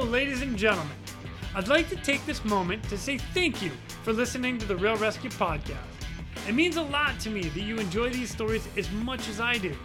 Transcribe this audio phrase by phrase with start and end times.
[0.00, 0.96] Ladies and gentlemen.
[1.54, 3.70] I'd like to take this moment to say thank you
[4.02, 6.48] for listening to the Real ResQ Podcast.
[6.48, 9.58] It means a lot to me that you enjoy these stories as much as I
[9.58, 9.76] do.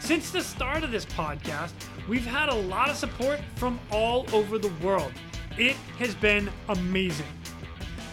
[0.00, 1.72] Since the start of this podcast,
[2.08, 5.12] we've had a lot of support from all over the world.
[5.58, 7.26] It has been amazing.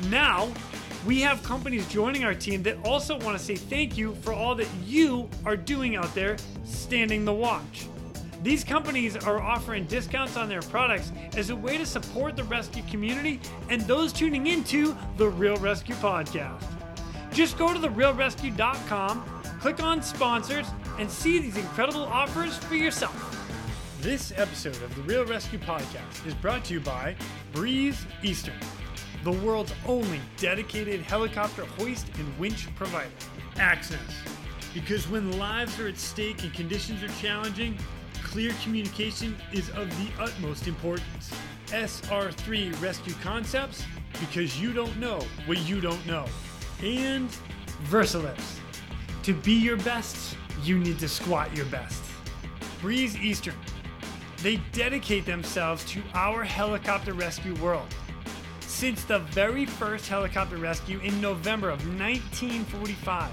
[0.10, 0.52] Now,
[1.08, 4.56] we have companies joining our team that also want to say thank you for all
[4.56, 6.36] that you are doing out there
[6.66, 7.88] standing the watch.
[8.44, 12.84] These companies are offering discounts on their products as a way to support the rescue
[12.92, 13.40] community
[13.70, 16.62] and those tuning into the Real ResQ Podcast.
[17.32, 19.24] Just go to therealresq.com,
[19.62, 20.68] click on sponsors,
[21.00, 23.16] and see these incredible offers for yourself.
[24.02, 27.16] This episode of the Real ResQ Podcast is brought to you by
[27.54, 28.60] Breeze Eastern,
[29.24, 33.10] the world's only dedicated helicopter hoist and winch provider.
[33.56, 33.98] Axnes.
[34.74, 37.78] because when lives are at stake and conditions are challenging,
[38.34, 41.32] clear communication is of the utmost importance.
[41.68, 43.86] SR3 Rescue Concepts,
[44.20, 46.26] because you don't know what you don't know.
[46.82, 47.30] And
[47.84, 48.58] Versalifts.
[49.22, 52.04] To be your best, you need to squat your best.
[52.82, 53.54] Breeze Eastern.
[54.42, 57.94] They dedicate themselves to our helicopter rescue world.
[58.62, 63.30] Since the very first helicopter rescue in November of 1945,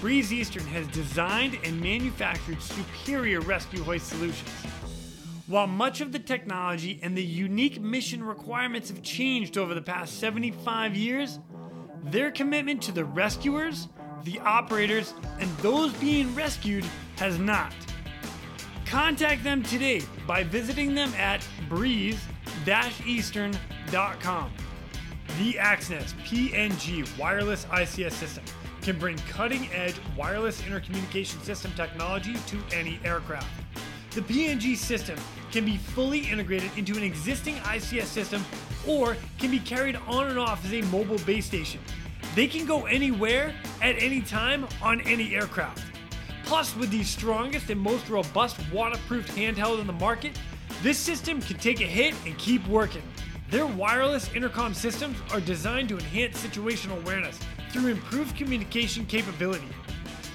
[0.00, 4.48] Breeze Eastern has designed and manufactured superior rescue hoist solutions.
[5.46, 10.18] While much of the technology and the unique mission requirements have changed over the past
[10.18, 11.38] 75 years,
[12.04, 13.88] their commitment to the rescuers,
[14.24, 17.74] the operators, and those being rescued has not.
[18.86, 24.50] Contact them today by visiting them at breeze-eastern.com.
[25.38, 28.44] The Axnes PNG wireless ICS system
[28.82, 33.48] can bring cutting edge wireless intercommunication system technology to any aircraft.
[34.12, 35.18] The PNG system
[35.52, 38.44] can be fully integrated into an existing ICS system
[38.86, 41.80] or can be carried on and off as a mobile base station.
[42.34, 45.84] They can go anywhere at any time on any aircraft.
[46.44, 50.38] Plus, with the strongest and most robust waterproof handheld in the market,
[50.82, 53.02] this system can take a hit and keep working.
[53.50, 57.38] Their wireless intercom systems are designed to enhance situational awareness
[57.72, 59.68] through improved communication capability.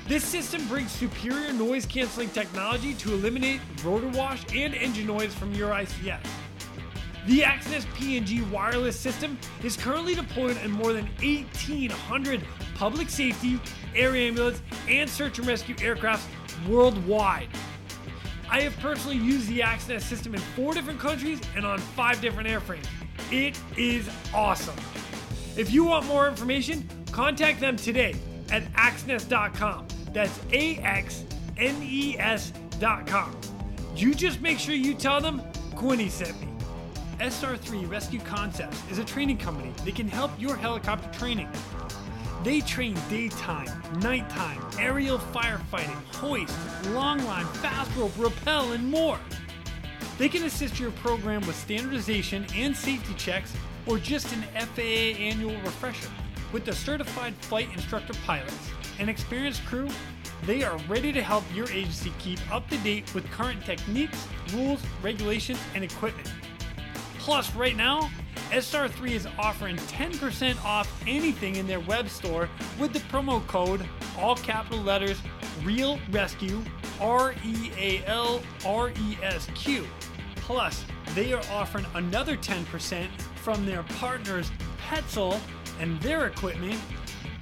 [0.08, 5.54] This system brings superior noise canceling technology to eliminate rotor wash and engine noise from
[5.54, 6.20] your ICS.
[7.26, 12.44] The Axnes PNG wireless system is currently deployed in more than 1,800
[12.76, 13.60] public safety,
[13.96, 16.28] air ambulance, and search and rescue aircrafts
[16.68, 17.50] worldwide.
[18.48, 22.48] I have personally used the Axnes system in four different countries and on five different
[22.48, 22.86] airframes.
[23.32, 24.76] It is awesome.
[25.58, 28.14] If you want more information, contact them today
[28.52, 29.88] at axnes.com.
[30.12, 31.24] That's A X
[31.58, 33.38] N E S.com.
[33.96, 35.42] You just make sure you tell them
[35.76, 36.50] Quinny sent me.
[37.20, 41.48] SR3 Rescue Concepts is a training company that can help your helicopter training.
[42.44, 43.72] They train daytime,
[44.02, 46.54] nighttime, aerial firefighting, hoist,
[46.90, 49.20] long line, fast rope, rappel, and more.
[50.18, 53.54] They can assist your program with standardization and safety checks
[53.86, 56.10] or just an FAA annual refresher.
[56.52, 59.90] With the certified flight instructor pilots and experienced crew,
[60.46, 64.82] they are ready to help your agency keep up to date with current techniques, rules,
[65.02, 66.32] regulations, and equipment.
[67.18, 68.10] Plus, right now,
[68.52, 72.48] SR3 is offering 10% off anything in their web store
[72.80, 73.84] with the promo code,
[74.18, 75.20] all capital letters,
[75.64, 76.64] Real ResQ,
[77.02, 79.86] R E A L R E S Q.
[80.36, 80.86] Plus,
[81.16, 84.52] they are offering another 10% from their partners
[84.88, 85.40] Petzl
[85.80, 86.80] and their equipment.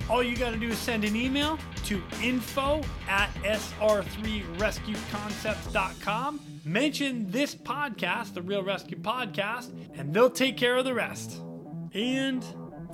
[0.09, 6.39] All you got to do is send an email to info at sr3rescueconcepts.com.
[6.65, 11.39] Mention this podcast, the Real ResQ Podcast, and they'll take care of the rest.
[11.93, 12.43] And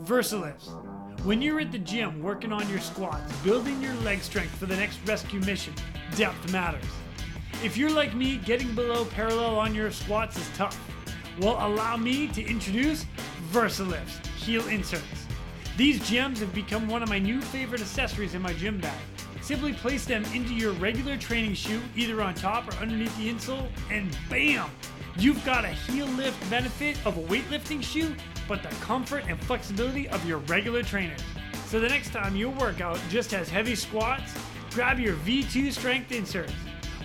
[0.02, 0.70] Versalifts.
[1.24, 4.76] When you're at the gym working on your squats, building your leg strength for the
[4.76, 5.74] next rescue mission,
[6.16, 6.86] depth matters.
[7.64, 10.80] If you're like me, getting below parallel on your squats is tough.
[11.40, 13.06] Well, allow me to introduce
[13.52, 15.28] Versalifts heel inserts.
[15.80, 19.00] These gems have become one of my new favorite accessories in my gym bag.
[19.42, 23.66] Simply place them into your regular training shoe, either on top or underneath the insole,
[23.90, 24.70] and bam!
[25.18, 28.14] You've got a heel lift benefit of a weightlifting shoe,
[28.46, 31.22] but the comfort and flexibility of your regular trainers.
[31.68, 34.34] So the next time your workout just has heavy squats,
[34.72, 36.52] grab your V2 strength inserts.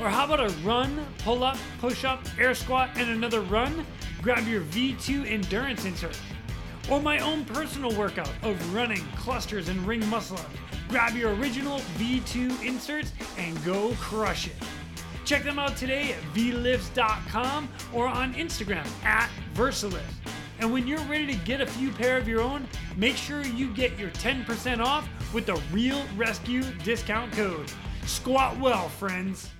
[0.01, 3.87] Or how about a run, pull up, push up, air squat, and another run?
[4.21, 6.19] Grab your V2 endurance insert.
[6.91, 10.57] Or my own personal workout of running, clusters, and ring muscle ups.
[10.89, 14.57] Grab your original V2 inserts and go crush it.
[15.25, 20.03] Check them out today at vlifts.com or on Instagram at Versalift.
[20.61, 23.73] And when you're ready to get a few pair of your own, make sure you
[23.75, 27.73] get your 10% off with the Real ResQ discount code.
[28.07, 29.51] Squat well, friends.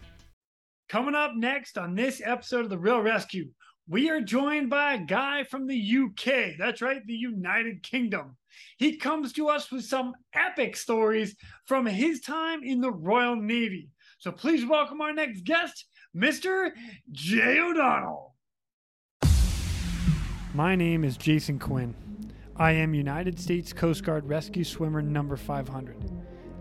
[0.89, 3.49] Coming up next on this episode of The Real ResQ,
[3.87, 6.57] we are joined by a guy from the UK.
[6.59, 8.37] That's right, the United Kingdom.
[8.79, 11.37] He comes to us with some epic stories
[11.67, 13.91] from his time in the Royal Navy.
[14.19, 15.85] So please welcome our next guest,
[16.17, 16.71] Mr.
[17.13, 18.35] Jay O'Donnell.
[20.55, 21.95] My name is Jason Quinn.
[22.57, 25.97] I am United States Coast Guard Rescue Swimmer number 500.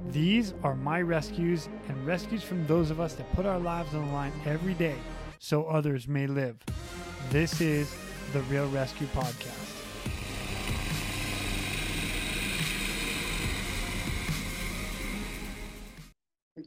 [0.07, 4.07] These are my rescues and rescues from those of us that put our lives on
[4.07, 4.95] the line every day
[5.39, 6.57] so others may live.
[7.33, 7.91] This is
[8.31, 9.71] the Real ResQ Podcast.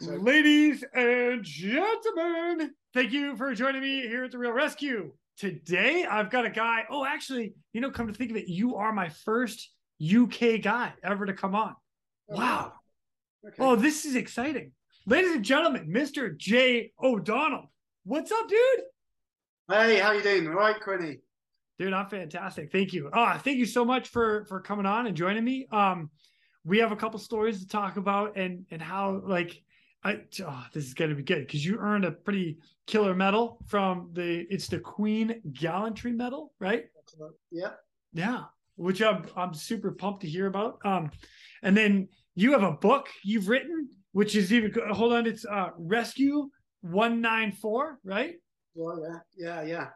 [0.00, 0.14] So.
[0.14, 5.10] Ladies and gentlemen, thank you for joining me here at the Real ResQ.
[5.38, 6.82] Today, I've got a guy.
[6.90, 9.70] Oh, actually, you know, come to think of it, you are my first
[10.02, 11.76] UK guy ever to come on.
[12.28, 12.72] Oh, wow.
[13.46, 13.54] Okay.
[13.60, 14.72] Oh, this is exciting.
[15.06, 16.36] Ladies and gentlemen, Mr.
[16.36, 17.70] Jay O'Donnell.
[18.02, 18.80] What's up, dude?
[19.68, 20.46] Hey, how you doing?
[20.46, 21.18] All right, Quinny.
[21.78, 22.70] Dude, I'm fantastic.
[22.70, 23.10] Thank you.
[23.12, 25.66] Ah, oh, thank you so much for for coming on and joining me.
[25.72, 26.10] Um,
[26.64, 29.60] we have a couple stories to talk about and and how like
[30.04, 34.10] I oh, this is gonna be good because you earned a pretty killer medal from
[34.12, 36.84] the it's the Queen Gallantry Medal, right?
[37.50, 37.70] Yeah.
[38.12, 38.44] Yeah.
[38.76, 40.78] Which I'm I'm super pumped to hear about.
[40.84, 41.10] Um,
[41.64, 45.70] and then you have a book you've written, which is even hold on, it's uh
[45.76, 46.50] Rescue
[46.82, 48.36] 194, right?
[48.76, 49.86] Well, yeah, yeah, yeah.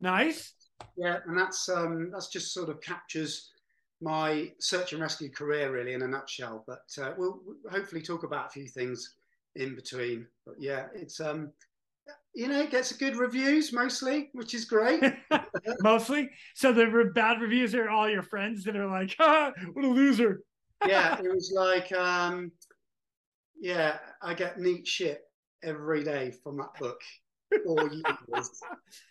[0.00, 0.54] Nice.
[0.96, 3.50] Yeah, and that's um that's just sort of captures
[4.00, 6.64] my search and rescue career really in a nutshell.
[6.66, 7.40] But uh, we'll
[7.70, 9.14] hopefully talk about a few things
[9.54, 10.26] in between.
[10.44, 11.52] But yeah, it's um,
[12.34, 15.02] you know, it gets good reviews mostly, which is great.
[15.80, 16.30] mostly.
[16.54, 20.42] So the bad reviews are all your friends that are like, ah, what a loser.
[20.86, 22.50] yeah, it was like, um,
[23.60, 25.22] yeah, I get neat shit
[25.62, 27.00] every day from that book.
[27.66, 28.50] Or years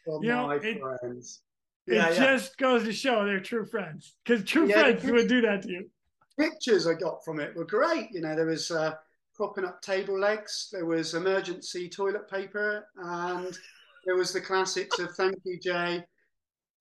[0.06, 1.42] from you know, my it, friends.
[1.88, 2.68] It yeah, just yeah.
[2.68, 5.90] goes to show they're true friends because true yeah, friends would do that to you.
[6.40, 8.10] Pictures I got from it were great.
[8.12, 8.94] You know, there was uh,
[9.36, 10.70] propping up table legs.
[10.72, 13.58] There was emergency toilet paper, and
[14.06, 16.04] there was the classics of "Thank you, Jay."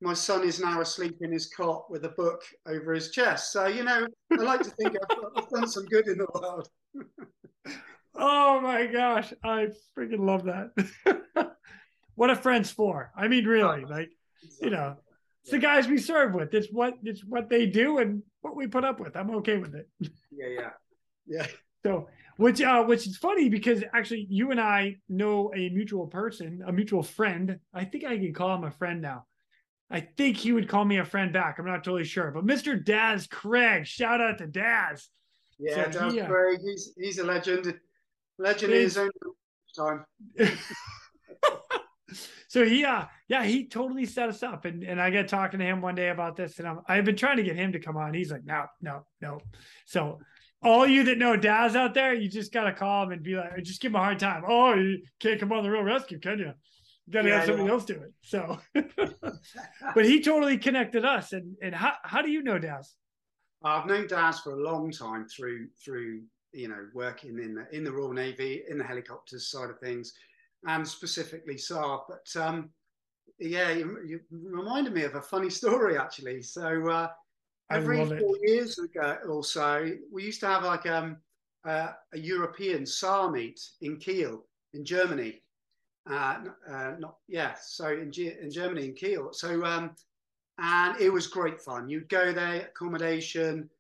[0.03, 3.53] My son is now asleep in his cot with a book over his chest.
[3.53, 6.69] So you know, I like to think I've, I've done some good in the world.
[8.15, 11.57] oh my gosh, I freaking love that.
[12.15, 13.11] what a friend's for.
[13.17, 14.11] I mean, really, like
[14.61, 14.97] you know,
[15.43, 16.53] it's the guys we serve with.
[16.55, 19.17] It's what it's what they do and what we put up with.
[19.17, 19.89] I'm okay with it.
[20.33, 20.71] Yeah, yeah,
[21.27, 21.47] yeah.
[21.85, 22.09] So
[22.39, 26.73] which uh which is funny because actually you and I know a mutual person, a
[26.73, 27.59] mutual friend.
[27.75, 29.27] I think I can call him a friend now.
[29.91, 31.59] I think he would call me a friend back.
[31.59, 32.31] I'm not totally sure.
[32.31, 32.83] But Mr.
[32.83, 35.11] Daz Craig, shout out to Daz.
[35.59, 37.79] Yeah, so Daz he, uh, Craig, he's he's a legend.
[38.41, 38.99] Legend his
[39.77, 40.05] time.
[42.49, 45.65] so he uh yeah he totally set us up and and i got talking to
[45.65, 47.97] him one day about this and I'm, i've been trying to get him to come
[47.97, 49.39] on he's like no no no
[49.87, 50.19] so
[50.63, 53.63] all you that know Daz out there, you just gotta call him and be like,
[53.63, 54.45] just give him a hard time.
[54.47, 56.53] Oh, you can't come on the real rescue, can you?
[57.07, 57.73] You gotta yeah, have somebody yeah.
[57.73, 58.13] else do it.
[58.23, 58.59] So,
[59.95, 61.33] but he totally connected us.
[61.33, 62.95] And and how how do you know Daz?
[63.65, 67.85] I've known Daz for a long time through through you know working in the in
[67.85, 70.15] the Royal Navy in the helicopters side of things,
[70.67, 72.05] and specifically SAR.
[72.09, 72.71] But um,
[73.39, 76.43] yeah, you, you reminded me of a funny story actually.
[76.43, 76.89] So.
[76.89, 77.09] Uh,
[77.73, 81.19] Every four years ago or so, we used to have like um,
[81.65, 85.41] uh, a European SAR meet in Kiel in Germany.
[86.11, 86.39] Uh,
[86.69, 89.33] uh, not yeah, so in, G- in Germany in Kiel.
[89.33, 89.95] So um,
[90.59, 91.89] and it was great fun.
[91.89, 93.71] You'd go there, accommodation,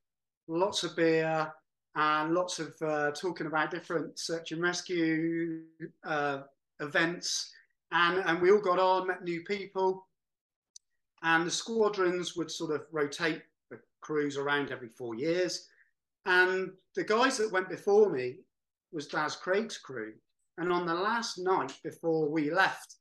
[0.46, 1.52] lots of beer,
[1.96, 5.62] and lots of uh, talking about different search and rescue
[6.04, 6.42] uh,
[6.80, 7.52] events.
[7.92, 10.06] And, and we all got on, met new people,
[11.22, 13.42] and the squadrons would sort of rotate
[14.00, 15.68] crews around every four years.
[16.26, 18.36] And the guys that went before me
[18.92, 20.14] was Daz Craig's crew.
[20.58, 22.96] And on the last night before we left,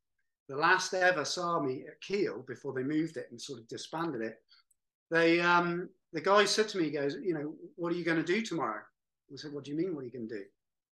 [0.48, 4.38] the last ever SARMI at Kiel, before they moved it and sort of disbanded it,
[5.12, 8.18] they um, the guy said to me, he goes, you know, what are you going
[8.18, 8.82] to do tomorrow?
[9.32, 10.44] I said, what do you mean, what are you going to do?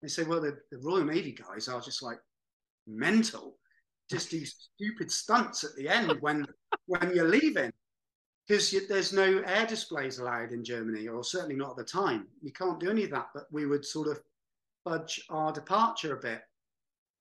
[0.02, 2.20] They said, well, the, the Royal Navy guys are just like
[2.86, 3.58] mental,
[4.10, 6.46] just do stupid stunts at the end when
[6.86, 7.72] when you're leaving
[8.48, 12.28] because there's no air displays allowed in Germany, or certainly not at the time.
[12.42, 14.22] You can't do any of that, but we would sort of
[14.86, 16.42] budge our departure a bit.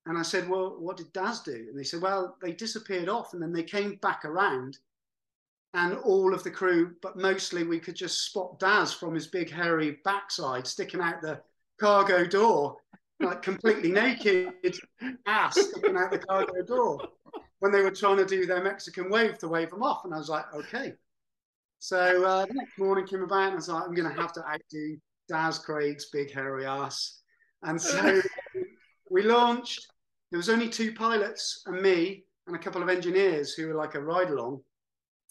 [0.07, 1.67] And I said, well, what did Daz do?
[1.69, 4.79] And they said, well, they disappeared off and then they came back around
[5.77, 9.51] and all of the crew, but mostly we could just spot Daz from his big
[9.51, 11.39] hairy backside sticking out the
[11.79, 12.79] cargo door,
[13.21, 14.55] like completely naked
[15.27, 17.07] ass sticking out the cargo door
[17.59, 20.07] when they were trying to do their Mexican wave to wave them off.
[20.07, 20.95] And I was like, okay.
[21.79, 24.33] So uh, the next morning came about and I was like, I'm going to have
[24.33, 24.97] to outdo
[25.29, 27.21] Daz Craig's big hairy ass.
[27.63, 28.23] And so
[29.11, 29.87] we launched.
[30.31, 33.95] There was only two pilots and me and a couple of engineers who were like
[33.95, 34.63] a ride along.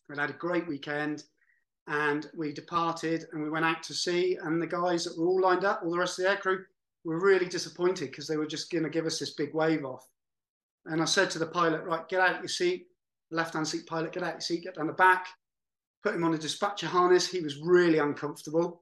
[0.10, 1.24] We had a great weekend
[1.88, 4.38] and we departed and we went out to sea.
[4.42, 6.60] And the guys that were all lined up, all the rest of the aircrew,
[7.04, 10.08] were really disappointed because they were just going to give us this big wave off.
[10.86, 12.88] And I said to the pilot, right, get out your seat,
[13.32, 15.28] left hand seat pilot, get out your seat, get down the back,
[16.04, 17.28] put him on a dispatcher harness.
[17.28, 18.82] He was really uncomfortable.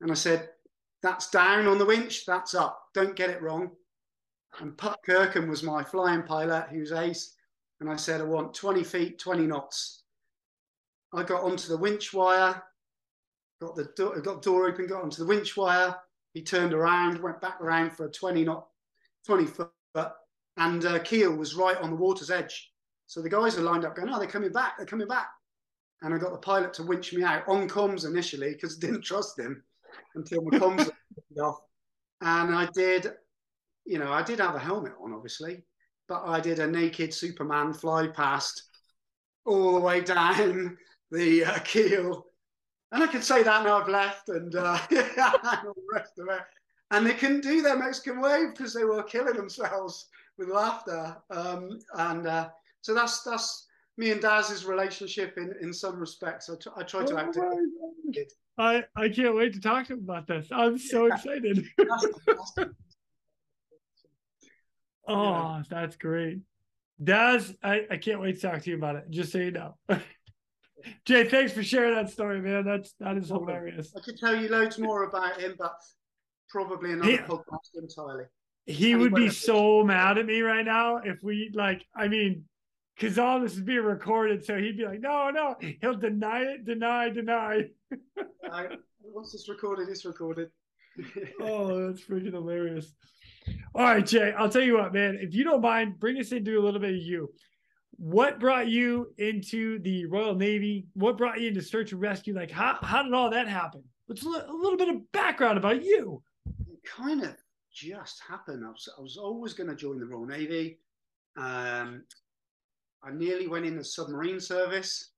[0.00, 0.50] And I said,
[1.02, 2.80] that's down on the winch, that's up.
[2.94, 3.70] Don't get it wrong.
[4.60, 7.34] And Puck Kirkham was my flying pilot, he was ace.
[7.80, 10.02] And I said, I want 20 feet, 20 knots.
[11.12, 12.62] I got onto the winch wire,
[13.60, 15.96] got the door, got the door open, got onto the winch wire.
[16.34, 18.66] He turned around, went back around for a 20 knot,
[19.26, 19.70] 20 foot,
[20.58, 22.72] and uh, Kiel was right on the water's edge.
[23.06, 25.28] So the guys are lined up going, oh, they're coming back, they're coming back.
[26.02, 29.02] And I got the pilot to winch me out on comms initially because I didn't
[29.02, 29.62] trust him
[30.14, 30.90] until my comms
[31.40, 31.60] off.
[32.20, 33.12] And I did,
[33.86, 35.64] you know, I did have a helmet on, obviously,
[36.08, 38.64] but I did a naked Superman fly past
[39.46, 40.76] all the way down
[41.10, 42.26] the uh, Kiel.
[42.92, 46.28] And I can say that now I've left and, uh, and all the rest of
[46.28, 46.40] it.
[46.90, 51.16] And they couldn't do their Mexican wave because they were killing themselves with laughter.
[51.30, 52.48] Um, and uh,
[52.80, 53.66] so that's that's
[53.98, 56.48] me and Daz's relationship in, in some respects.
[56.48, 58.32] I, t- I try to oh act it.
[58.56, 60.48] I, I can't wait to talk to him about this.
[60.50, 61.14] I'm so yeah.
[61.14, 61.64] excited.
[65.06, 65.62] oh, yeah.
[65.68, 66.38] that's great.
[67.02, 69.74] Daz, I, I can't wait to talk to you about it, just so you know.
[71.04, 72.64] Jay, thanks for sharing that story, man.
[72.64, 73.92] That's that is hilarious.
[73.96, 75.74] I could tell you loads more about him, but
[76.48, 78.24] probably another he, podcast entirely.
[78.66, 81.84] He would be so mad at me right now if we like.
[81.96, 82.44] I mean,
[82.94, 86.64] because all this is being recorded, so he'd be like, "No, no," he'll deny it,
[86.64, 87.62] deny, deny.
[88.52, 88.68] I,
[89.02, 90.50] once it's recorded, it's recorded.
[91.40, 92.92] oh, that's freaking hilarious.
[93.74, 95.18] All right, Jay, I'll tell you what, man.
[95.20, 97.32] If you don't mind, bring us into a little bit of you.
[97.98, 100.86] What brought you into the Royal Navy?
[100.94, 102.34] What brought you into search and rescue?
[102.34, 103.82] Like, how, how did all that happen?
[104.08, 106.22] Let's a little bit of background about you.
[106.46, 107.36] It kind of
[107.72, 108.64] just happened.
[108.64, 110.78] I was, I was always going to join the Royal Navy.
[111.36, 112.04] Um,
[113.02, 115.10] I nearly went in the submarine service.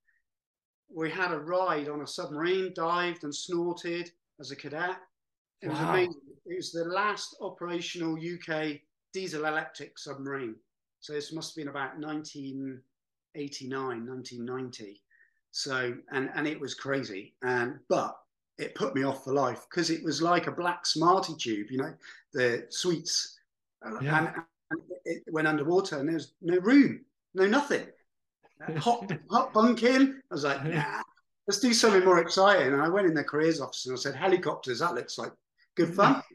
[0.95, 4.11] We had a ride on a submarine, dived and snorted
[4.41, 4.97] as a cadet.
[5.63, 5.73] It wow.
[5.73, 6.21] was amazing.
[6.47, 8.81] It was the last operational UK
[9.13, 10.57] diesel electric submarine.
[11.01, 15.03] So this must have been about 1989, 1990.
[15.51, 17.35] So, and, and it was crazy.
[17.43, 18.17] And, but
[18.59, 21.79] it put me off for life because it was like a black Smarty tube, you
[21.79, 21.95] know,
[22.35, 23.39] the sweets.
[23.85, 24.19] Uh, yeah.
[24.19, 24.29] And,
[24.71, 27.01] and it went underwater and there was no room,
[27.35, 27.87] no nothing.
[28.77, 30.21] hot, hot bunk in.
[30.31, 31.03] I was like, nah,
[31.49, 32.75] let's do something more exciting.
[32.75, 35.33] And I went in the careers office and I said, helicopters, that looks like
[35.77, 36.23] good fun.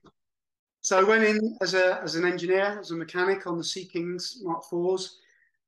[0.86, 3.86] so I went in as a as an engineer, as a mechanic on the Sea
[3.86, 5.10] Kings Mark IVs.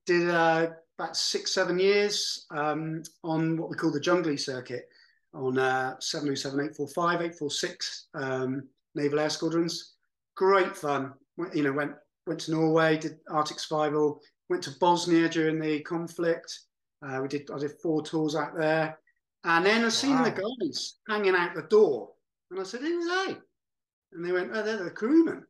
[0.05, 0.67] Did uh,
[0.99, 4.87] about six, seven years um, on what we call the Junglie circuit
[5.33, 9.95] on uh, 707, 845, 846 um, Naval Air Squadrons.
[10.35, 11.13] Great fun.
[11.35, 11.93] Went, you know, went
[12.27, 16.59] went to Norway, did Arctic Survival, went to Bosnia during the conflict.
[17.01, 18.99] Uh, we did I did four tours out there,
[19.43, 20.25] and then I seen wow.
[20.25, 22.11] the guys hanging out the door,
[22.51, 23.37] and I said, "Who are they?"
[24.13, 25.45] And they went, "Oh, they're the crewmen."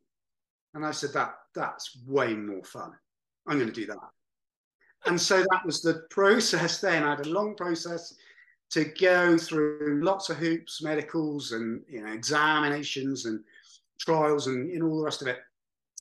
[0.74, 2.92] And I said, "That that's way more fun.
[3.46, 3.98] I'm going to do that."
[5.06, 6.80] And so that was the process.
[6.80, 8.14] Then I had a long process
[8.70, 13.42] to go through lots of hoops, medicals, and you know examinations and
[13.98, 15.38] trials and you know all the rest of it.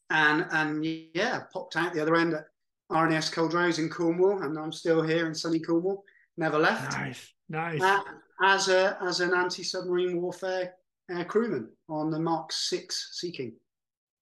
[0.09, 2.47] And and yeah, popped out the other end at
[2.91, 6.03] RNS Culdrose in Cornwall, and I'm still here in sunny Cornwall.
[6.37, 6.93] Never left.
[6.93, 7.81] Nice, nice.
[7.81, 8.01] Uh,
[8.43, 10.73] as a as an anti-submarine warfare
[11.11, 13.53] Uh, air crewman on the Mark Six Sea King.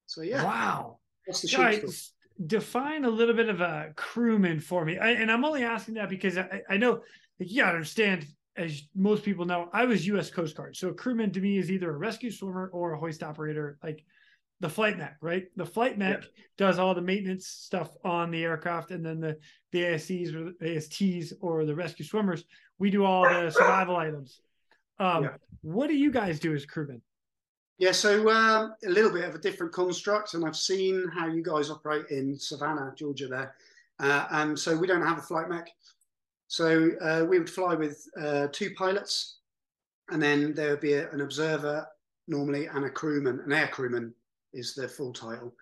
[0.06, 0.44] So yeah.
[0.44, 1.00] Wow.
[1.26, 1.48] That's the
[2.48, 4.98] define a little bit of a crewman for me.
[4.98, 7.02] I, and I'm only asking that because I, I know
[7.40, 8.26] like, you gotta understand,
[8.58, 10.30] as most people know, I was U.S.
[10.30, 10.76] Coast Guard.
[10.76, 14.04] So a crewman to me is either a rescue swimmer or a hoist operator, like
[14.60, 15.46] the flight mech, right?
[15.56, 16.44] The flight mech yeah.
[16.58, 19.38] does all the maintenance stuff on the aircraft, and then the
[19.72, 22.44] the ASCs or the ASTs or the rescue swimmers,
[22.80, 24.40] we do all the survival items.
[25.00, 25.30] Um, yeah.
[25.62, 27.02] What do you guys do as crewmen?
[27.78, 31.44] Yeah, so um, a little bit of a different construct, and I've seen how you
[31.44, 33.56] guys operate in Savannah, Georgia, there.
[34.00, 35.70] Uh, and so we don't have a flight mech.
[36.48, 39.40] So uh, we would fly with uh, two pilots,
[40.10, 41.86] and then there would be a, an observer
[42.28, 43.42] normally and a crewman.
[43.46, 44.14] An air crewman
[44.54, 45.54] is the full title.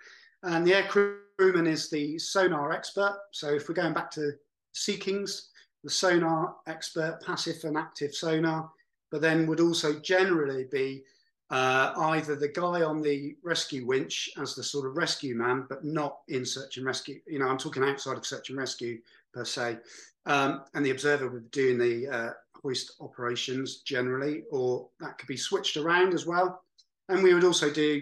[0.44, 3.18] And the air crewman is the sonar expert.
[3.32, 4.34] So if we're going back to
[4.74, 5.50] Sea Kings,
[5.84, 8.70] the sonar expert, passive and active sonar,
[9.14, 11.04] but then would also generally be
[11.52, 15.86] uh, either the guy on the rescue winch as the sort of rescue man, but
[15.86, 17.20] not in search and rescue.
[17.28, 19.00] You know, I'm talking outside of search and rescue
[19.32, 19.78] per se.
[20.26, 22.30] Um, and the observer would be doing the uh,
[22.60, 26.64] hoist operations generally, or that could be switched around as well.
[27.08, 28.02] And we would also do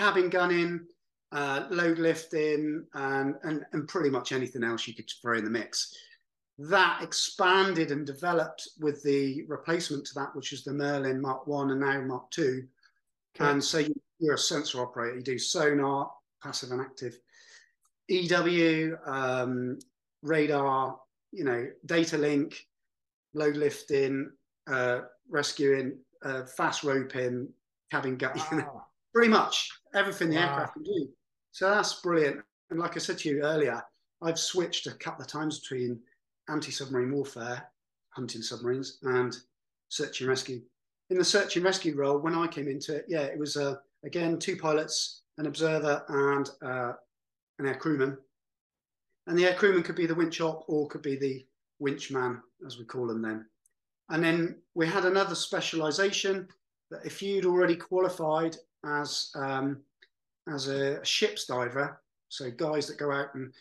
[0.00, 0.80] cabin gunning,
[1.30, 5.50] uh, load lifting, and, and, and pretty much anything else you could throw in the
[5.50, 5.94] mix.
[6.58, 11.70] That expanded and developed with the replacement to that, which is the Merlin Mark One
[11.70, 12.64] and now Mark Two.
[13.36, 13.50] Okay.
[13.50, 13.84] And so
[14.18, 15.16] you're a sensor operator.
[15.16, 16.10] You do sonar,
[16.42, 17.18] passive and active,
[18.08, 19.78] EW, um,
[20.22, 20.98] radar,
[21.30, 22.66] you know, data link,
[23.34, 24.30] load lifting,
[24.70, 27.48] uh, rescuing, uh, fast roping,
[27.90, 28.84] cabin gut, wow.
[29.14, 30.48] pretty much everything the wow.
[30.48, 31.08] aircraft can do.
[31.52, 32.40] So that's brilliant.
[32.70, 33.82] And like I said to you earlier,
[34.22, 36.00] I've switched a couple of times between
[36.48, 37.68] anti-submarine warfare,
[38.10, 39.36] hunting submarines, and
[39.88, 40.60] search and rescue.
[41.10, 43.76] In the search and rescue role, when I came into it, yeah, it was uh,
[44.04, 46.92] again two pilots, an observer, and uh,
[47.58, 48.18] an air crewman
[49.28, 51.44] and the air crewman could be the winch op or could be the
[51.78, 53.44] winch man, as we call them then.
[54.08, 56.48] And then we had another specialization
[56.90, 59.80] that if you'd already qualified as um,
[60.52, 62.00] as a ship's diver,
[62.30, 63.52] so guys that go out and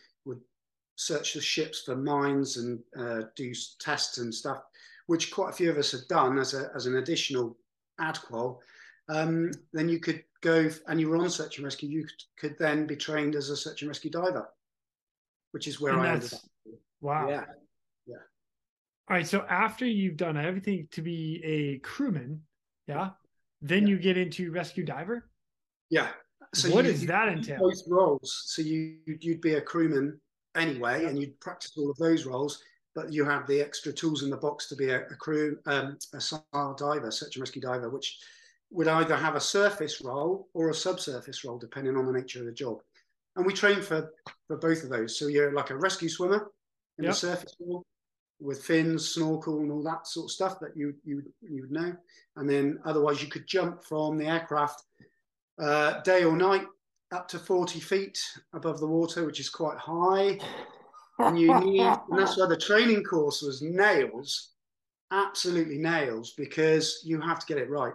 [0.97, 4.61] search the ships for mines and uh, do tests and stuff,
[5.05, 7.57] which quite a few of us have done as, a, as an additional
[7.99, 8.59] ad qual,
[9.09, 12.59] um, then you could go and you were on search and rescue, you could, could
[12.59, 14.49] then be trained as a search and rescue diver
[15.51, 16.39] which is where and I ended up.
[17.01, 17.29] Wow.
[17.29, 17.45] Yeah.
[18.05, 18.15] Yeah.
[19.09, 19.27] All right.
[19.27, 22.41] So after you've done everything to be a crewman,
[22.87, 23.09] yeah,
[23.61, 23.89] then yeah.
[23.89, 25.29] you get into rescue diver.
[25.89, 26.09] Yeah.
[26.53, 27.59] So what you, does that entail?
[27.59, 28.43] Both roles.
[28.47, 30.19] So you you'd be a crewman
[30.57, 32.61] anyway, and you'd practice all of those roles.
[32.95, 35.99] But you have the extra tools in the box to be a, a crew, um,
[36.15, 38.17] a SAR diver, search and rescue diver, which
[38.71, 42.47] would either have a surface role or a subsurface role, depending on the nature of
[42.47, 42.79] the job
[43.37, 44.11] and we train for
[44.47, 45.17] for both of those.
[45.17, 46.51] So you're like a rescue swimmer
[46.97, 47.13] in yep.
[47.13, 47.85] the surface pool
[48.39, 51.95] with fins, snorkel, and all that sort of stuff that you you you would know.
[52.35, 54.83] And then otherwise, you could jump from the aircraft
[55.61, 56.65] uh, day or night
[57.11, 58.19] up to 40 feet
[58.53, 60.39] above the water, which is quite high.
[61.19, 64.51] And you need, and that's why the training course was nails,
[65.11, 67.93] absolutely nails, because you have to get it right.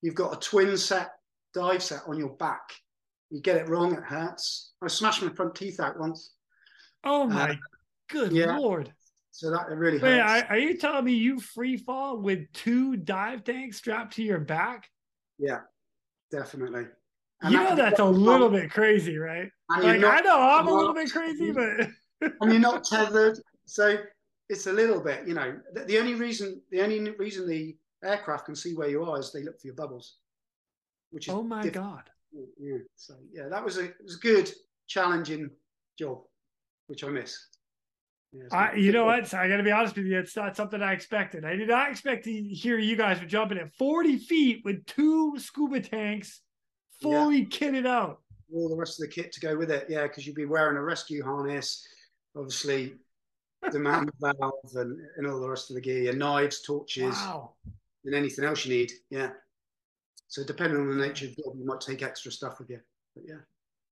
[0.00, 1.10] You've got a twin set
[1.52, 2.72] dive set on your back
[3.30, 4.72] you get it wrong, it hurts.
[4.82, 6.34] I smashed my front teeth out once.
[7.04, 7.54] Oh my uh,
[8.08, 8.56] good yeah.
[8.56, 8.92] lord!
[9.32, 10.44] So that really Wait, hurts.
[10.48, 14.88] Are you telling me you free fall with two dive tanks strapped to your back?
[15.38, 15.60] Yeah,
[16.30, 16.84] definitely.
[17.44, 19.50] You know that's a little bit crazy, right?
[19.68, 21.88] Like not, I know I'm a little bit crazy, but
[22.40, 23.98] and you're not tethered, so
[24.48, 25.26] it's a little bit.
[25.26, 29.04] You know, the, the only reason the only reason the aircraft can see where you
[29.04, 30.16] are is they look for your bubbles.
[31.10, 31.86] Which is oh my different.
[31.86, 32.10] god!
[32.58, 32.78] yeah.
[32.94, 34.50] So yeah, that was a it was a good,
[34.86, 35.50] challenging
[35.98, 36.22] job,
[36.86, 37.38] which I miss.
[38.32, 39.32] Yeah, I, you know what?
[39.34, 40.18] I got to be honest with you.
[40.18, 41.44] It's not something I expected.
[41.44, 45.38] I did not expect to hear you guys were jumping at 40 feet with two
[45.38, 46.40] scuba tanks
[47.00, 47.44] fully yeah.
[47.46, 48.20] kitted out.
[48.54, 49.86] All the rest of the kit to go with it.
[49.88, 51.86] Yeah, because you'd be wearing a rescue harness,
[52.36, 52.94] obviously,
[53.72, 57.54] the man valve and, and all the rest of the gear, knives, torches, wow.
[58.04, 58.92] and anything else you need.
[59.10, 59.30] Yeah.
[60.28, 62.80] So depending on the nature of the job, you might take extra stuff with you.
[63.14, 63.40] But yeah.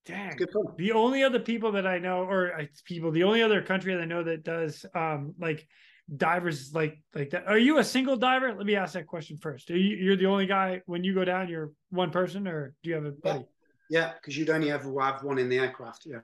[0.06, 0.36] Dang.
[0.36, 0.50] Good.
[0.76, 2.52] The only other people that I know, or
[2.84, 5.66] people, the only other country that I know that does um like
[6.14, 7.46] divers like like that.
[7.46, 8.54] Are you a single diver?
[8.54, 9.70] Let me ask that question first.
[9.70, 12.90] Are you you're the only guy when you go down, you're one person, or do
[12.90, 13.46] you have a buddy?
[13.90, 16.06] Yeah, because yeah, you'd only ever have one in the aircraft.
[16.06, 16.20] Yeah.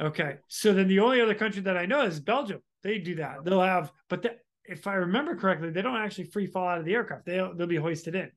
[0.00, 0.36] Okay.
[0.48, 2.60] So then the only other country that I know is Belgium.
[2.82, 3.44] They do that.
[3.44, 6.84] They'll have, but the, if I remember correctly, they don't actually free fall out of
[6.84, 7.26] the aircraft.
[7.26, 8.30] They'll they'll be hoisted in.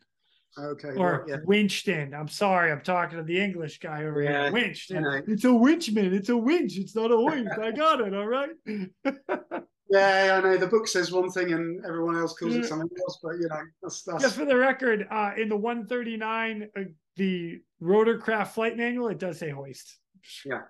[0.57, 0.95] Okay.
[0.95, 1.37] Or yeah.
[1.45, 2.13] winched in.
[2.13, 4.51] I'm sorry, I'm talking to the English guy over yeah, here.
[4.51, 5.05] Winched in.
[5.27, 6.13] It's a winchman.
[6.13, 6.77] It's a winch.
[6.77, 7.59] It's not a hoist.
[7.61, 8.15] I got it.
[8.15, 8.49] All right.
[9.89, 10.57] yeah, I know.
[10.57, 13.61] The book says one thing and everyone else calls it something else, but you know,
[13.81, 14.23] that's, that's...
[14.23, 15.07] just for the record.
[15.09, 16.81] Uh, in the 139, uh,
[17.15, 19.97] the rotorcraft flight manual, it does say hoist.
[20.45, 20.61] Yeah.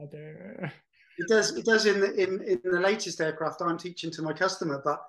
[0.00, 0.72] Out there.
[1.18, 1.56] It does.
[1.56, 5.00] It does in the in, in the latest aircraft I'm teaching to my customer, but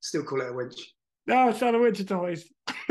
[0.00, 0.94] still call it a winch.
[1.26, 2.00] No, it's not a winch.
[2.00, 2.50] It's a hoist.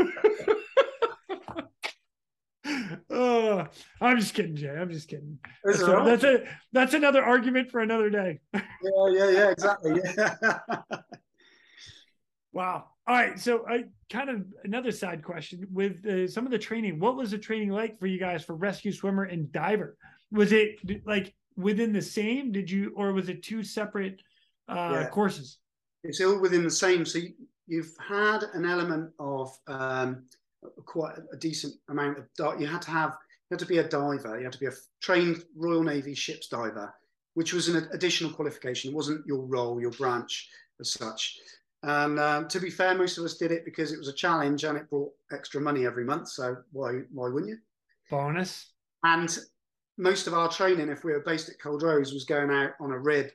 [3.10, 3.66] oh,
[4.00, 4.70] I'm just kidding, Jay.
[4.70, 5.38] I'm just kidding.
[5.64, 8.40] That's, a, that's a that's another argument for another day.
[8.54, 8.60] yeah,
[9.10, 10.00] yeah, yeah, exactly.
[10.16, 10.34] Yeah.
[12.52, 12.86] wow.
[13.06, 13.38] All right.
[13.38, 17.00] So, I kind of another side question with uh, some of the training.
[17.00, 19.96] What was the training like for you guys for rescue swimmer and diver?
[20.30, 22.52] Was it like within the same?
[22.52, 24.22] Did you, or was it two separate
[24.68, 25.08] uh, yeah.
[25.08, 25.58] courses?
[26.04, 27.04] It's all within the same.
[27.04, 30.24] So you, have had an element of um,
[30.84, 32.60] quite a decent amount of.
[32.60, 33.16] You had to have.
[33.50, 34.38] You had to be a diver.
[34.38, 36.94] You had to be a trained Royal Navy ships diver,
[37.34, 38.90] which was an additional qualification.
[38.90, 40.48] It wasn't your role, your branch
[40.80, 41.38] as such.
[41.82, 44.64] And um, to be fair, most of us did it because it was a challenge
[44.64, 46.28] and it brought extra money every month.
[46.28, 47.58] So why why wouldn't you?
[48.10, 48.72] Bonus.
[49.04, 49.36] And
[49.98, 52.98] most of our training, if we were based at Culdrose, was going out on a
[52.98, 53.30] rib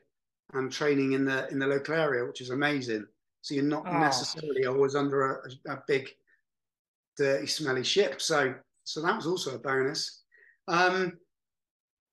[0.54, 3.06] and training in the in the local area, which is amazing.
[3.42, 4.00] So you're not oh.
[4.00, 6.10] necessarily always under a, a, big,
[7.18, 8.22] dirty, smelly ship.
[8.22, 10.24] So so that was also a bonus.
[10.68, 11.18] Um,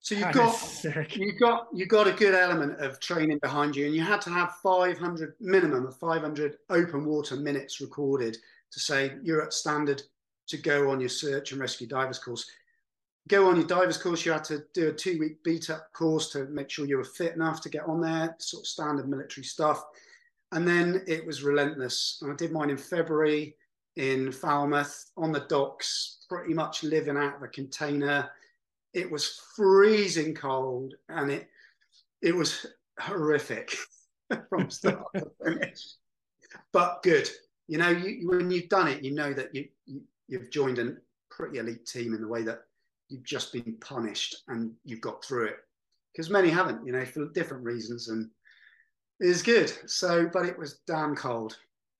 [0.00, 0.84] so you've got
[1.16, 4.30] you've got you've got a good element of training behind you, and you had to
[4.30, 8.36] have 500 minimum of 500 open water minutes recorded
[8.72, 10.02] to say you're at standard
[10.48, 12.44] to go on your search and rescue divers course.
[13.28, 16.30] Go on your divers course, you had to do a two week beat up course
[16.32, 19.44] to make sure you were fit enough to get on there, sort of standard military
[19.44, 19.82] stuff.
[20.52, 22.18] And then it was relentless.
[22.20, 23.56] And I did mine in February
[23.96, 28.30] in Falmouth on the docks, pretty much living out of a container.
[28.92, 31.48] It was freezing cold and it
[32.22, 32.66] it was
[32.98, 33.76] horrific
[34.48, 35.94] from start to finish.
[36.72, 37.28] But good.
[37.68, 40.94] You know you, when you've done it you know that you, you you've joined a
[41.30, 42.60] pretty elite team in the way that
[43.08, 45.56] you've just been punished and you've got through it.
[46.12, 48.28] Because many haven't you know for different reasons and
[49.20, 49.72] it was good.
[49.86, 51.56] So but it was damn cold.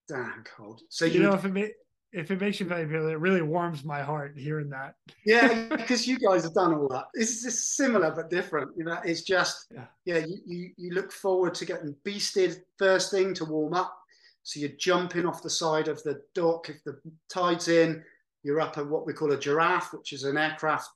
[0.08, 0.82] Damn cold.
[0.90, 1.74] So you, you know if it
[2.14, 4.94] if it makes you feel it really warms my heart hearing that.
[5.26, 7.06] yeah, because you guys have done all that.
[7.14, 8.70] It's just similar but different.
[8.76, 13.10] You know, it's just yeah, yeah you, you, you look forward to getting beasted first
[13.10, 13.98] thing to warm up.
[14.44, 16.68] So you're jumping off the side of the dock.
[16.68, 18.04] If the tide's in,
[18.44, 20.90] you're up at what we call a giraffe, which is an aircraft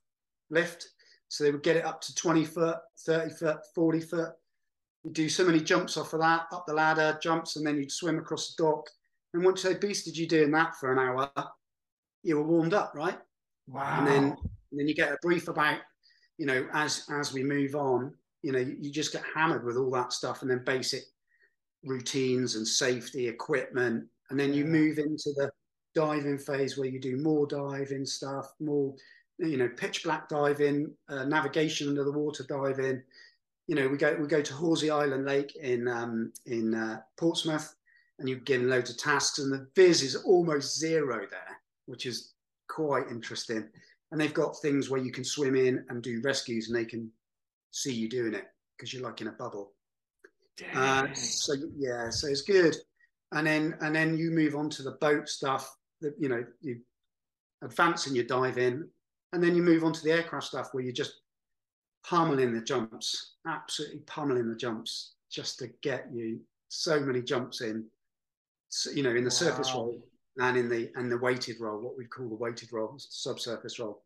[0.50, 0.88] lift.
[1.28, 2.76] So they would get it up to 20 foot,
[3.06, 4.28] 30 foot, 40 foot.
[5.02, 7.92] You do so many jumps off of that, up the ladder, jumps, and then you'd
[7.92, 8.88] swim across the dock
[9.34, 11.30] and once they beasted you doing that for an hour,
[12.22, 13.18] you were warmed up, right?
[13.66, 13.98] Wow.
[13.98, 15.80] And then, and then you get a brief about,
[16.38, 19.76] you know, as as we move on, you know, you, you just get hammered with
[19.76, 21.02] all that stuff, and then basic
[21.84, 25.50] routines and safety equipment, and then you move into the
[25.94, 28.94] diving phase where you do more diving stuff, more,
[29.38, 33.02] you know, pitch black diving, uh, navigation under the water diving.
[33.66, 37.74] You know, we go we go to Horsea Island Lake in um, in uh, Portsmouth
[38.18, 42.34] and you begin loads of tasks, and the viz is almost zero there, which is
[42.68, 43.68] quite interesting.
[44.10, 47.10] And they've got things where you can swim in and do rescues, and they can
[47.70, 49.72] see you doing it because you're like in a bubble.
[50.74, 52.76] Uh, so yeah, so it's good.
[53.32, 55.76] And then and then you move on to the boat stuff.
[56.00, 56.80] That you know you
[57.62, 58.88] advance in your dive in,
[59.32, 61.20] and then you move on to the aircraft stuff where you're just
[62.04, 67.84] pummeling the jumps, absolutely pummeling the jumps, just to get you so many jumps in
[68.94, 69.28] you know, in the wow.
[69.28, 70.02] surface role
[70.38, 74.02] and in the and the weighted role, what we call the weighted role, subsurface role.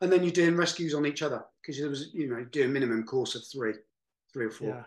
[0.00, 2.68] And then you're doing rescues on each other because there was, you know, do a
[2.68, 3.72] minimum course of three,
[4.32, 4.86] three or four.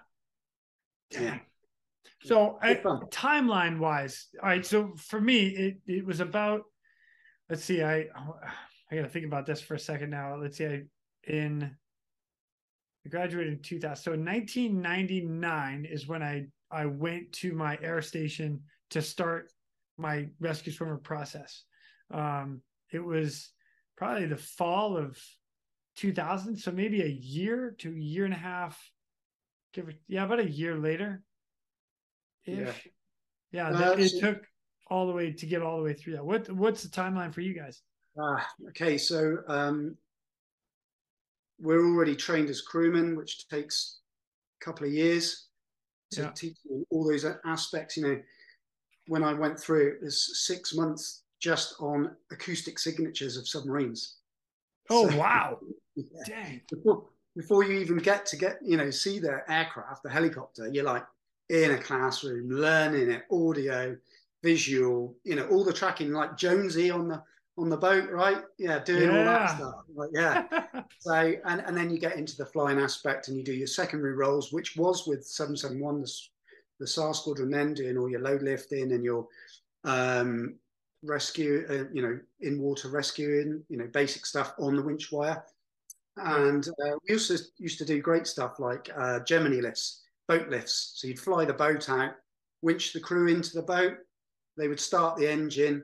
[1.10, 1.22] Yeah.
[1.22, 1.38] yeah.
[2.24, 4.66] So I, timeline wise, all right.
[4.66, 6.64] So for me, it it was about.
[7.50, 7.82] Let's see.
[7.82, 8.06] I
[8.92, 10.36] I got to think about this for a second now.
[10.36, 10.66] Let's see.
[10.66, 10.84] I
[11.24, 11.76] in
[13.06, 13.96] I graduated in 2000.
[13.96, 18.62] So 1999 is when I I went to my air station
[18.92, 19.52] to start
[19.98, 21.64] my rescue swimmer process.
[22.12, 23.52] Um, it was
[23.98, 25.18] probably the fall of
[25.98, 28.80] 2000, so maybe a year to a year and a half,
[29.74, 31.22] give it, yeah, about a year later.
[32.46, 32.72] Yeah,
[33.52, 34.44] yeah, uh, it so, took
[34.90, 36.26] all the way to get all the way through that.
[36.26, 37.82] What what's the timeline for you guys?
[38.20, 39.96] Uh, okay, so um,
[41.60, 44.00] we're already trained as crewmen, which takes
[44.60, 45.48] a couple of years
[46.12, 46.30] to yeah.
[46.32, 46.58] teach
[46.90, 47.98] all those aspects.
[47.98, 48.20] You know,
[49.10, 54.18] when I went through it was six months just on acoustic signatures of submarines.
[54.90, 55.60] Oh so, wow!
[55.96, 56.24] Yeah.
[56.26, 56.62] Dang.
[56.72, 57.04] Before,
[57.36, 61.04] before you even get to get you know see the aircraft, the helicopter, you're like
[61.50, 63.98] in a classroom learning it, audio,
[64.44, 67.22] visual, you know, all the tracking like Jonesy on the
[67.58, 68.42] on the boat, right?
[68.58, 69.18] Yeah, doing yeah.
[69.18, 69.76] all that stuff.
[69.94, 70.46] Like, yeah.
[71.00, 74.14] so and, and then you get into the flying aspect and you do your secondary
[74.14, 76.12] roles, which was with 771, the
[76.80, 79.28] the SAR squadron then doing all your load lifting and your
[79.84, 80.56] um,
[81.04, 85.44] rescue, uh, you know, in water rescuing, you know, basic stuff on the winch wire.
[86.18, 90.94] And uh, we also used to do great stuff like uh, Gemini lifts, boat lifts.
[90.96, 92.14] So you'd fly the boat out,
[92.62, 93.94] winch the crew into the boat.
[94.58, 95.84] They would start the engine,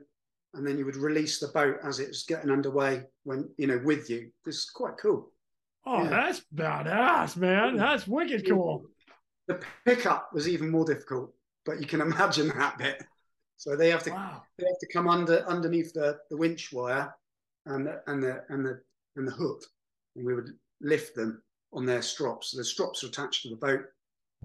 [0.52, 3.80] and then you would release the boat as it was getting underway when you know
[3.82, 4.30] with you.
[4.44, 5.30] This is quite cool.
[5.86, 6.10] Oh, yeah.
[6.10, 7.76] that's badass, man.
[7.76, 8.84] That's wicked cool.
[9.48, 11.32] The pickup was even more difficult,
[11.64, 13.02] but you can imagine that bit.
[13.56, 14.42] So they have to wow.
[14.58, 17.14] they have to come under underneath the, the winch wire
[17.64, 18.80] and the, and the and the
[19.16, 19.62] and the hook,
[20.14, 22.50] and we would lift them on their strops.
[22.50, 23.84] So the strops are attached to the boat.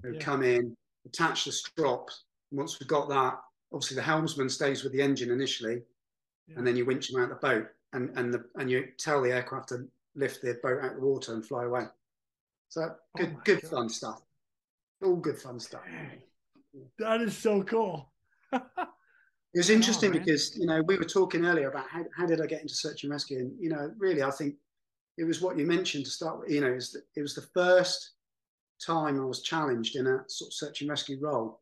[0.02, 0.26] They would yeah.
[0.26, 2.24] come in, attach the strops.
[2.52, 3.38] And once we've got that,
[3.74, 5.82] obviously the helmsman stays with the engine initially,
[6.48, 6.58] yeah.
[6.58, 9.32] and then you winch them out the boat, and and the and you tell the
[9.32, 11.86] aircraft to lift the boat out of the water and fly away.
[12.70, 13.72] So oh good, oh good God.
[13.72, 14.22] fun stuff.
[15.04, 15.82] All good fun stuff.
[17.00, 18.12] That is so cool.
[19.54, 22.40] It was interesting oh, because you know we were talking earlier about how, how did
[22.40, 24.56] I get into search and rescue, and you know really I think
[25.18, 26.50] it was what you mentioned to start with.
[26.50, 28.12] You know, it was the, it was the first
[28.86, 31.60] time I was challenged in a sort of search and rescue role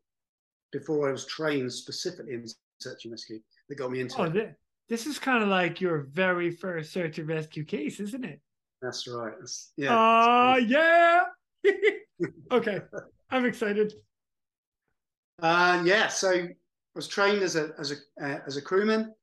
[0.70, 2.46] before I was trained specifically in
[2.80, 4.54] search and rescue that got me into oh, it.
[4.88, 8.40] This is kind of like your very first search and rescue case, isn't it?
[8.80, 9.34] That's right.
[9.38, 9.96] That's, yeah.
[9.96, 11.24] Uh, yeah.
[12.52, 12.80] okay,
[13.30, 13.94] I'm excited.
[15.40, 16.08] Uh, yeah.
[16.08, 16.48] So I
[16.94, 19.14] was trained as a as a uh, as a crewman.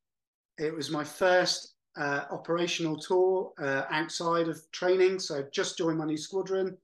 [0.58, 5.18] It was my first uh, operational tour uh, outside of training.
[5.18, 6.76] So I just joined my new squadron.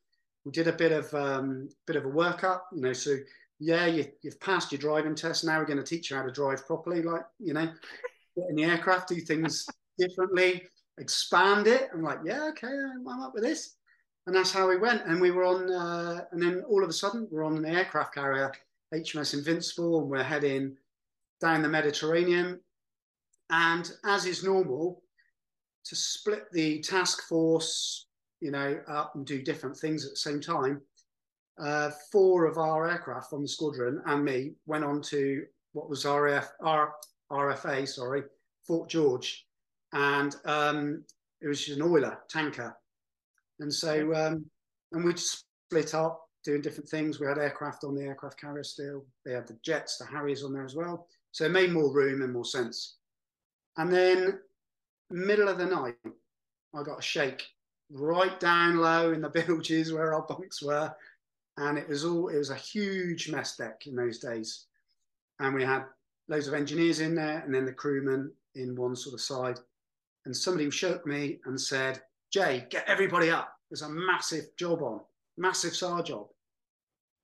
[0.44, 2.92] We did a bit of um, bit of a workup, you know.
[2.92, 3.16] So
[3.58, 5.44] yeah, you, have passed your driving test.
[5.44, 7.02] Now we're going to teach you how to drive properly.
[7.02, 7.66] Like you know,
[8.36, 9.66] get in the aircraft, do things
[9.98, 10.62] differently,
[10.98, 11.88] expand it.
[11.92, 13.76] I'm like, yeah, okay, I'm up with this.
[14.26, 15.02] And that's how we went.
[15.06, 18.14] And we were on, uh, and then all of a sudden, we're on an aircraft
[18.14, 18.52] carrier
[18.92, 20.76] HMS Invincible, and we're heading
[21.40, 22.60] down the Mediterranean.
[23.50, 25.02] And as is normal,
[25.84, 28.06] to split the task force,
[28.40, 30.80] you know, up and do different things at the same time,
[31.58, 36.04] uh, four of our aircraft from the squadron and me went on to what was
[36.04, 36.94] RF, R,
[37.30, 38.22] RFA, sorry,
[38.66, 39.46] Fort George,
[39.92, 41.04] and um,
[41.40, 42.76] it was an oiler tanker,
[43.60, 44.44] and so um,
[44.92, 47.18] and we split up doing different things.
[47.18, 49.04] We had aircraft on the aircraft carrier still.
[49.24, 51.08] They had the jets, the Harriers on there as well.
[51.32, 52.96] So it made more room and more sense.
[53.76, 54.40] And then
[55.10, 55.96] middle of the night,
[56.74, 57.42] I got a shake
[57.90, 60.94] right down low in the bilges where our bunks were.
[61.56, 64.66] And it was all, it was a huge mess deck in those days.
[65.40, 65.84] And we had
[66.28, 69.58] loads of engineers in there and then the crewmen in one sort of side.
[70.26, 72.00] And somebody shook me and said,
[72.34, 73.48] Jay, get everybody up.
[73.70, 75.00] There's a massive job on,
[75.38, 76.26] massive SAR job.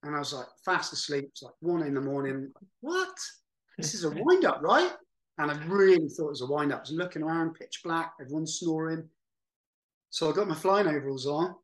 [0.04, 1.24] And I was like fast asleep.
[1.30, 2.52] It's like one in the morning.
[2.80, 3.18] What?
[3.76, 4.92] This is a wind up, right?
[5.38, 6.78] And I really thought it was a wind up.
[6.78, 9.02] I was looking around, pitch black, everyone's snoring.
[10.10, 11.56] So I got my flying overalls on,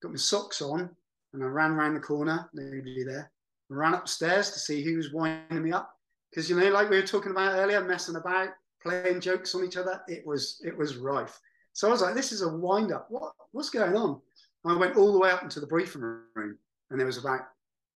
[0.00, 0.88] got my socks on,
[1.32, 3.32] and I ran around the corner, nobody there.
[3.68, 5.92] I ran upstairs to see who was winding me up.
[6.30, 9.76] Because you know, like we were talking about earlier, messing about, playing jokes on each
[9.76, 11.40] other, it was it was rife.
[11.72, 13.06] So I was like, this is a wind up.
[13.10, 14.20] What what's going on?
[14.64, 16.58] And I went all the way up into the briefing room,
[16.90, 17.40] and there was about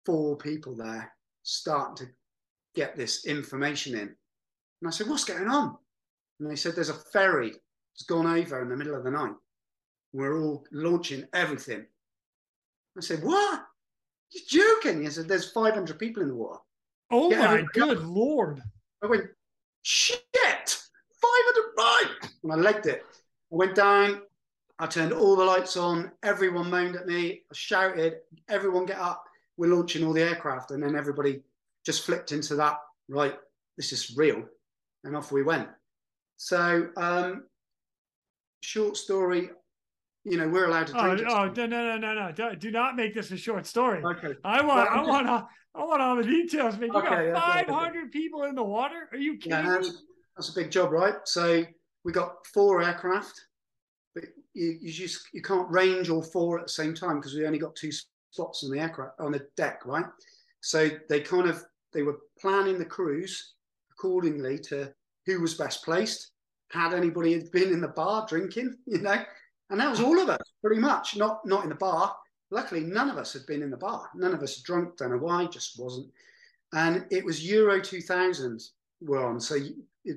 [0.04, 2.12] four people there starting to
[2.74, 4.00] get this information in.
[4.00, 5.76] And I said, What's going on?
[6.40, 9.34] And they said, There's a ferry that's gone over in the middle of the night.
[10.12, 11.86] We're all launching everything.
[12.96, 13.64] I said, What?
[14.30, 15.02] You're joking.
[15.02, 16.60] He said, There's 500 people in the water.
[17.10, 18.04] Oh Get my good up.
[18.06, 18.62] lord.
[19.02, 19.24] I went,
[19.82, 20.20] Shit,
[21.20, 22.14] 500 right.
[22.42, 23.04] And I legged it.
[23.52, 24.22] I went down.
[24.78, 26.10] I turned all the lights on.
[26.22, 27.42] Everyone moaned at me.
[27.50, 28.14] I shouted,
[28.48, 29.24] Everyone get up
[29.56, 30.70] we're launching all the aircraft.
[30.70, 31.40] And then everybody
[31.84, 32.76] just flipped into that,
[33.08, 33.34] right,
[33.76, 34.42] this is real.
[35.04, 35.68] And off we went.
[36.36, 37.44] So, um,
[38.62, 39.50] short story,
[40.24, 41.22] you know, we're allowed to drink.
[41.28, 42.54] Oh, oh no, no, no, no, no!
[42.54, 44.02] Do not make this a short story.
[44.04, 44.34] Okay.
[44.44, 46.90] I want, well, I want, I want all the details, man.
[46.92, 49.08] You okay, got 500 okay, people in the water.
[49.10, 49.82] Are you kidding yeah?
[50.36, 51.14] That's a big job, right?
[51.24, 51.64] So
[52.04, 53.40] we got four aircraft,
[54.14, 57.46] but you, you just you can't range all four at the same time because we
[57.46, 57.92] only got two
[58.30, 60.06] spots on the aircraft on the deck, right?
[60.60, 63.54] So they kind of they were planning the cruise
[63.92, 64.92] accordingly to
[65.26, 66.32] who was best placed.
[66.70, 69.22] Had anybody been in the bar drinking, you know?
[69.70, 71.16] And that was all of us, pretty much.
[71.16, 72.14] Not not in the bar.
[72.50, 74.08] Luckily, none of us had been in the bar.
[74.14, 74.96] None of us had drunk.
[74.96, 75.46] Don't know why.
[75.46, 76.10] Just wasn't.
[76.74, 78.60] And it was Euro 2000
[79.00, 79.40] were on.
[79.40, 79.56] So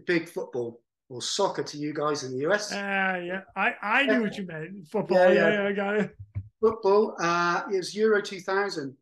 [0.05, 2.71] big football or soccer to you guys in the US.
[2.71, 4.87] Uh, yeah, I, I knew what you meant.
[4.87, 5.17] Football.
[5.17, 6.17] Yeah, yeah, yeah I got it
[6.65, 8.95] football, uh, it was Euro 2000.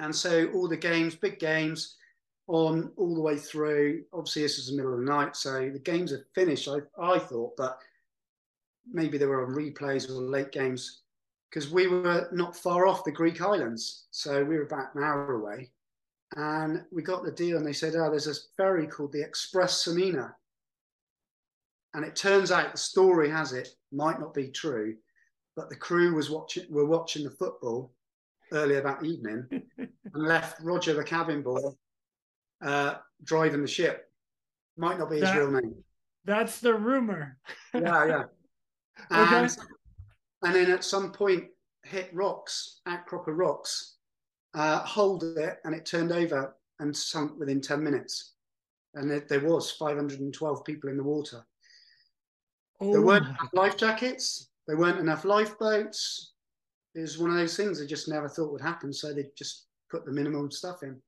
[0.00, 1.96] And so all the games, big games,
[2.48, 4.02] on all the way through.
[4.12, 6.68] Obviously, this was the middle of the night, so the games are finished.
[6.68, 7.78] I I thought, but
[8.90, 11.02] maybe they were on replays or late games
[11.48, 15.34] because we were not far off the Greek islands, so we were about an hour
[15.34, 15.70] away.
[16.34, 19.84] And we got the deal, and they said, "Oh, there's this ferry called the Express
[19.84, 20.32] Samina."
[21.94, 24.96] And it turns out the story has it might not be true,
[25.56, 27.92] but the crew was watching were watching the football
[28.52, 29.46] earlier that evening
[29.78, 31.60] and left Roger the cabin boy
[32.62, 34.10] uh, driving the ship.
[34.76, 35.74] Might not be his That- real name.
[36.24, 37.38] That's the rumor.
[37.74, 38.22] Yeah, yeah.
[39.10, 39.36] Okay.
[39.36, 39.56] And,
[40.42, 41.44] and then at some point
[41.84, 43.96] hit rocks, outcrop of rocks,
[44.52, 48.34] uh, hold it, and it turned over and sunk within 10 minutes.
[48.94, 51.42] And it, there was 512 people in the water.
[52.80, 53.30] Oh, There weren't oh.
[53.30, 54.48] enough life jackets.
[54.66, 56.32] There weren't enough lifeboats.
[56.94, 58.92] It was one of those things they just never thought would happen.
[58.92, 61.00] So they just put the minimum stuff in.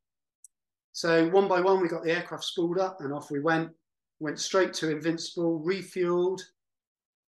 [0.92, 3.70] So one by one, we got the aircraft spooled up and off we went.
[4.20, 6.40] Went straight to Invincible, refueled,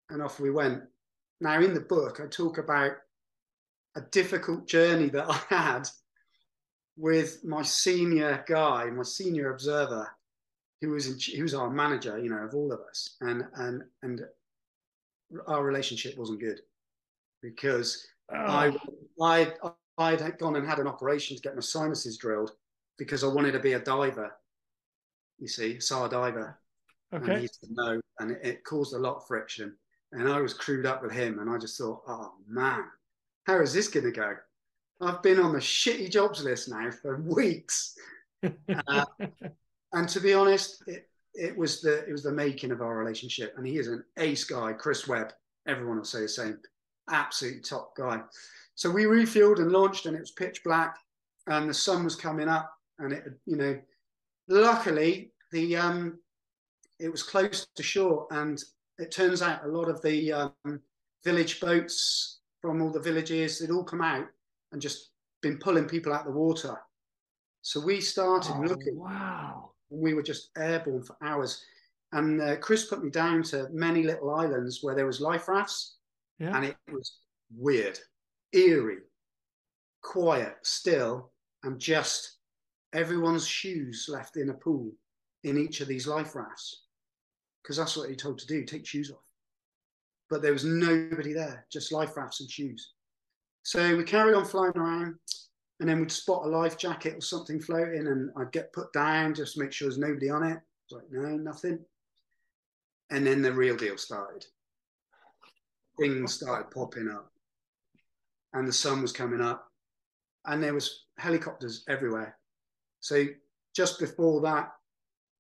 [0.10, 0.84] and off we went.
[1.40, 2.92] Now, in the book, I talk about
[3.96, 5.90] a difficult journey that I had
[6.98, 10.10] with my senior guy, my senior observer,
[10.82, 13.84] who was in, who was our manager, you know, of all of us, and and
[14.04, 14.22] and
[15.48, 16.60] our relationship wasn't good
[17.42, 18.08] because
[18.48, 19.54] I Oh, I
[19.98, 22.52] I'd gone and had an operation to get my sinuses drilled
[22.98, 24.36] because I wanted to be a diver.
[25.40, 26.60] You see, SAR diver,
[27.14, 27.26] Okay.
[27.26, 29.78] and he said no, and it, it caused a lot of friction.
[30.14, 32.84] And I was crewed up with him, and I just thought, oh man,
[33.46, 34.36] how is this going to go?
[35.02, 37.96] I've been on the shitty jobs list now for weeks,
[38.88, 39.06] uh,
[39.94, 43.54] and to be honest, it, it was the it was the making of our relationship.
[43.58, 45.32] And he is an ace guy, Chris Webb.
[45.68, 46.58] Everyone will say the same.
[47.10, 48.22] Absolute top guy.
[48.76, 50.98] So we refueled and launched, and it was pitch black,
[51.48, 53.80] and the sun was coming up, and it you know,
[54.48, 56.20] luckily the um,
[57.00, 58.62] it was close to shore, and
[58.98, 60.80] it turns out a lot of the um,
[61.24, 64.26] village boats from all the villages they'd all come out
[64.72, 66.76] and just been pulling people out of the water.
[67.64, 69.71] So we started Oh, looking wow.
[69.92, 71.64] We were just airborne for hours.
[72.14, 75.98] And uh, Chris put me down to many little islands where there was life rafts,
[76.40, 76.56] Yeah.
[76.56, 77.20] and it was
[77.56, 78.00] weird,
[78.54, 79.04] eerie,
[80.02, 81.32] quiet, still,
[81.64, 82.38] and just
[82.94, 84.92] everyone's shoes left in a pool
[85.44, 86.86] in each of these life rafts,
[87.62, 89.24] because that's what you're told to do: take shoes off.
[90.30, 92.94] But there was nobody there, just life rafts and shoes.
[93.64, 95.16] So we carried on flying around,
[95.82, 99.34] and then we'd spot a life jacket or something floating, and I'd get put down
[99.34, 100.60] just to make sure there's nobody on it.
[100.86, 101.80] It's like, no, nothing.
[103.10, 104.46] And then the real deal started.
[106.00, 107.32] Things started popping up,
[108.54, 109.72] and the sun was coming up,
[110.46, 112.38] and there was helicopters everywhere.
[113.00, 113.26] So
[113.76, 114.72] just before that,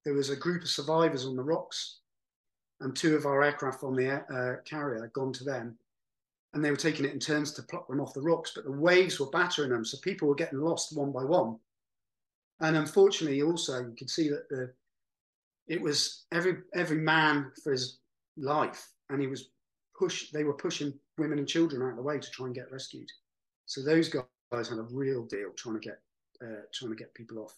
[0.05, 1.99] there was a group of survivors on the rocks,
[2.79, 5.77] and two of our aircraft on the uh, carrier had gone to them,
[6.53, 8.71] and they were taking it in turns to pluck them off the rocks, but the
[8.71, 11.57] waves were battering them, so people were getting lost one by one.
[12.59, 14.73] And unfortunately, also you could see that the
[15.67, 17.99] it was every every man for his
[18.37, 19.49] life, and he was
[19.97, 20.29] push.
[20.31, 23.07] They were pushing women and children out of the way to try and get rescued.
[23.65, 25.99] So those guys had a real deal trying to get
[26.43, 27.55] uh, trying to get people off.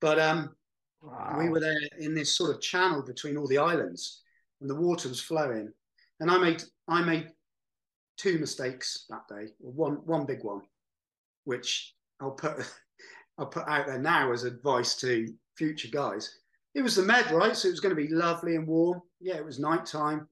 [0.00, 0.54] But um,
[1.00, 1.36] Wow.
[1.38, 4.22] we were there in this sort of channel between all the islands,
[4.60, 5.72] and the water was flowing.
[6.20, 7.30] And I made I made
[8.18, 10.62] two mistakes that day, or one one big one,
[11.44, 12.56] which I'll put
[13.38, 16.38] I'll put out there now as advice to future guys.
[16.74, 17.56] It was the med, right?
[17.56, 19.00] So it was going to be lovely and warm.
[19.20, 20.28] Yeah, it was nighttime.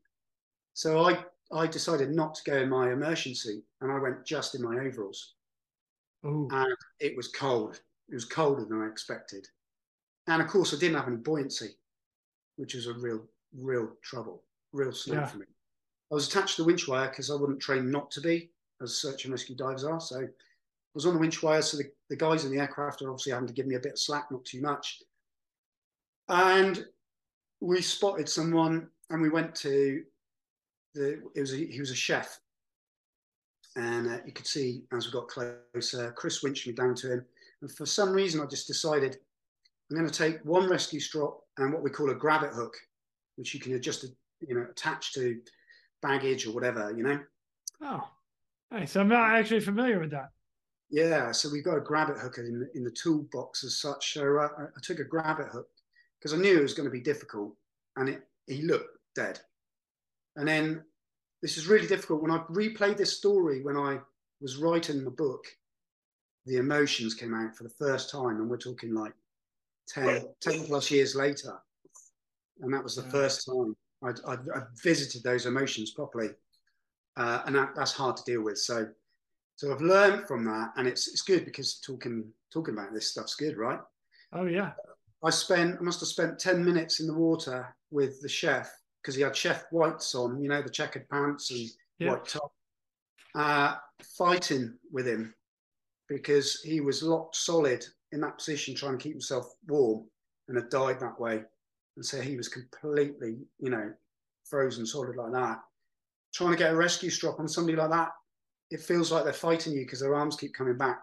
[0.74, 4.54] So I I decided not to go in my immersion suit, and I went just
[4.54, 5.34] in my overalls
[6.24, 6.48] Ooh.
[6.50, 7.80] and it was cold.
[8.08, 9.46] It was colder than I expected.
[10.28, 11.70] And of course, I didn't have any buoyancy,
[12.56, 13.24] which was a real,
[13.56, 15.26] real trouble, real snag Yeah.
[15.26, 15.46] for me.
[16.10, 18.50] I was attached to the winch wire because I wouldn't train not to be,
[18.82, 20.00] as search and rescue divers are.
[20.00, 20.26] So I
[20.94, 21.62] was on the winch wire.
[21.62, 23.92] So the, the guys in the aircraft are obviously having to give me a bit
[23.92, 25.02] of slack, not too much.
[26.28, 26.86] And
[27.60, 30.02] we spotted someone and we went to
[30.94, 32.38] the, it was a, he was a chef
[33.76, 37.24] and uh, you could see as we got closer, Chris winched me down to him.
[37.60, 39.18] And for some reason, I just decided
[39.90, 42.74] I'm going to take one rescue strop and what we call a grabbit hook,
[43.36, 44.06] which you can adjust,
[44.40, 45.38] you know, attach to
[46.06, 47.20] baggage or whatever, you know.
[47.82, 48.08] Oh,
[48.70, 48.96] nice.
[48.96, 50.30] I'm not actually familiar with that.
[50.88, 54.14] Yeah, so we've got a grabbit hook in the, in the toolbox as such.
[54.14, 55.68] So uh, I, I took a grabbit hook
[56.18, 57.54] because I knew it was going to be difficult,
[57.96, 59.40] and it he looked dead.
[60.36, 60.84] And then
[61.42, 63.98] this is really difficult when I replayed this story when I
[64.40, 65.44] was writing the book.
[66.46, 69.14] The emotions came out for the first time, and we're talking like
[69.88, 71.58] 10, 10 plus years later.
[72.60, 73.10] And that was the Yeah.
[73.10, 73.74] first time
[74.06, 76.30] I'd, I'd, I'd visited those emotions properly.
[77.16, 78.58] Uh, and that, that's hard to deal with.
[78.58, 78.88] So,
[79.56, 83.34] so I've learned from that, and it's it's good because talking talking about this stuff's
[83.34, 83.80] good, right?
[84.32, 84.72] Oh yeah.
[85.24, 89.14] I spent I must have spent ten minutes in the water with the chef because
[89.14, 92.10] he had chef whites on, you know, the checkered pants and Yeah.
[92.10, 92.52] white top,
[93.34, 93.76] uh,
[94.18, 95.34] fighting with him
[96.08, 100.04] because he was locked solid in that position, trying to keep himself warm,
[100.48, 101.44] and had died that way.
[101.96, 103.92] And so he was completely, you know,
[104.44, 105.60] frozen solid like that.
[106.34, 108.10] Trying to get a rescue strop on somebody like that,
[108.70, 111.02] it feels like they're fighting you because their arms keep coming back.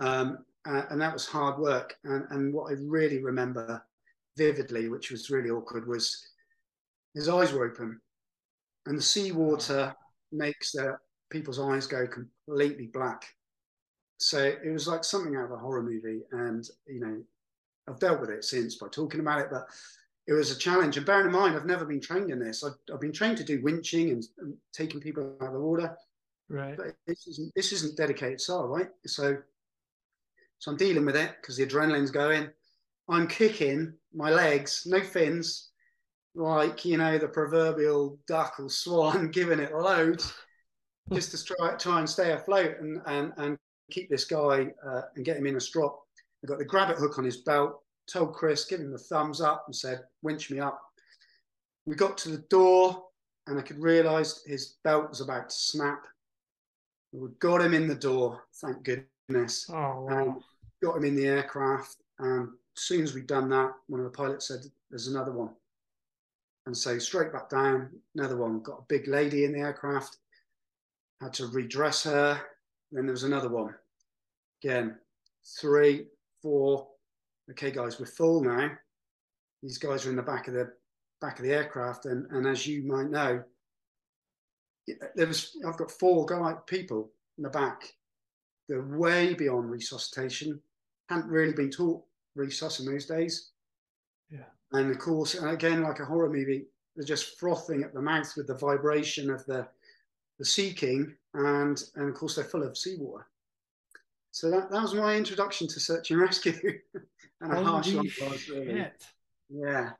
[0.00, 1.96] Um, uh, and that was hard work.
[2.04, 3.84] And, and what I really remember
[4.36, 6.26] vividly, which was really awkward, was
[7.14, 8.00] his eyes were open,
[8.86, 9.94] and the seawater
[10.32, 10.98] makes the
[11.30, 13.24] people's eyes go completely black.
[14.18, 17.22] So it was like something out of a horror movie, and you know,
[17.88, 19.66] I've dealt with it since by talking about it, but
[20.26, 20.96] it was a challenge.
[20.96, 22.64] And bearing in mind, I've never been trained in this.
[22.64, 25.96] I've, I've been trained to do winching and, and taking people out of the water,
[26.48, 26.76] Right.
[26.76, 28.88] but this isn't this isn't dedicated SAR, right?
[29.06, 29.36] So,
[30.58, 32.48] so I'm dealing with it because the adrenaline's going.
[33.08, 35.70] I'm kicking my legs, no fins,
[36.34, 40.32] like you know the proverbial duck or swan, giving it loads,
[41.12, 43.58] just to try try and stay afloat and and and
[43.90, 46.00] keep this guy uh, and get him in a strop.
[46.42, 47.83] I got the grabbit hook on his belt.
[48.06, 50.80] Told Chris, give him the thumbs up, and said, "Winch me up."
[51.86, 53.08] We got to the door,
[53.46, 56.06] and I could realise his belt was about to snap.
[57.12, 59.68] We got him in the door, thank goodness.
[59.70, 60.42] Oh Um, wow.
[60.82, 61.96] got him in the aircraft.
[62.18, 65.54] And as soon as we'd done that, one of the pilots said, There's another one.
[66.66, 68.62] And so straight back down, another one.
[68.62, 70.16] Got a big lady in the aircraft,
[71.20, 72.40] had to redress her.
[72.90, 73.74] Then there was another one.
[74.62, 74.98] Again,
[75.60, 76.06] three,
[76.40, 76.88] four.
[77.50, 78.70] Okay, guys, we're full now.
[79.62, 80.72] These guys are in the back of the
[81.20, 83.42] back of the aircraft, and, and as you might know,
[85.14, 87.92] there was I've got four guy people in the back.
[88.68, 90.60] They're way beyond resuscitation.
[91.08, 92.02] Hadn't really been taught
[92.36, 93.50] resus in those days.
[94.30, 94.44] Yeah.
[94.72, 96.66] And of course, and again, like a horror movie,
[96.96, 99.66] they're just frothing at the mouth with the vibration of the
[100.38, 103.26] the sea king, and and of course they're full of seawater.
[104.34, 106.52] So that, that was my introduction to search and rescue,
[107.40, 108.66] and a harsh Holy one was really.
[108.66, 109.04] shit.
[109.48, 109.90] Yeah.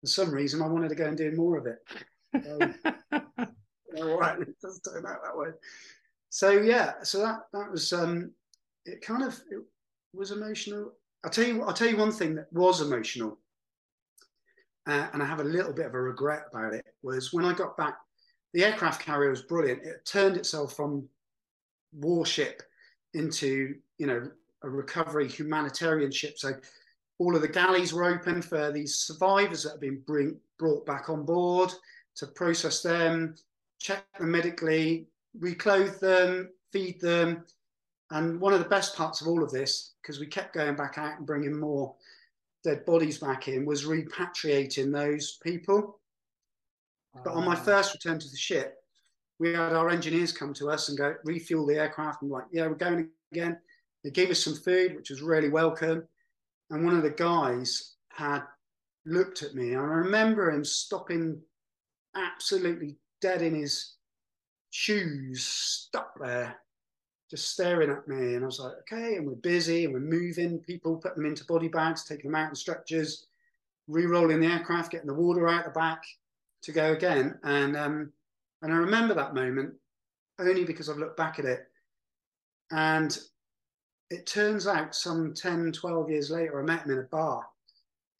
[0.00, 1.78] For some reason, I wanted to go and do more of it.
[4.00, 5.48] All right, it does turn out that way.
[6.30, 8.30] So yeah, so that that was um,
[8.86, 9.02] it.
[9.02, 9.60] Kind of it
[10.14, 10.92] was emotional.
[11.22, 11.62] I'll tell you.
[11.64, 13.38] I'll tell you one thing that was emotional,
[14.86, 16.86] uh, and I have a little bit of a regret about it.
[17.02, 17.98] Was when I got back,
[18.54, 19.82] the aircraft carrier was brilliant.
[19.82, 21.06] It turned itself from
[21.92, 22.62] warship
[23.14, 24.30] into you know
[24.62, 26.38] a recovery humanitarian ship.
[26.38, 26.52] So
[27.18, 31.08] all of the galleys were open for these survivors that had been bring, brought back
[31.08, 31.72] on board
[32.16, 33.36] to process them,
[33.78, 35.06] check them medically,
[35.38, 37.44] reclothe them, feed them.
[38.10, 40.98] And one of the best parts of all of this, because we kept going back
[40.98, 41.94] out and bringing more
[42.62, 45.98] dead bodies back in, was repatriating those people.
[47.22, 47.60] But on my ah.
[47.60, 48.83] first return to the ship,
[49.38, 52.66] we had our engineers come to us and go refuel the aircraft and like, yeah,
[52.66, 53.58] we're going again.
[54.02, 56.04] They gave us some food, which was really welcome.
[56.70, 58.42] And one of the guys had
[59.06, 59.74] looked at me.
[59.74, 61.40] I remember him stopping
[62.14, 63.94] absolutely dead in his
[64.70, 66.56] shoes, stuck there,
[67.30, 68.34] just staring at me.
[68.34, 71.44] And I was like, okay, and we're busy and we're moving people, putting them into
[71.46, 73.26] body bags, taking them out in stretchers,
[73.88, 76.02] re-rolling the aircraft, getting the water out the back
[76.62, 77.38] to go again.
[77.42, 78.12] And um,
[78.64, 79.74] and I remember that moment
[80.40, 81.66] only because I've looked back at it.
[82.72, 83.16] And
[84.10, 87.46] it turns out some 10, 12 years later, I met him in a bar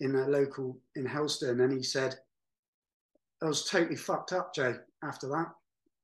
[0.00, 2.14] in a local in Helston, and he said,
[3.42, 5.50] I was totally fucked up, Jay, after that.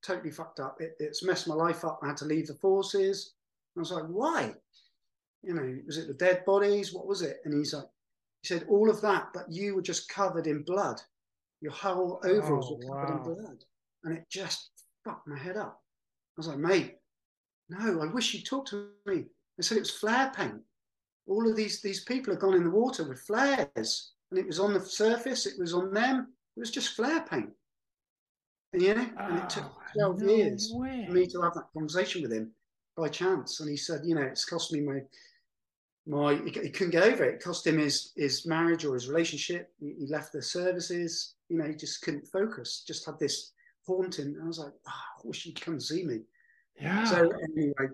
[0.02, 0.80] Totally fucked up.
[0.80, 2.00] It, it's messed my life up.
[2.02, 3.34] I had to leave the forces.
[3.76, 4.54] I was like, why?
[5.42, 6.92] You know, was it the dead bodies?
[6.94, 7.40] What was it?
[7.44, 7.84] And he's like,
[8.42, 11.00] he said, all of that, but you were just covered in blood.
[11.60, 13.16] Your whole overalls Oh, were covered wow.
[13.16, 13.64] in blood.
[14.04, 14.70] And it just
[15.04, 15.80] fucked my head up.
[15.82, 16.96] I was like, mate,
[17.68, 19.24] no, I wish you'd talk to me.
[19.56, 20.60] They said it was flare paint.
[21.26, 24.58] All of these these people had gone in the water with flares, and it was
[24.58, 25.46] on the surface.
[25.46, 26.28] It was on them.
[26.56, 27.50] It was just flare paint.
[28.72, 31.04] And you know, and it took Oh, twelve no years way.
[31.06, 32.52] for me to have that conversation with him
[32.96, 33.60] by chance.
[33.60, 35.00] And he said, you know, it's cost me my
[36.06, 36.34] my.
[36.36, 37.34] He, he couldn't get over it.
[37.34, 39.70] It cost him his his marriage or his relationship.
[39.78, 41.34] He, he left the services.
[41.48, 42.82] You know, he just couldn't focus.
[42.86, 43.52] Just had this
[43.96, 44.34] haunting.
[44.34, 46.20] And I was like, oh, I wish you'd come see me.
[46.80, 47.04] Yeah.
[47.04, 47.88] So anyway,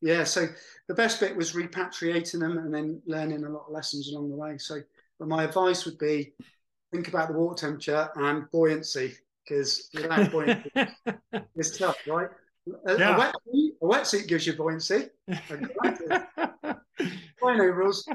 [0.00, 0.48] yeah, so
[0.88, 4.36] the best bit was repatriating them and then learning a lot of lessons along the
[4.36, 4.58] way.
[4.58, 4.80] So,
[5.18, 6.32] but my advice would be
[6.92, 10.70] think about the water temperature and buoyancy because without buoyancy,
[11.56, 12.28] it's tough, right?
[12.86, 13.16] A, yeah.
[13.16, 15.08] a, wetsuit, a wetsuit gives you buoyancy.
[17.42, 18.06] Rhino rules.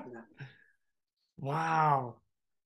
[1.39, 2.15] Wow,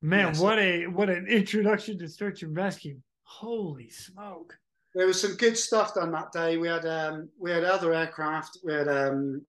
[0.02, 3.00] man, what a what an introduction to search and rescue.
[3.40, 4.58] Holy smoke!
[4.94, 6.58] There was some good stuff done that day.
[6.58, 8.60] We had um, we had other aircraft.
[8.64, 9.42] We had um,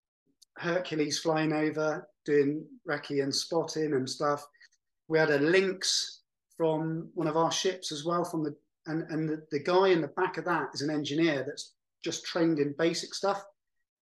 [0.56, 4.46] Hercules flying over doing recce and spotting and stuff.
[5.08, 6.20] We had a Lynx
[6.56, 8.56] from one of our ships as well from the
[8.86, 12.24] and and the, the guy in the back of that is an engineer that's just
[12.24, 13.44] trained in basic stuff.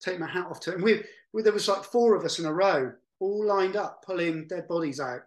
[0.01, 0.83] Take my hat off to him.
[0.83, 1.03] We,
[1.33, 4.69] we there was like four of us in a row, all lined up, pulling dead
[4.69, 5.23] bodies out,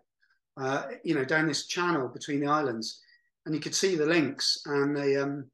[0.58, 3.02] uh, you know, down this channel between the islands,
[3.46, 5.50] and you could see the Lynx and the um,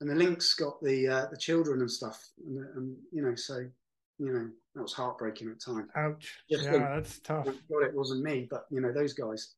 [0.00, 3.58] and the Lynx got the uh, the children and stuff, and, and you know, so
[4.18, 5.88] you know that was heartbreaking at times.
[5.96, 6.34] Ouch!
[6.50, 7.46] Just yeah, think, that's tough.
[7.46, 9.54] God, it wasn't me, but you know those guys.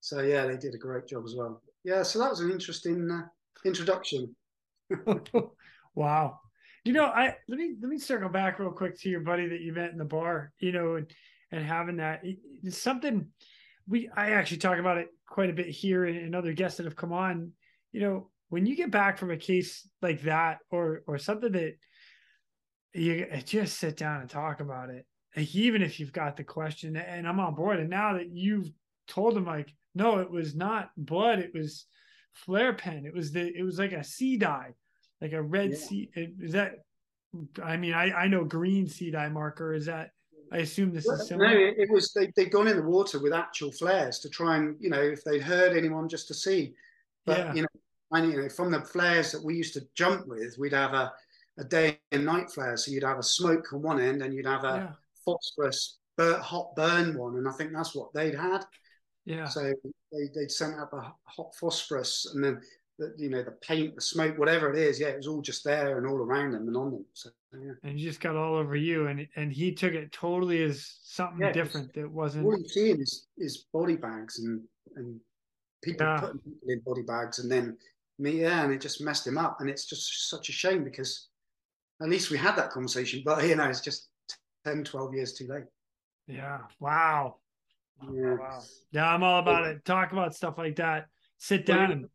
[0.00, 1.62] So yeah, they did a great job as well.
[1.84, 3.26] Yeah, so that was an interesting uh,
[3.64, 4.34] introduction.
[5.94, 6.40] wow.
[6.84, 9.60] You know, I let me let me circle back real quick to your buddy that
[9.60, 10.52] you met in the bar.
[10.60, 11.10] You know, and
[11.52, 12.22] and having that
[12.62, 13.26] it's something
[13.88, 16.84] we I actually talk about it quite a bit here and, and other guests that
[16.84, 17.52] have come on.
[17.92, 21.74] You know, when you get back from a case like that or or something that
[22.94, 25.06] you uh, just sit down and talk about it
[25.36, 28.70] like even if you've got the question and i'm on board and now that you've
[29.06, 31.86] told them like no it was not blood it was
[32.32, 34.72] flare pen it was the it was like a sea dye
[35.20, 35.76] like a red yeah.
[35.76, 36.76] sea is that
[37.62, 40.10] i mean i i know green sea dye marker is that
[40.52, 43.20] i assume this well, is similar no it was they, they'd gone in the water
[43.20, 46.74] with actual flares to try and you know if they'd heard anyone just to see
[47.24, 47.54] but yeah.
[47.54, 47.68] you know
[48.12, 51.12] and you know from the flares that we used to jump with we'd have a
[51.58, 52.76] a day and night flare.
[52.76, 54.92] So you'd have a smoke on one end and you'd have a yeah.
[55.24, 57.36] phosphorus bur- hot burn one.
[57.36, 58.64] And I think that's what they'd had.
[59.24, 59.46] Yeah.
[59.46, 59.72] So
[60.12, 62.60] they, they'd sent up a hot phosphorus and then,
[62.98, 64.98] the, you know, the paint, the smoke, whatever it is.
[64.98, 67.04] Yeah, it was all just there and all around them and on them.
[67.12, 67.72] So, yeah.
[67.82, 69.06] And you just got all over you.
[69.08, 72.46] And and he took it totally as something yeah, different that wasn't.
[72.46, 74.62] All you're seeing is, is body bags and,
[74.96, 75.20] and
[75.82, 76.20] people yeah.
[76.20, 77.76] putting people in body bags and then
[78.18, 79.58] me, yeah, and it just messed him up.
[79.60, 81.28] And it's just such a shame because
[82.02, 83.22] at least we had that conversation.
[83.24, 84.08] But you know, it's just
[84.64, 85.64] 10, 12 years too late.
[86.26, 86.58] Yeah.
[86.80, 87.36] Wow.
[88.12, 88.34] Yeah.
[88.34, 88.62] Wow.
[88.90, 89.84] Yeah, I'm all about it.
[89.84, 91.06] Talk about stuff like that.
[91.38, 92.06] Sit down and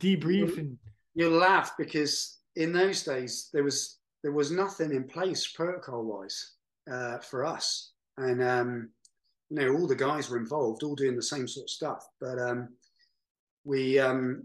[0.00, 0.78] debrief you, and
[1.14, 6.52] you laugh because in those days there was there was nothing in place protocol wise
[6.90, 7.92] uh, for us.
[8.16, 8.90] And um,
[9.50, 12.06] you know, all the guys were involved, all doing the same sort of stuff.
[12.20, 12.68] But um,
[13.64, 14.44] we um,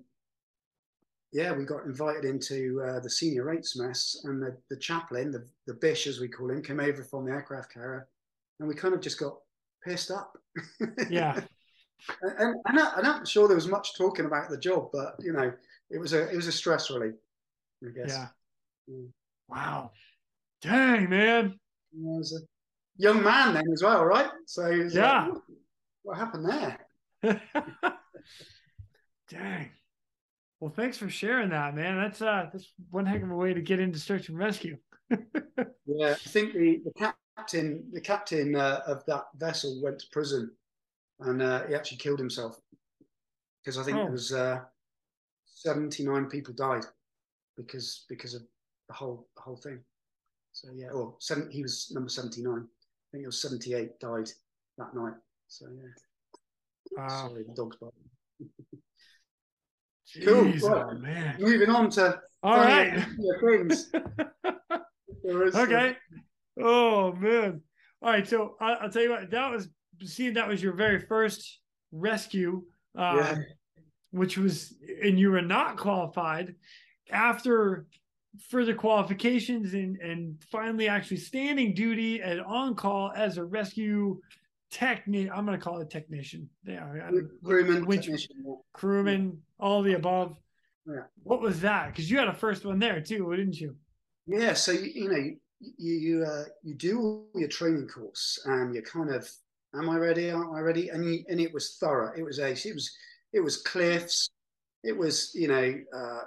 [1.31, 5.45] yeah, we got invited into uh, the senior rates mess, and the, the chaplain, the,
[5.65, 8.07] the bish as we call him, came over from the aircraft carrier,
[8.59, 9.37] and we kind of just got
[9.83, 10.37] pissed up.
[11.09, 11.41] Yeah.
[12.21, 15.33] and, and, I, am not sure there was much talking about the job, but you
[15.33, 15.53] know,
[15.89, 17.15] it was a it was a stress relief.
[17.85, 18.09] I guess.
[18.09, 18.27] Yeah.
[18.89, 19.09] Mm.
[19.49, 19.91] Wow.
[20.61, 21.59] Dang, man.
[21.93, 24.29] I was a young man then as well, right?
[24.45, 25.27] So yeah.
[25.27, 25.41] Like,
[26.03, 26.79] what happened there?
[29.29, 29.69] Dang.
[30.59, 31.97] Well, thanks for sharing that, man.
[31.97, 34.77] That's uh that's one heck of a way to get into search and rescue.
[35.09, 40.51] yeah, I think the, the captain the captain uh, of that vessel went to prison,
[41.24, 42.59] and uh, he actually killed himself
[43.63, 44.07] because I think oh.
[44.07, 44.59] it was uh,
[45.45, 46.86] seventy nine people died
[47.55, 48.43] because because of
[48.88, 49.80] the whole the whole thing.
[50.51, 52.65] So yeah, or seven, he was number seventy nine.
[52.65, 54.30] I think it was seventy eight died
[54.78, 55.15] that night.
[55.47, 55.89] So yeah.
[56.97, 57.28] Wow.
[57.30, 57.78] Sorry, the dog's.
[60.15, 60.74] Jeez, cool.
[60.74, 61.38] Oh, man.
[61.39, 63.03] Moving on to all right
[63.41, 63.89] things.
[65.26, 65.95] okay.
[66.61, 67.61] Oh man.
[68.01, 68.28] All right.
[68.28, 69.32] So I, will tell you what.
[69.32, 69.69] That was
[70.01, 71.59] seeing that was your very first
[71.91, 72.63] rescue,
[72.95, 73.35] um, yeah.
[74.11, 74.73] which was,
[75.03, 76.55] and you were not qualified.
[77.11, 77.85] After
[78.49, 84.19] further qualifications and and finally actually standing duty and on call as a rescue
[84.71, 85.31] technician.
[85.31, 86.49] I'm going to call it technician.
[86.65, 87.11] Yeah,
[87.43, 88.09] crewman, which,
[88.73, 90.35] crewman, all the above.
[90.87, 91.03] Yeah.
[91.21, 91.87] What was that?
[91.87, 93.75] Because you had a first one there too, didn't you?
[94.25, 94.53] Yeah.
[94.53, 95.17] So you, you know,
[95.77, 99.29] you you uh, you do your training course, and you're kind of,
[99.76, 100.32] am I ready?
[100.32, 100.89] Aren't I ready?
[100.89, 102.13] And you, and it was thorough.
[102.15, 102.65] It was ace.
[102.65, 102.91] It was
[103.34, 104.30] it was cliffs.
[104.84, 106.21] It was you know uh,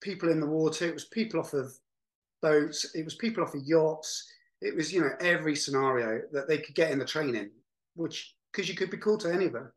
[0.00, 0.86] people in the water.
[0.86, 1.72] It was people off of
[2.42, 2.94] boats.
[2.94, 4.30] It was people off of yachts.
[4.60, 7.50] It was you know every scenario that they could get in the training
[7.96, 9.72] which because you could be called to any of them.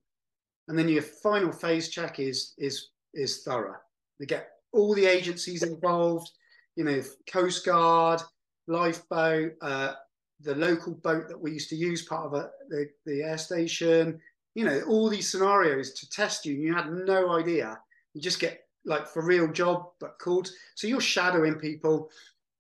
[0.67, 3.77] And then your final phase check is is is thorough.
[4.19, 6.29] They get all the agencies involved,
[6.75, 8.21] you know, Coast Guard,
[8.67, 9.93] lifeboat, uh,
[10.41, 14.19] the local boat that we used to use, part of a, the the air station.
[14.55, 16.53] You know, all these scenarios to test you.
[16.53, 17.79] You had no idea.
[18.13, 20.49] You just get like for real job, but called.
[20.75, 22.09] So you're shadowing people,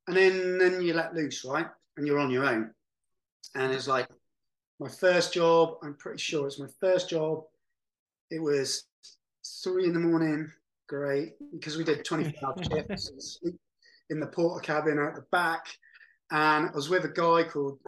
[0.07, 1.67] and then then you let loose, right?
[1.97, 2.71] And you're on your own.
[3.55, 4.07] And it's like
[4.79, 5.77] my first job.
[5.83, 7.43] I'm pretty sure it's my first job.
[8.29, 8.85] It was
[9.63, 10.51] three in the morning.
[10.87, 13.39] Great, because we did 24 hour shifts
[14.09, 15.67] in the Portakabin out the back.
[16.31, 17.79] And I was with a guy called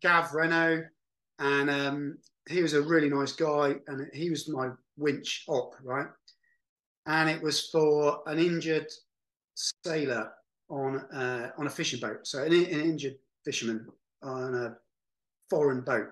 [0.00, 0.82] Gav Reno,
[1.38, 2.18] and um,
[2.48, 6.08] he was a really nice guy, and he was my winch op, right?
[7.06, 8.88] And it was for an injured
[9.54, 10.32] sailor
[10.68, 13.86] on uh, on a fishing boat, so an, an injured fisherman
[14.22, 14.76] on a
[15.50, 16.08] foreign boat.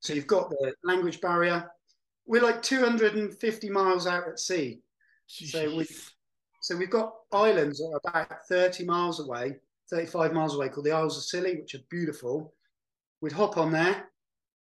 [0.00, 1.70] So you've got the language barrier.
[2.26, 4.80] We're like 250 miles out at sea.
[5.26, 5.86] So we
[6.60, 9.56] so we've got islands that are about 30 miles away,
[9.92, 12.54] 35 miles away, called the Isles of Scilly, which are beautiful.
[13.20, 14.08] We'd hop on there,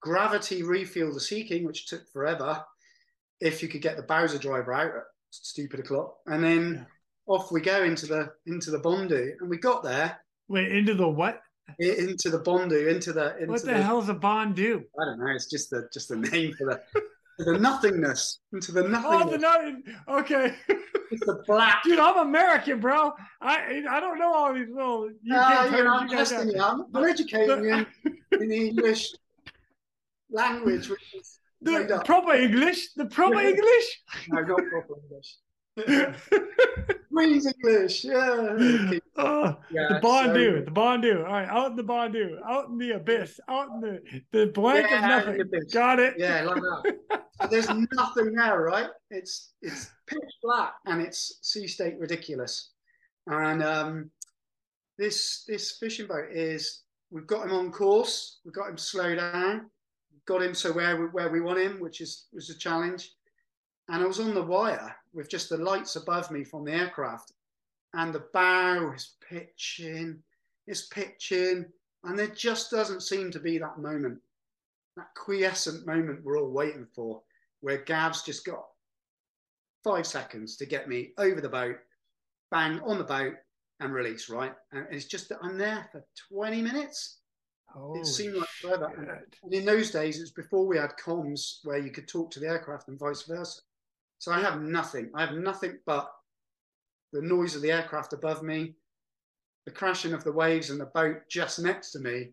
[0.02, 2.64] gravity refuel the Sea King, which took forever.
[3.40, 7.34] If you could get the Bowser driver out at stupid o'clock, and then yeah.
[7.34, 10.20] off we go into the into the Bondu, and we got there.
[10.48, 11.42] Wait, into the what?
[11.80, 13.38] Into the Bondu, into the.
[13.38, 14.84] Into what the, the hell is a Bondu?
[15.00, 15.32] I don't know.
[15.34, 17.02] It's just the just the name for the
[17.38, 19.22] the nothingness, into the nothingness.
[19.24, 19.84] Oh, the nothing.
[20.08, 20.56] Okay.
[21.12, 21.82] It's the black.
[21.84, 23.14] Dude, I'm American, bro.
[23.42, 25.10] I I don't know all these little.
[25.22, 26.62] You uh, you know, I'm testing you.
[26.62, 27.86] I'm, I'm educating you
[28.40, 29.14] in, the English
[30.30, 32.94] language, which is the proper English.
[32.94, 34.02] The proper English.
[34.30, 35.38] No, not proper English.
[37.14, 38.56] Queen's English, yeah.
[39.16, 41.18] Uh, yeah the Bondu, so, the Bondu.
[41.26, 44.90] All right, out in the Bondu, out in the abyss, out in the the blank
[44.90, 45.52] yeah, of nothing.
[45.72, 46.16] Got it.
[46.18, 47.24] Yeah, like that.
[47.42, 48.90] so there's nothing there, right?
[49.10, 52.72] It's it's pitch black and it's sea state ridiculous.
[53.28, 54.12] And um,
[54.98, 59.70] this this fishing boat is we've got him on course, we've got him slow down,
[60.26, 63.12] got him so where we, where we want him, which is was a challenge.
[63.90, 67.34] And I was on the wire with just the lights above me from the aircraft,
[67.94, 70.22] and the bow is pitching,
[70.68, 71.66] it's pitching,
[72.04, 74.20] and there just doesn't seem to be that moment,
[74.96, 77.22] that quiescent moment we're all waiting for,
[77.62, 78.66] where Gav's just got
[79.84, 81.78] five seconds to get me over the boat,
[82.50, 83.36] bang on the boat,
[83.80, 84.54] and release, right?
[84.72, 87.18] And it's just that I'm there for 20 minutes.
[87.68, 89.24] Holy it seemed like forever.
[89.44, 92.40] And in those days, it was before we had comms where you could talk to
[92.40, 93.62] the aircraft and vice versa.
[94.22, 95.10] So I have nothing.
[95.16, 96.12] I have nothing but
[97.12, 98.76] the noise of the aircraft above me,
[99.66, 102.30] the crashing of the waves and the boat just next to me.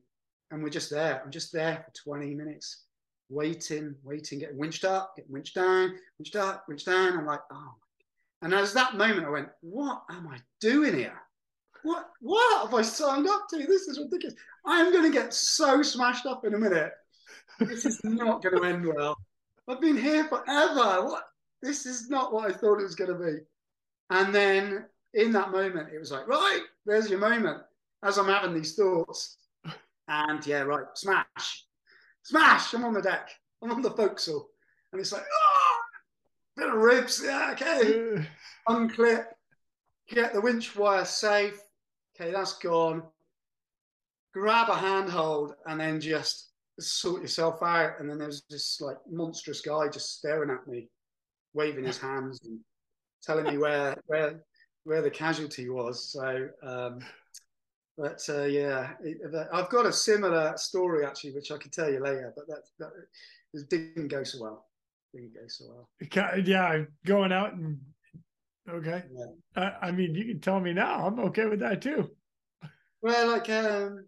[0.51, 1.22] And we're just there.
[1.24, 2.84] I'm just there for 20 minutes,
[3.30, 7.16] waiting, waiting, getting winched up, getting winched down, winched up, winched down.
[7.16, 7.74] I'm like, oh.
[8.43, 11.18] And as that moment, I went, what am I doing here?
[11.84, 13.57] What what have I signed up to?
[13.66, 14.36] This is ridiculous.
[14.66, 16.93] I am going to get so smashed up in a minute.
[17.61, 19.16] This is not going to end well.
[19.66, 21.07] I've been here forever.
[21.07, 21.28] What
[21.62, 23.38] this is not what I thought it was going to be.
[24.11, 27.62] And then in that moment, it was like, right, there's your moment.
[28.04, 29.36] As I'm having these thoughts,
[30.09, 31.64] and yeah, right, smash,
[32.22, 32.72] smash.
[32.72, 33.28] I'm on the deck.
[33.61, 34.48] I'm on the forecastle,
[34.92, 35.78] and it's like, oh,
[36.56, 37.20] bit of ribs.
[37.24, 38.24] Yeah, okay.
[38.68, 39.24] Unclip,
[40.09, 41.59] get the winch wire safe.
[42.14, 43.02] Okay, that's gone.
[44.32, 47.98] Grab a handhold and then just sort yourself out.
[47.98, 50.88] And then there's this like monstrous guy just staring at me
[51.59, 52.61] waving his hands and
[53.22, 54.40] telling me where where
[54.84, 56.12] where the casualty was.
[56.12, 57.00] So, um,
[57.98, 59.18] but uh, yeah, it,
[59.52, 62.32] I've got a similar story actually, which I can tell you later.
[62.34, 62.90] But that, that
[63.52, 64.66] it didn't go so well.
[65.12, 66.38] Didn't go so well.
[66.44, 67.78] Yeah, going out and
[68.70, 69.02] okay.
[69.12, 69.62] Yeah.
[69.62, 71.06] Uh, I mean, you can tell me now.
[71.06, 72.11] I'm okay with that too.
[73.02, 74.06] Well, like, um,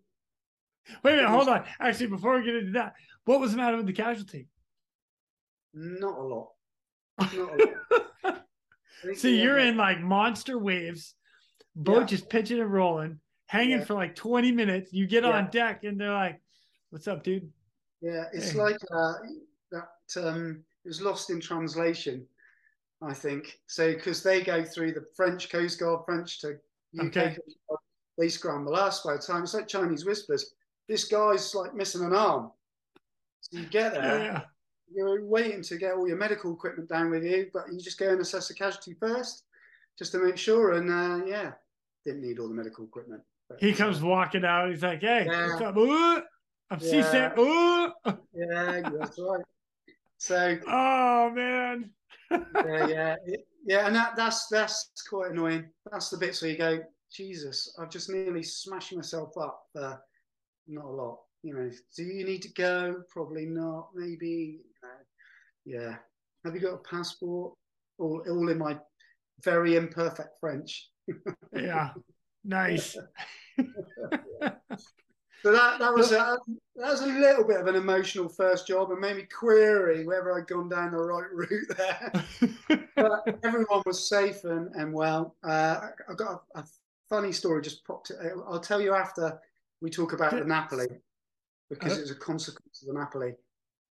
[1.04, 1.64] wait a minute, hold on.
[1.78, 2.94] Actually, before we get into that,
[3.24, 4.48] what was the matter with the casualty?
[5.74, 6.48] Not a lot.
[9.14, 11.14] See, you're in like monster waves,
[11.74, 12.06] boat yeah.
[12.06, 13.84] just pitching and rolling, hanging yeah.
[13.84, 14.92] for like 20 minutes.
[14.92, 15.30] You get yeah.
[15.30, 16.40] on deck and they're like,
[16.90, 17.50] "What's up, dude?"
[18.00, 18.58] Yeah, it's hey.
[18.58, 19.14] like uh,
[19.72, 19.88] that.
[20.16, 22.26] Um, it was lost in translation,
[23.02, 23.58] I think.
[23.66, 26.58] So because they go through the French Coast Guard, French to
[26.98, 27.36] UK, okay.
[28.18, 30.54] they scramble us by the time it's like Chinese whispers.
[30.88, 32.50] This guy's like missing an arm.
[33.40, 34.44] So you get there
[34.92, 38.10] you're waiting to get all your medical equipment down with you, but you just go
[38.10, 39.44] and assess the casualty first,
[39.98, 40.72] just to make sure.
[40.72, 41.52] And uh, yeah,
[42.04, 43.22] didn't need all the medical equipment.
[43.48, 44.70] But, he comes uh, walking out.
[44.70, 45.48] He's like, "Hey, yeah.
[45.48, 45.76] what's up?
[45.76, 46.22] Ooh,
[46.70, 46.90] I'm yeah.
[46.90, 47.38] seasick.
[47.38, 47.92] Ooh.
[48.34, 49.44] Yeah, that's right.
[50.18, 51.90] So, oh man.
[52.30, 53.16] yeah, yeah,
[53.66, 55.68] yeah, and that, that's that's quite annoying.
[55.90, 56.80] That's the bits where you go,
[57.12, 59.62] Jesus, I've just nearly smashed myself up.
[59.74, 59.96] Uh,
[60.68, 61.18] not a lot.
[61.42, 63.02] You know, do you need to go?
[63.08, 63.90] Probably not.
[63.94, 64.60] Maybe.
[65.64, 65.96] You know, yeah.
[66.44, 67.54] Have you got a passport?
[67.98, 68.78] All, all in my
[69.42, 70.88] very imperfect French.
[71.54, 71.90] yeah.
[72.44, 72.96] Nice.
[75.42, 76.36] So that that was a,
[76.76, 80.32] that was a little bit of an emotional first job and made me query whether
[80.36, 82.12] I'd gone down the right route there.
[82.96, 85.36] but everyone was safe and, and well.
[85.42, 86.64] Uh, I've got a, a,
[87.08, 88.12] funny story just popped.
[88.48, 89.40] I'll tell you after
[89.80, 90.86] we talk about the Napoli
[91.70, 93.32] because uh, it's a consequence of the Napoli.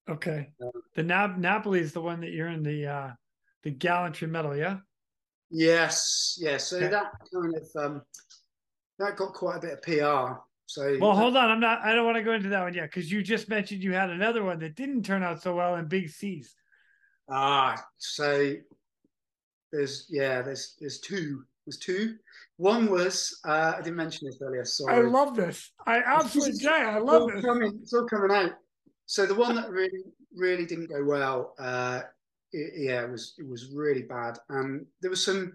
[0.09, 0.49] Okay.
[0.61, 3.09] Um, the Nap- Napoli is the one that you're in the uh,
[3.63, 4.77] the gallantry medal, yeah.
[5.51, 6.67] Yes, yes.
[6.67, 6.87] So okay.
[6.87, 8.01] that kind of um,
[8.99, 11.51] that got quite a bit of PR so well, hold on.
[11.51, 11.81] I'm not.
[11.83, 14.09] I don't want to go into that one yet because you just mentioned you had
[14.09, 16.55] another one that didn't turn out so well in big seas.
[17.29, 18.53] Ah, so
[19.71, 21.43] there's yeah, there's there's two.
[21.65, 22.15] There's two.
[22.57, 24.63] One was uh, I didn't mention this earlier.
[24.63, 24.95] Sorry.
[24.95, 25.71] I love this.
[25.85, 27.45] I absolutely Jay, I love it's this.
[27.45, 28.51] Coming, it's all coming out.
[29.07, 30.03] So the one that really
[30.35, 31.53] really didn't go well.
[31.59, 32.01] Uh,
[32.51, 35.53] it, yeah, it was it was really bad, and there was some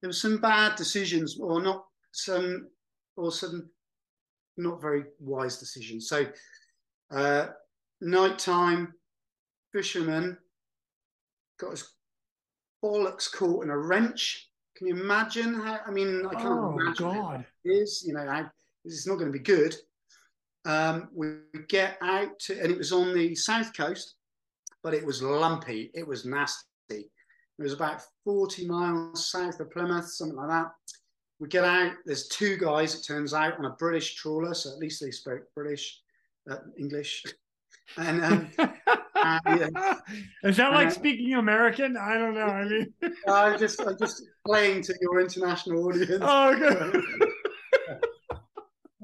[0.00, 2.68] there was some bad decisions, or not some
[3.16, 3.68] or some
[4.56, 6.08] not very wise decisions.
[6.08, 6.26] So,
[7.10, 7.48] uh,
[8.00, 8.94] nighttime,
[9.72, 10.38] fisherman
[11.58, 11.92] got his
[12.82, 14.49] bollocks caught in a wrench.
[14.80, 15.78] Can you imagine how?
[15.86, 17.44] I mean, I can't oh, imagine God.
[17.64, 18.02] it is.
[18.04, 18.50] You know, how,
[18.84, 19.76] it's not going to be good.
[20.64, 21.34] Um, we
[21.68, 24.14] get out to, and it was on the south coast,
[24.82, 25.90] but it was lumpy.
[25.94, 26.64] It was nasty.
[26.90, 30.70] It was about 40 miles south of Plymouth, something like that
[31.40, 31.92] we get out.
[32.04, 34.54] There's two guys, it turns out, on a British trawler.
[34.54, 36.00] So at least they spoke British,
[36.48, 37.24] uh, English.
[37.96, 38.52] And um,
[39.22, 39.94] uh, yeah.
[40.44, 41.96] is that like uh, speaking American?
[41.96, 42.46] I don't know.
[42.46, 42.92] I mean,
[43.28, 46.18] I'm just I'm just playing to your international audience.
[46.20, 47.00] Oh, okay.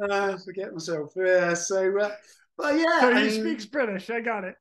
[0.10, 1.12] uh, forget myself.
[1.16, 1.54] Yeah.
[1.54, 2.10] So, uh,
[2.56, 3.00] but yeah.
[3.00, 4.10] So he I mean, speaks British.
[4.10, 4.56] I got it.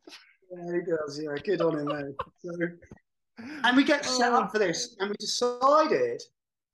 [0.51, 1.22] Yeah, he does.
[1.22, 2.16] Yeah, good on him, mate.
[2.39, 2.51] So,
[3.64, 6.22] and we get set up for this, and we decided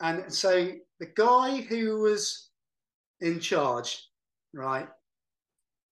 [0.01, 2.49] and so the guy who was
[3.21, 4.03] in charge,
[4.53, 4.87] right,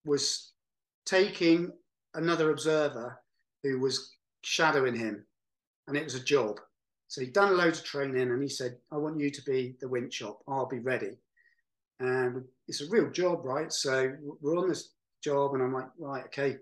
[0.06, 0.52] was
[1.06, 1.72] taking
[2.14, 3.22] another observer
[3.64, 4.12] who was
[4.42, 5.26] shadowing him,
[5.88, 6.60] and it was a job.
[7.08, 9.88] So he'd done loads of training, and he said, "I want you to be the
[9.88, 10.44] winch op.
[10.48, 11.18] I'll be ready."
[12.00, 13.72] And it's a real job, right?
[13.72, 14.94] So we're on this
[15.24, 16.58] job, and I'm like, right, okay.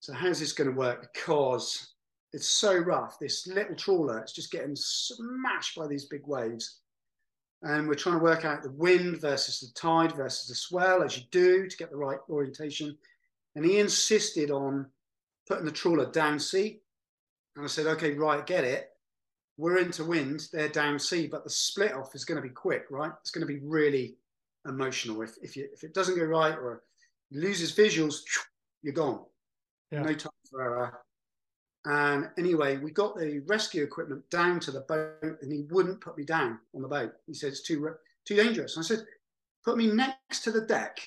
[0.00, 1.10] So how's this going to work?
[1.14, 1.94] Because
[2.32, 3.18] it's so rough.
[3.18, 6.80] This little trawler, it's just getting smashed by these big waves.
[7.62, 11.16] And we're trying to work out the wind versus the tide versus the swell, as
[11.16, 12.96] you do to get the right orientation.
[13.54, 14.86] And he insisted on
[15.46, 16.80] putting the trawler down sea.
[17.56, 18.90] And I said, okay, right, get it.
[19.56, 22.84] We're into wind, they're down sea, but the split off is going to be quick,
[22.90, 23.10] right?
[23.20, 24.16] It's going to be really
[24.68, 25.22] emotional.
[25.22, 26.84] If, if, you, if it doesn't go right or
[27.32, 28.20] loses visuals,
[28.82, 29.24] you're gone.
[29.90, 30.02] Yeah.
[30.02, 30.98] No time for error.
[31.86, 36.18] And anyway, we got the rescue equipment down to the boat, and he wouldn't put
[36.18, 37.12] me down on the boat.
[37.26, 37.88] He said it's too
[38.26, 38.76] too dangerous.
[38.76, 39.06] And I said,
[39.64, 40.98] put me next to the deck,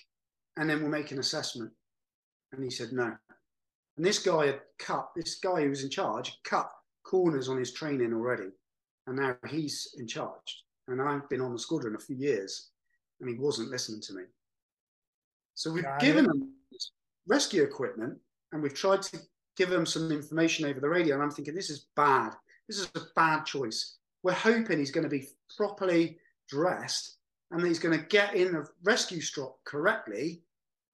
[0.57, 1.71] and then we'll make an assessment.
[2.53, 3.15] And he said no.
[3.97, 5.09] And this guy had cut.
[5.15, 6.69] This guy who was in charge cut
[7.03, 8.49] corners on his training already,
[9.07, 10.63] and now he's in charge.
[10.87, 12.69] And I've been on the squadron a few years,
[13.19, 14.23] and he wasn't listening to me.
[15.55, 16.31] So we've Got given it.
[16.31, 16.53] him
[17.27, 18.17] rescue equipment,
[18.51, 19.19] and we've tried to
[19.57, 21.15] give them some information over the radio.
[21.15, 22.33] And I'm thinking, this is bad.
[22.67, 23.97] This is a bad choice.
[24.23, 25.27] We're hoping he's going to be
[25.57, 27.17] properly dressed
[27.51, 30.41] and he's going to get in the rescue strop correctly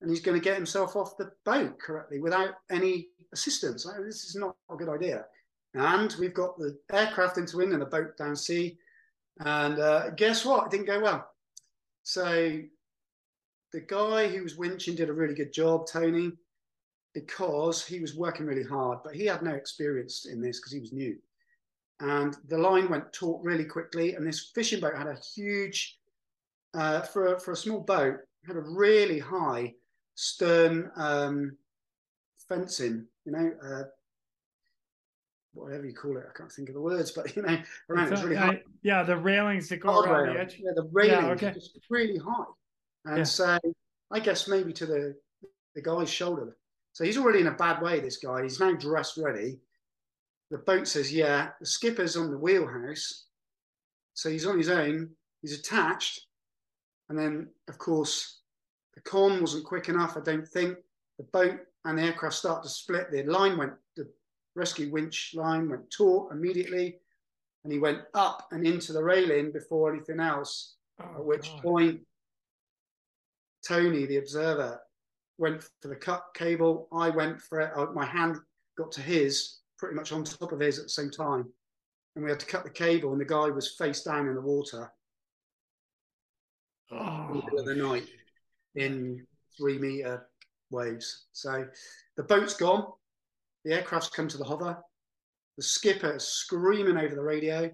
[0.01, 3.87] and he's going to get himself off the boat correctly without any assistance.
[4.05, 5.25] This is not a good idea.
[5.73, 8.77] And we've got the aircraft into wind and the boat down sea.
[9.39, 10.65] And uh, guess what?
[10.65, 11.29] It didn't go well.
[12.03, 12.59] So
[13.73, 16.31] the guy who was winching did a really good job, Tony
[17.17, 20.79] because he was working really hard, but he had no experience in this because he
[20.79, 21.17] was new.
[21.99, 25.97] And the line went taut really quickly, and this fishing boat had a huge,
[26.75, 29.73] uh, for a, for a small boat, had a really high
[30.17, 31.55] stern um,
[32.49, 33.83] fencing, you know, uh,
[35.53, 36.25] whatever you call it.
[36.29, 37.57] I can't think of the words, but you know,
[37.89, 38.61] around it's really high.
[38.83, 40.59] Yeah, the railings that go around the edge.
[40.59, 41.53] Yeah, the railings yeah, okay.
[41.53, 42.43] just really high,
[43.05, 43.23] and yeah.
[43.23, 43.57] so
[44.11, 45.15] I guess maybe to the
[45.75, 46.57] the guy's shoulder
[46.97, 48.41] so he's already in a bad way, this guy.
[48.41, 49.59] He's now dressed ready.
[50.49, 51.49] The boat says, yeah.
[51.59, 53.25] The skipper's on the wheelhouse.
[54.15, 55.11] So he's on his own.
[55.43, 56.21] He's attached.
[57.07, 58.39] And then, of course,
[58.97, 60.75] the con wasn't quick enough, I don't think.
[61.19, 63.11] The boat and the aircraft start to split.
[63.11, 64.09] The line went, the
[64.55, 66.97] rescue winch line went taut immediately.
[67.63, 70.77] And he went up and into the railing before anything else.
[70.99, 71.61] Oh, at which God.
[71.61, 71.99] point,
[73.67, 74.81] Tony, the observer,
[75.37, 76.87] went for the cut cable.
[76.91, 77.93] I went for it.
[77.93, 78.37] My hand
[78.79, 81.45] got to his, pretty much on top of his at the same time.
[82.15, 84.41] And we had to cut the cable, and the guy was face down in the
[84.41, 84.91] water
[86.91, 87.27] oh.
[87.27, 88.09] in the middle of the oh, night
[88.75, 89.25] in
[89.57, 90.27] three meter
[90.69, 91.25] waves.
[91.31, 91.65] So
[92.15, 92.87] the boat's gone.
[93.65, 94.77] The aircraft's come to the hover.
[95.57, 97.71] The skipper is screaming over the radio.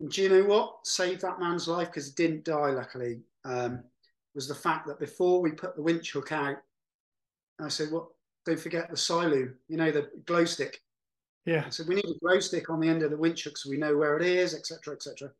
[0.00, 1.88] And do you know what saved that man's life?
[1.88, 3.82] Because he didn't die, luckily, um,
[4.34, 6.56] was the fact that before we put the winch hook out,
[7.60, 8.12] I said, well,
[8.44, 10.82] don't forget the Cyalume, you know, the glow stick.
[11.46, 11.64] Yeah.
[11.66, 13.70] I said, we need a glow stick on the end of the winch hook so
[13.70, 15.30] we know where it is, etc., etc.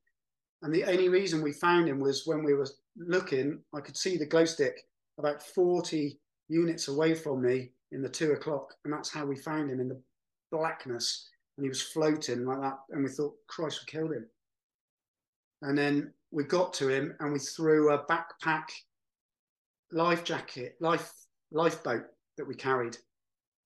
[0.62, 4.16] And the only reason we found him was when we were looking, I could see
[4.16, 4.82] the glow stick
[5.18, 8.74] about 40 units away from me in the two o'clock.
[8.84, 10.00] And that's how we found him in the
[10.50, 11.28] blackness.
[11.56, 12.78] And he was floating like that.
[12.90, 14.26] And we thought, Christ, we killed him.
[15.62, 18.64] And then we got to him and we threw a backpack
[19.92, 21.12] life jacket, life
[21.52, 22.04] lifeboat
[22.36, 22.96] that we carried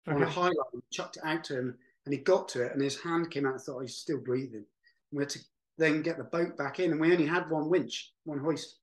[0.07, 0.16] okay.
[0.16, 2.82] on a high line, chucked it out to him, and he got to it, and
[2.82, 3.55] his hand came out.
[3.55, 4.64] and thought oh, he's still breathing.
[5.11, 5.41] And we had to
[5.81, 8.76] then get the boat back in, and we only had one winch, one hoist,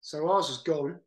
[0.00, 0.98] so ours was gone.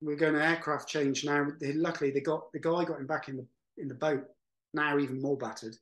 [0.00, 1.48] We're going to aircraft change now.
[1.60, 4.24] Luckily, they got the guy got him back in the in the boat.
[4.72, 5.76] Now even more battered.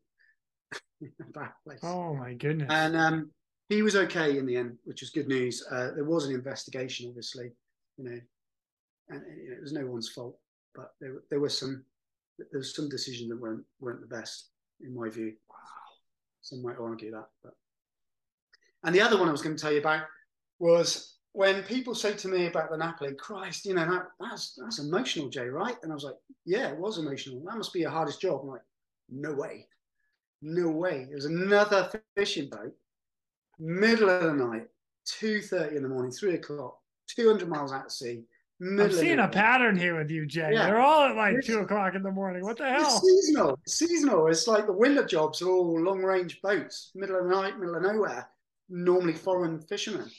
[1.82, 2.68] oh my goodness!
[2.70, 3.30] And um,
[3.68, 5.64] he was okay in the end, which was good news.
[5.70, 7.52] Uh, there was an investigation, obviously,
[7.96, 8.20] you know,
[9.10, 10.36] and, and it was no one's fault,
[10.74, 11.84] but there there was some
[12.38, 14.48] there was some decisions that weren't weren't the best
[14.80, 15.34] in my view.
[15.48, 15.56] Wow.
[16.40, 17.54] Some might argue that, but
[18.84, 20.02] and the other one I was going to tell you about
[20.58, 24.78] was when people say to me about the Napoli, Christ, you know that, that's that's
[24.78, 25.76] emotional, Jay, right?
[25.82, 27.42] And I was like, yeah, it was emotional.
[27.46, 28.40] That must be your hardest job.
[28.42, 28.62] I'm like,
[29.10, 29.66] no way,
[30.42, 31.06] no way.
[31.10, 32.74] It was another fishing boat
[33.58, 34.66] middle of the night,
[35.04, 38.22] two thirty in the morning, three o'clock, two hundred miles out to sea.
[38.60, 40.50] I'm seeing a pattern here with you, Jay.
[40.52, 40.66] Yeah.
[40.66, 42.42] They're all at like it's, two o'clock in the morning.
[42.42, 42.82] What the hell?
[42.82, 43.58] It's seasonal.
[43.64, 44.26] It's seasonal.
[44.26, 47.76] It's like the winter jobs are all long range boats, middle of the night, middle
[47.76, 48.28] of nowhere.
[48.68, 50.10] Normally foreign fishermen.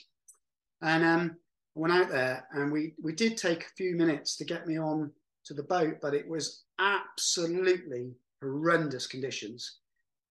[0.82, 1.36] And um,
[1.76, 4.78] I went out there, and we we did take a few minutes to get me
[4.78, 5.10] on
[5.44, 9.78] to the boat, but it was absolutely horrendous conditions.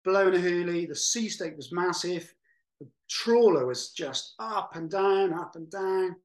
[0.04, 2.34] Blowing a hoolie, the sea state was massive
[2.80, 6.16] the trawler was just up and down, up and down.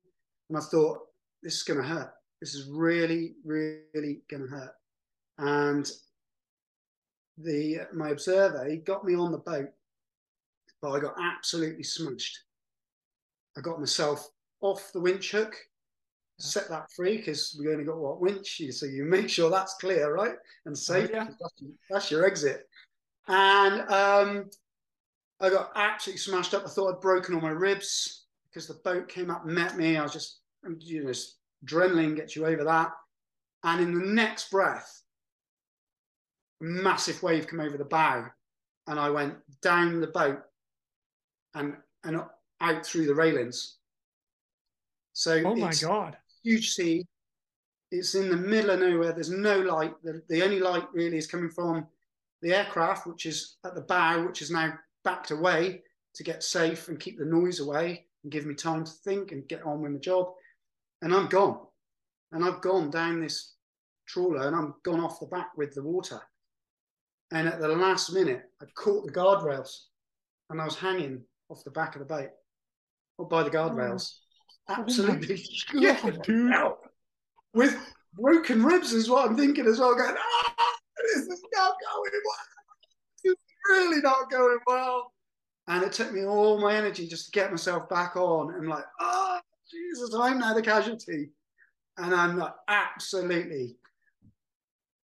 [0.48, 1.00] And I thought,
[1.42, 2.12] this is going to hurt.
[2.40, 4.74] This is really, really going to hurt.
[5.38, 5.90] And
[7.38, 9.70] the my observer, he got me on the boat,
[10.84, 12.40] but I got absolutely smashed.
[13.56, 14.28] I got myself
[14.60, 15.56] off the winch hook,
[16.38, 20.12] set that free because we only got what winch, so you make sure that's clear,
[20.12, 20.34] right,
[20.66, 21.08] and safe.
[21.14, 21.26] Oh, yeah.
[21.88, 22.68] that's, your exit.
[23.28, 24.50] And um,
[25.40, 26.64] I got absolutely smashed up.
[26.66, 29.96] I thought I'd broken all my ribs because the boat came up and met me.
[29.96, 30.40] I was just,
[30.80, 31.12] you know,
[31.64, 32.90] adrenaline gets you over that.
[33.62, 35.00] And in the next breath,
[36.60, 38.26] a massive wave came over the bow,
[38.86, 40.42] and I went down the boat
[41.54, 42.20] and and
[42.60, 43.76] out through the railings.
[45.12, 47.06] So, oh my god, huge sea.
[47.90, 49.12] It's in the middle of nowhere.
[49.12, 49.94] There's no light.
[50.02, 51.86] The, the only light really is coming from
[52.42, 54.74] the aircraft, which is at the bow, which is now
[55.04, 55.82] backed away
[56.14, 59.46] to get safe and keep the noise away and give me time to think and
[59.48, 60.32] get on with my job.
[61.02, 61.60] And I'm gone.
[62.32, 63.54] And I've gone down this
[64.06, 66.20] trawler and I'm gone off the back with the water.
[67.30, 69.84] And at the last minute, I caught the guardrails
[70.50, 71.22] and I was hanging
[71.54, 72.30] off the back of the boat
[73.18, 74.16] or by the guardrails.
[74.68, 75.44] Oh, Absolutely.
[75.74, 76.54] Oh yeah, dude.
[77.52, 77.76] With
[78.14, 79.94] broken ribs is what I'm thinking as well.
[79.94, 80.74] Going, ah,
[81.12, 85.12] this is not going well It's really not going well.
[85.68, 88.54] And it took me all my energy just to get myself back on.
[88.54, 89.38] And like, oh,
[89.70, 91.30] Jesus, I'm now the casualty.
[91.96, 93.76] And I'm like, absolutely,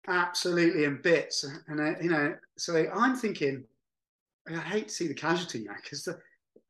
[0.09, 1.45] absolutely in bits.
[1.69, 3.65] And, uh, you know, so I'm thinking,
[4.49, 6.09] I hate to see the casualty now because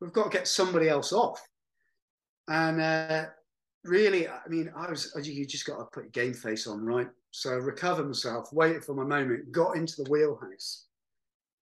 [0.01, 1.41] we've got to get somebody else off.
[2.47, 3.25] And uh,
[3.83, 7.07] really, I mean, I was, you just got to put your game face on, right?
[7.31, 10.87] So I recovered myself, waited for my moment, got into the wheelhouse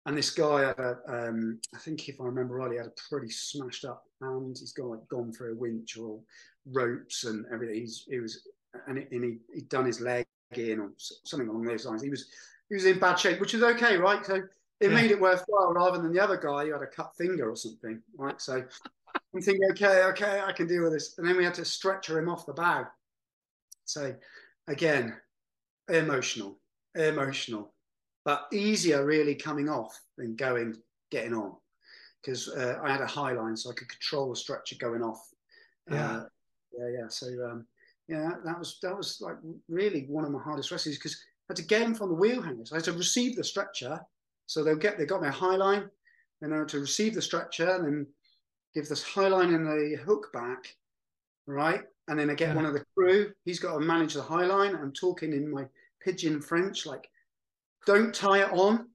[0.07, 3.29] and this guy, had a, um, I think if I remember rightly, had a pretty
[3.29, 4.55] smashed up hand.
[4.57, 6.21] He's gone like gone through a winch or
[6.71, 7.75] ropes and everything.
[7.75, 8.47] He's he was
[8.87, 12.01] and, and he he'd done his leg in or something along those lines.
[12.01, 12.29] He was
[12.69, 14.25] he was in bad shape, which is okay, right?
[14.25, 14.43] So
[14.79, 14.95] it yeah.
[14.95, 18.01] made it worthwhile rather than the other guy who had a cut finger or something,
[18.17, 18.39] right?
[18.39, 18.63] So
[19.33, 21.17] I'm thinking, okay, okay, I can deal with this.
[21.17, 22.85] And then we had to stretcher him off the bow.
[23.85, 24.15] So
[24.67, 25.15] again,
[25.89, 26.59] emotional,
[26.95, 27.73] emotional
[28.27, 30.75] but easier really coming off than going
[31.11, 31.55] getting on
[32.21, 35.29] because uh, I had a high line, so I could control the stretcher going off.
[35.89, 36.23] Yeah, uh,
[36.77, 37.07] yeah, yeah.
[37.07, 37.65] So um,
[38.09, 39.37] yeah, that was that was like
[39.69, 42.73] really one of my hardest rescues because I had to get him from the wheelhouse.
[42.73, 43.97] I had to receive the stretcher,
[44.47, 45.89] so they'll get they got their high line,
[46.41, 48.07] and I had to receive the stretcher and then
[48.73, 50.75] give this high line and the hook back,
[51.45, 51.83] right?
[52.07, 52.55] And then I get Yeah.
[52.55, 53.33] one of the crew.
[53.43, 54.75] He's got to manage the high line.
[54.75, 55.65] I'm talking in my
[56.03, 57.09] pidgin French, like,
[57.85, 58.89] don't tie it on,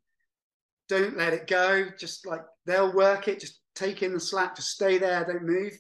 [0.89, 1.89] don't let it go.
[1.99, 3.41] Just like they'll work it.
[3.41, 4.57] Just take in the slack.
[4.57, 5.25] Just stay there.
[5.25, 5.73] Don't move.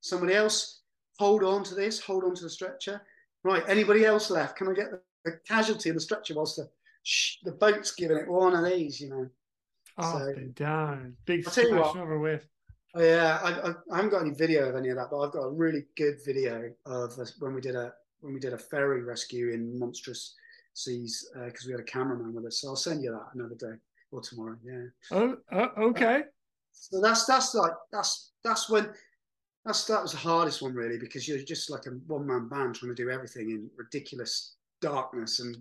[0.00, 0.82] Somebody else,
[1.18, 2.00] hold on to this.
[2.00, 3.02] Hold on to the stretcher.
[3.44, 3.64] Right.
[3.68, 4.56] Anybody else left?
[4.56, 6.68] Can I get the, the casualty of the stretcher whilst the
[7.02, 9.00] shh, the boat's giving it one of these?
[9.00, 9.28] You know.
[9.98, 11.16] Off So- and down.
[11.26, 12.46] Big I'll splash over with.
[12.94, 15.32] Oh, yeah, I, I, I haven't got any video of any of that, but I've
[15.32, 18.58] got a really good video of us when we did a when we did a
[18.58, 20.34] ferry rescue in monstrous
[20.74, 22.60] seas uh, because we had a cameraman with us.
[22.60, 23.78] So I'll send you that another day
[24.10, 24.56] or tomorrow.
[24.62, 24.84] Yeah.
[25.10, 26.24] Oh, oh okay.
[26.72, 28.90] So that's that's like that's that's when
[29.64, 32.74] that's that was the hardest one really because you're just like a one man band
[32.74, 35.56] trying to do everything in ridiculous darkness and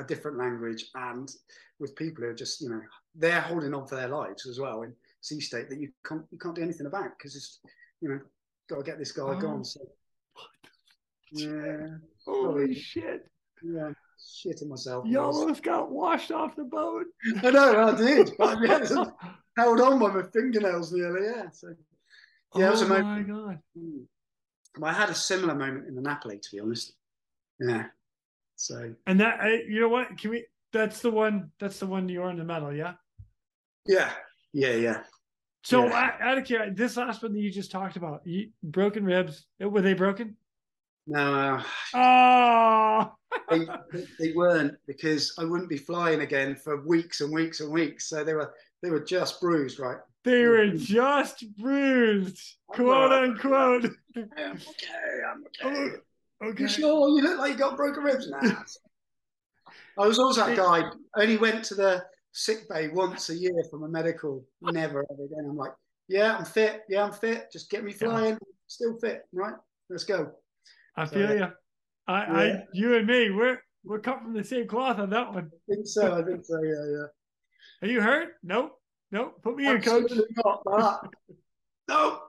[0.00, 1.30] a different language and
[1.78, 2.80] with people who are just you know
[3.14, 6.38] they're holding on for their lives as well in sea state that you can't you
[6.38, 7.60] can't do anything about because it's
[8.00, 8.20] you know
[8.68, 9.40] got to get this guy Oh.
[9.40, 9.64] gone.
[9.64, 9.80] So
[11.32, 11.86] yeah,
[12.26, 12.74] Holy Probably.
[12.74, 13.26] shit.
[13.62, 15.04] yeah, shitting myself.
[15.06, 17.06] You almost got washed off the boat.
[17.42, 18.84] I know I did, but yeah,
[19.56, 21.26] held on by my fingernails nearly.
[21.26, 21.74] Yeah, so.
[22.56, 23.58] Yeah, it was oh a my god.
[23.78, 24.04] Mm.
[24.82, 26.94] I had a similar moment in the Napoli, to be honest.
[27.60, 27.86] Yeah.
[28.60, 30.18] So And that I, you know what?
[30.18, 32.92] Can we that's the one that's the one you're in the medal, yeah?
[33.86, 34.10] yeah,
[34.52, 35.02] yeah, yeah.
[35.64, 36.12] So Yeah.
[36.20, 39.46] I, out of curiosity, this last one that you just talked about, you, broken ribs,
[39.60, 40.36] were they broken?
[41.06, 41.62] No,
[41.94, 43.12] Oh,
[43.50, 43.66] they,
[44.18, 48.08] they, weren't because I wouldn't be flying again for weeks and weeks and weeks.
[48.08, 49.98] So they were they were just bruised, right?
[50.24, 53.86] they were just bruised, quote unquote.
[54.16, 55.96] I'm okay, I'm Oh, okay.
[56.42, 56.62] Okay.
[56.62, 58.40] You sure you look like you got broken ribs now?
[59.98, 60.82] I was always that guy.
[61.16, 64.44] Only went to the sick bay once a year for my medical.
[64.62, 65.46] Never ever again.
[65.48, 65.72] I'm like,
[66.08, 66.82] yeah, I'm fit.
[66.88, 67.52] Yeah, I'm fit.
[67.52, 68.38] Just get me flying.
[68.66, 69.54] Still fit, right?
[69.88, 70.32] Let's go.
[70.96, 71.48] I So, feel you.
[72.06, 75.50] I, I, you and me, we're we're cut from the same cloth on that one.
[75.52, 76.18] I think so.
[76.18, 76.62] I think so.
[76.62, 77.06] Yeah, yeah.
[77.82, 78.30] Are you hurt?
[78.42, 78.72] Nope.
[79.12, 79.42] Nope.
[79.42, 80.10] Put me in, coach.
[80.44, 81.00] Not that.
[81.88, 82.20] no.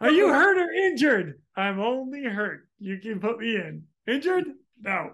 [0.00, 1.40] Are you hurt or injured?
[1.56, 2.67] I'm only hurt.
[2.78, 3.82] You can put me in.
[4.06, 4.46] Injured?
[4.80, 5.12] No.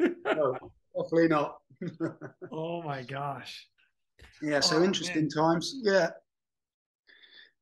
[0.00, 0.56] No,
[0.94, 1.58] definitely not.
[2.52, 3.66] oh my gosh.
[4.42, 5.74] yeah, so Oh, interesting times.
[5.82, 6.10] Yeah.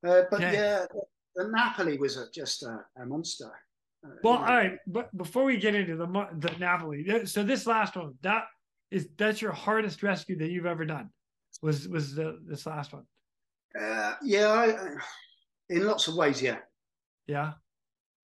[0.06, 0.52] Uh, but Okay.
[0.52, 0.86] yeah,
[1.34, 3.50] the Napoli was a, just a, a monster.
[4.04, 6.06] Uh, Well, all right, but before we get into the
[6.38, 8.44] the Napoli, so this last one, that
[8.90, 11.10] is that's your hardest rescue that you've ever done.
[11.62, 13.04] Was was the this last one?
[13.80, 14.98] Uh, yeah, I-
[15.70, 16.58] in lots of ways, yeah.
[17.26, 17.54] Yeah.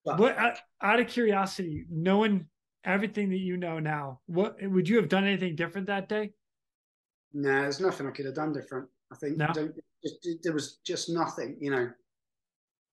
[0.04, 2.46] But What out, of curiosity, knowing
[2.84, 6.32] everything that you know now, what would you have done anything different that day?
[7.32, 8.88] no, there's nothing I could have done different.
[9.12, 9.48] I think No?
[9.52, 11.90] don't, just, there was just nothing, you know.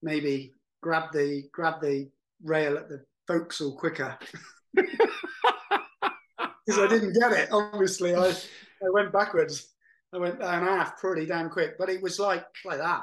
[0.03, 2.09] Maybe grab the grab the
[2.43, 4.17] rail at the forecastle quicker
[4.75, 4.97] because
[6.77, 7.49] I didn't get it.
[7.51, 9.73] Obviously, I I went backwards.
[10.13, 13.01] I went down half pretty damn quick, but it was like like that.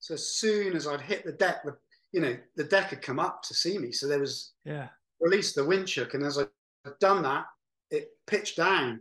[0.00, 1.76] So as soon as I'd hit the deck, the
[2.12, 3.92] you know the deck had come up to see me.
[3.92, 4.88] So there was Yeah.
[5.20, 6.48] released the wind shook, and as I'd
[7.00, 7.46] done that,
[7.90, 9.00] it pitched down,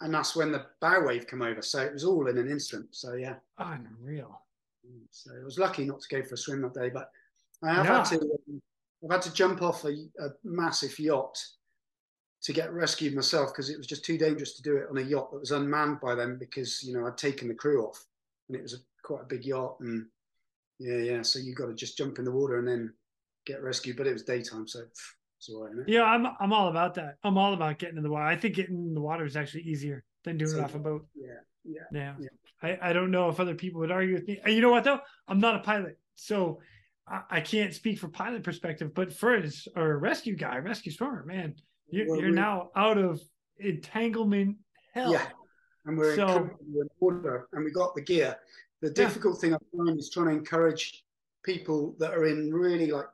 [0.00, 1.62] and that's when the bow wave came over.
[1.62, 2.94] So it was all in an instant.
[2.94, 4.40] So yeah, Unreal.
[5.10, 7.10] so I was lucky not to go for a swim that day, but
[7.62, 8.20] I have had to.
[8.20, 8.62] um,
[9.04, 11.38] I've had to jump off a, a massive yacht
[12.42, 15.02] to get rescued myself because it was just too dangerous to do it on a
[15.02, 18.04] yacht that was unmanned by them because you know I'd taken the crew off
[18.48, 20.06] and it was a, quite a big yacht and
[20.78, 22.92] yeah yeah so you got to just jump in the water and then
[23.46, 24.80] get rescued but it was daytime so
[25.38, 25.88] it's all right it?
[25.88, 27.16] Yeah, I'm I'm all about that.
[27.22, 28.24] I'm all about getting in the water.
[28.24, 31.06] I think getting in the water is actually easier than doing it off a boat.
[31.14, 31.26] yeah
[31.64, 32.14] yeah Yeah.
[32.20, 32.28] Yeah.
[32.62, 34.40] I, I don't know if other people would argue with me.
[34.46, 35.00] You know what though?
[35.28, 35.98] I'm not a pilot.
[36.14, 36.60] So
[37.06, 41.22] I, I can't speak for pilot perspective, but for as a rescue guy, rescue swimmer,
[41.26, 41.54] man,
[41.90, 43.20] you're, Well, you're now out of
[43.58, 44.56] entanglement
[44.94, 45.12] hell.
[45.12, 45.26] Yeah.
[45.84, 48.36] and we're So- in water and we got the gear.
[48.82, 51.04] The difficult thing I find is trying to encourage
[51.42, 53.06] people that are in really like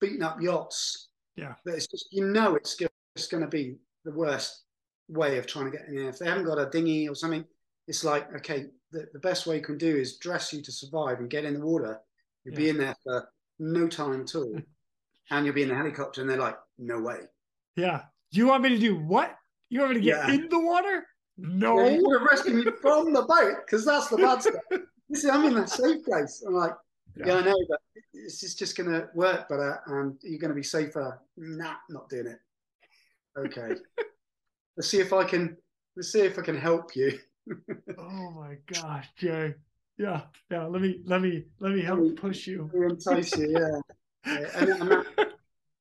[0.00, 1.08] beaten up yachts.
[1.36, 1.54] Yeah.
[1.64, 4.62] That it's just you know it's just going to be the worst
[5.08, 6.08] way of trying to get in there.
[6.08, 7.44] If they haven't got a dinghy or something,
[7.86, 11.20] it's like okay, the, the best way you can do is dress you to survive
[11.20, 11.98] and get in the water.
[12.44, 14.54] You'll be in there for no time at all,
[15.30, 17.20] and you'll be in the helicopter, and they're like, no way.
[17.76, 18.02] Yeah.
[18.32, 19.36] Do you want me to do what?
[19.70, 20.34] You want me to get Yeah.
[20.34, 21.06] in the water?
[21.38, 21.82] No.
[21.82, 24.54] Yeah, you would have rescued me from the boat because that's the bad stuff.
[25.08, 26.42] You see, I'm in a safe place.
[26.46, 26.72] I'm like,
[27.16, 27.26] yeah.
[27.26, 27.80] yeah, I know, but
[28.12, 31.20] this is just going to work better uh, and you're going to be safer.
[31.36, 32.38] Nah, not doing it.
[33.38, 33.74] Okay.
[34.76, 35.56] let's see if I can,
[35.96, 37.18] let's see if I can help you.
[37.98, 39.54] oh my gosh, Jay.
[39.98, 40.64] Yeah, yeah.
[40.64, 42.70] Let me, let me, let me help push you.
[42.74, 43.80] Entice you, yeah.
[44.26, 44.48] yeah.
[44.56, 45.33] And, and that,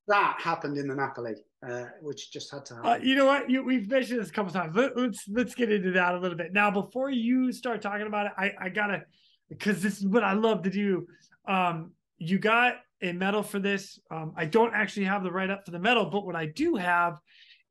[0.07, 1.35] that, happened in the Napoli,
[1.67, 2.91] uh, which just had to uh, happen.
[2.91, 3.49] Uh, you know what?
[3.49, 4.75] You, we've mentioned this a couple times.
[4.75, 6.71] Let, let's let's get into that a little bit now.
[6.71, 9.03] Before you start talking about it, I, I gotta
[9.49, 11.07] because this is what I love to do.
[11.47, 13.99] Um, you got a medal for this.
[14.11, 16.75] Um, I don't actually have the write up for the medal, but what I do
[16.75, 17.19] have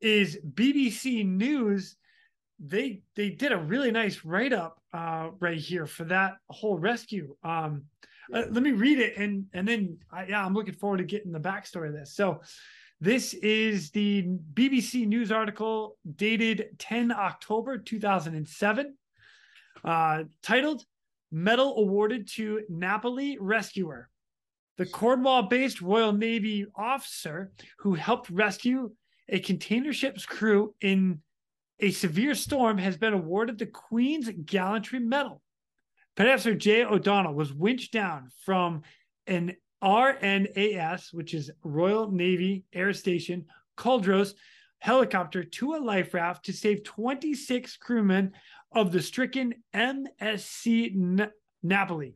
[0.00, 1.96] is BBC News.
[2.58, 7.34] They they did a really nice write up uh, right here for that whole rescue.
[7.42, 7.84] Um,
[8.32, 11.32] uh, let me read it and and then I, yeah, I'm looking forward to getting
[11.32, 12.14] the backstory of this.
[12.14, 12.40] So.
[13.00, 18.94] This is the BBC News article dated 10 October 2007,
[19.84, 20.84] uh, titled
[21.32, 24.08] Medal awarded to Napoli rescuer.
[24.78, 28.92] The Cornwall based Royal Navy officer who helped rescue
[29.28, 31.20] a container ship's crew in
[31.80, 35.41] a severe storm has been awarded the Queen's Gallantry Medal.
[36.14, 36.84] Petty J.
[36.84, 38.82] O'Donnell was winched down from
[39.26, 43.46] an RNAS, which is Royal Navy Air Station,
[43.76, 44.34] Culdrose
[44.80, 48.32] helicopter to a life raft to save 26 crewmen
[48.72, 51.30] of the stricken MSC
[51.62, 52.14] Napoli.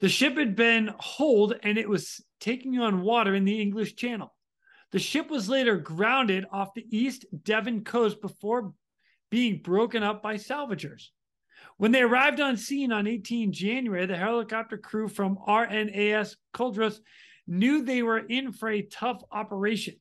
[0.00, 4.34] The ship had been holed and it was taking on water in the English Channel.
[4.92, 8.74] The ship was later grounded off the East Devon coast before
[9.30, 11.08] being broken up by salvagers.
[11.82, 17.00] When they arrived on scene on 18 January, the helicopter crew from RNAS Culdrose
[17.48, 19.96] knew they were in for a tough operation.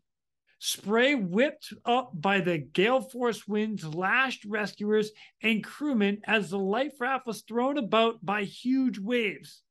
[0.59, 5.09] Spray whipped up by the gale force winds lashed rescuers
[5.41, 9.63] and crewmen as the life raft was thrown about by huge waves.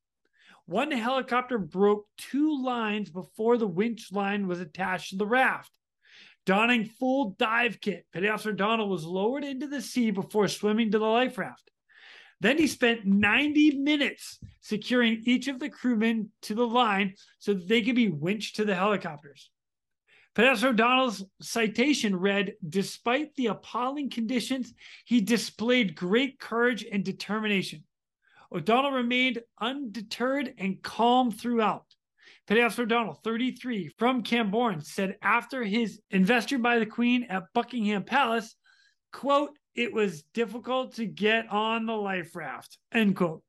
[0.65, 5.71] One helicopter broke two lines before the winch line was attached to the raft.
[6.45, 10.99] Donning full dive kit, Petty Officer O'Donnell was lowered into the sea before swimming to
[10.99, 11.71] the life raft.
[12.41, 17.67] Then he spent 90 minutes securing each of the crewmen to the line so that
[17.67, 19.51] they could be winched to the helicopters.
[20.33, 24.73] Professor O'Donnell's citation read Despite the appalling conditions,
[25.05, 27.83] he displayed great courage and determination.
[28.51, 31.85] O'Donnell remained undeterred and calm throughout.
[32.49, 38.55] Officer O'Donnell, 33, from Camborne, said after his investure by the Queen at Buckingham Palace,
[39.13, 43.43] quote, it was difficult to get on the life raft, end quote.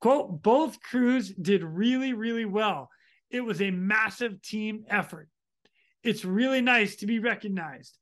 [0.00, 2.90] Quote, both crews did really, really well.
[3.30, 5.28] It was a massive team effort
[6.06, 7.98] it's really nice to be recognized.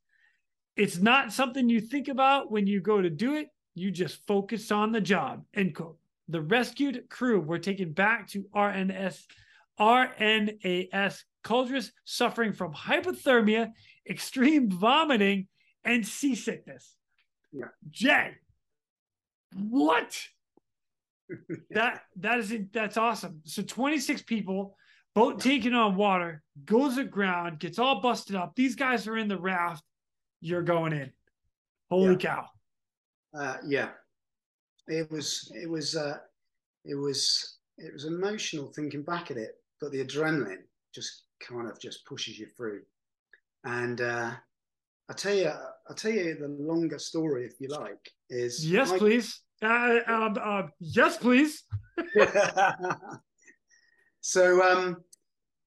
[0.77, 3.49] It's not something you think about when you go to do it.
[3.75, 5.45] You just focus on the job.
[5.55, 5.97] End quote.
[6.29, 9.21] The rescued crew were taken back to RNS,
[9.81, 13.71] RNAS Culdrose, suffering from hypothermia,
[14.09, 15.49] extreme vomiting,
[15.85, 16.95] and seasickness.
[17.55, 17.67] Yeah.
[17.91, 18.33] Jay,
[19.55, 20.19] what?
[21.71, 23.41] that that is that's awesome.
[23.45, 24.77] So 26 people
[25.15, 28.55] boat taking on water, goes aground, gets all busted up.
[28.57, 29.85] These guys are in the raft.
[30.41, 31.13] You're going in.
[31.91, 32.17] Holy yeah.
[32.17, 32.47] cow.
[33.33, 33.89] Uh, yeah.
[34.89, 36.19] It was, it was, uh,
[36.85, 40.63] it was, it was emotional thinking back at it, but the adrenaline
[40.95, 42.83] just kind of just pushes you through.
[43.65, 44.33] And, uh,
[45.09, 45.53] I tell you,
[45.89, 48.11] I'll tell you the longer story if you like.
[48.31, 49.41] Is yes, I, please.
[49.63, 51.63] Uh, um, uh, yes, please.
[54.27, 55.05] So um,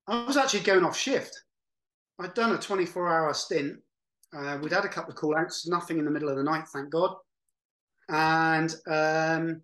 [0.07, 1.43] I was actually going off shift.
[2.19, 3.77] I'd done a 24 hour stint.
[4.35, 6.67] Uh, we'd had a couple of call outs, nothing in the middle of the night,
[6.73, 7.13] thank God.
[8.09, 9.61] And um,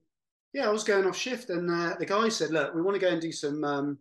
[0.53, 3.01] yeah, I was going off shift, and uh, the guy said, "Look, we want to
[3.01, 3.97] go and do some um,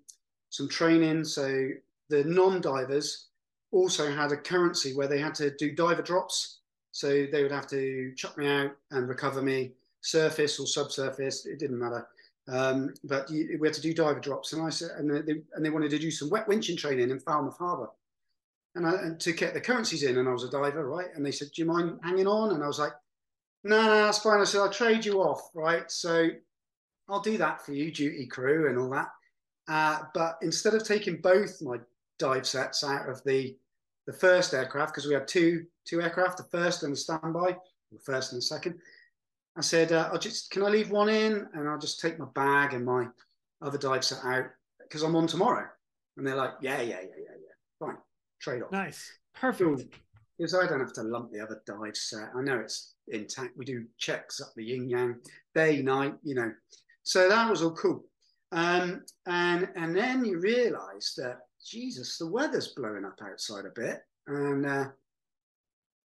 [0.50, 1.70] some training." So
[2.10, 3.28] the non-divers
[3.72, 6.58] also had a currency where they had to do diver drops.
[6.92, 9.72] So they would have to chuck me out and recover me,
[10.02, 12.06] surface or subsurface, it didn't matter.
[12.48, 15.64] Um, but you, we had to do diver drops, and I said, and they, and
[15.64, 17.88] they wanted to do some wet winching training in Falmouth Harbour,
[18.74, 20.18] and, I, and to get the currencies in.
[20.18, 21.06] And I was a diver, right?
[21.14, 22.92] And they said, "Do you mind hanging on?" And I was like,
[23.62, 25.88] "No, no, that's fine." I said, "I'll trade you off, right?
[25.88, 26.30] So
[27.08, 29.08] I'll do that for you, duty crew, and all that."
[29.68, 31.78] Uh, but instead of taking both my
[32.18, 33.56] dive sets out of the
[34.06, 37.56] the first aircraft, because we had two two aircraft, the first and the standby,
[37.90, 38.78] the first and the second,
[39.56, 41.46] I said, uh, I'll just, can I leave one in?
[41.54, 43.06] And I'll just take my bag and my
[43.60, 44.46] other dive set out
[44.80, 45.66] because I'm on tomorrow.
[46.16, 47.54] And they're like, yeah, yeah, yeah, yeah, yeah.
[47.78, 47.96] Fine.
[48.40, 48.72] Trade off.
[48.72, 49.10] Nice.
[49.34, 49.94] Perfect.
[50.38, 52.30] Because I don't have to lump the other dive set.
[52.34, 53.56] I know it's intact.
[53.56, 55.16] We do checks up the yin yang,
[55.54, 56.52] day, night, you know.
[57.02, 58.04] So that was all cool.
[58.52, 64.02] Um, and and then you realise that Jesus, the weather's blowing up outside a bit,
[64.26, 64.86] and uh,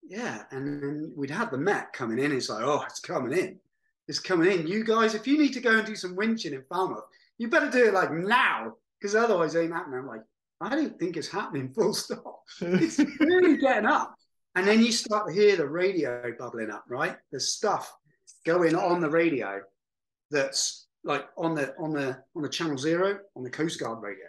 [0.04, 2.32] yeah, and then we'd had the Met coming in.
[2.32, 3.60] It's like, oh, it's coming in,
[4.08, 4.68] it's coming in.
[4.68, 7.06] You guys, if you need to go and do some winching in Falmouth,
[7.38, 10.00] you better do it like now, because otherwise, it ain't happening.
[10.00, 10.24] I'm like,
[10.62, 11.72] I don't think it's happening.
[11.74, 12.44] Full stop.
[12.62, 14.16] It's really getting up,
[14.56, 16.86] and then you start to hear the radio bubbling up.
[16.88, 17.94] Right, there's stuff
[18.46, 19.62] going on the radio
[20.32, 24.26] that's like on the on the on the channel zero on the Coast Guard radio.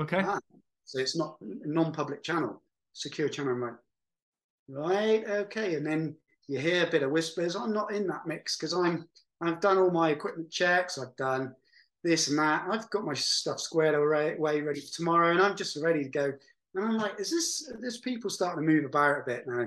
[0.00, 0.22] Okay.
[0.24, 0.38] Ah,
[0.84, 2.62] so it's not a non-public channel,
[2.94, 3.52] secure channel.
[3.52, 3.74] I'm like,
[4.68, 5.74] right, okay.
[5.74, 6.16] And then
[6.48, 7.54] you hear a bit of whispers.
[7.54, 9.06] I'm not in that mix because I'm
[9.42, 10.98] I've done all my equipment checks.
[10.98, 11.54] I've done
[12.02, 12.66] this and that.
[12.70, 16.32] I've got my stuff squared away, ready for tomorrow, and I'm just ready to go.
[16.74, 19.66] And I'm like, is this there's people starting to move about a bit now?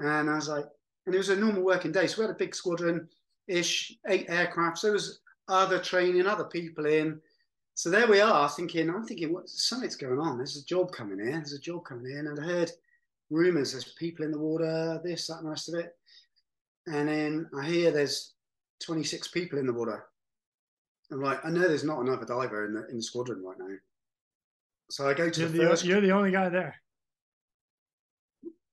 [0.00, 0.66] And I was like,
[1.06, 2.06] and it was a normal working day.
[2.06, 3.08] So we had a big squadron
[3.46, 4.78] ish, eight aircraft.
[4.78, 7.20] So there was other training, other people in.
[7.78, 10.36] So there we are, thinking, I'm thinking, what something's going on.
[10.36, 11.30] There's a job coming in.
[11.30, 12.26] There's a job coming in.
[12.26, 12.72] And I heard
[13.30, 15.96] rumors there's people in the water, this, that, and the rest of it.
[16.88, 18.32] And then I hear there's
[18.82, 20.06] 26 people in the water.
[21.12, 23.76] I'm like, I know there's not another diver in the in the squadron right now.
[24.90, 25.84] So I go to you're the, the first.
[25.84, 26.74] You're the only guy there.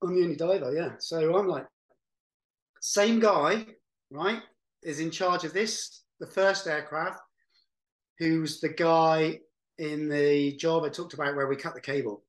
[0.02, 0.94] I'm the only diver, yeah.
[0.98, 1.68] So I'm like,
[2.82, 3.68] same guy,
[4.10, 4.42] right,
[4.82, 7.20] is in charge of this, the first aircraft,
[8.18, 9.40] who's the guy
[9.78, 12.24] in the job I talked about where we cut the cable,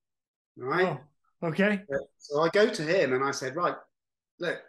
[0.57, 0.99] right?
[1.43, 1.83] Oh, okay.
[2.19, 3.77] So I go to him and I said, right,
[4.41, 4.61] look,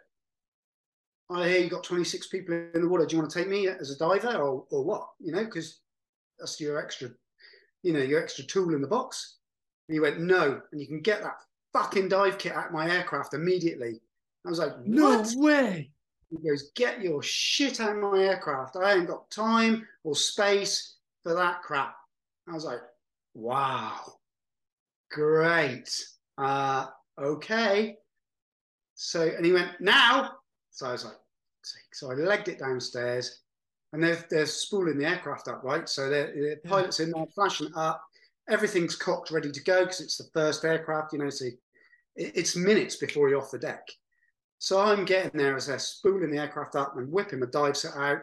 [1.30, 3.04] I hear you got 26 people in the water.
[3.04, 5.08] Do you want to take me as a diver or, or what?
[5.20, 5.80] You know, because
[6.38, 7.10] that's your extra,
[7.82, 9.36] you know, your extra tool in the box.
[9.88, 10.60] And he went, no.
[10.72, 11.36] And you can get that
[11.72, 14.00] fucking dive kit at my aircraft immediately.
[14.46, 14.86] I was like, what?
[14.86, 15.90] no way.
[16.30, 18.76] He goes, get your shit out of my aircraft.
[18.76, 21.94] I ain't got time or space for that crap.
[22.48, 22.80] I was like,
[23.34, 24.00] wow,
[25.10, 25.90] great.
[26.36, 26.86] Uh,
[27.20, 27.96] okay.
[28.94, 30.32] So, and he went, now.
[30.70, 31.14] So I was like,
[31.92, 33.40] so I legged it downstairs
[33.92, 35.88] and they're, they're spooling the aircraft up, right?
[35.88, 38.02] So the pilot's in there flashing up.
[38.48, 41.30] Everything's cocked, ready to go because it's the first aircraft, you know.
[41.30, 41.46] So
[42.16, 43.86] it's minutes before you're off the deck.
[44.58, 47.94] So I'm getting there as they're spooling the aircraft up and whipping my dive set
[47.96, 48.20] out.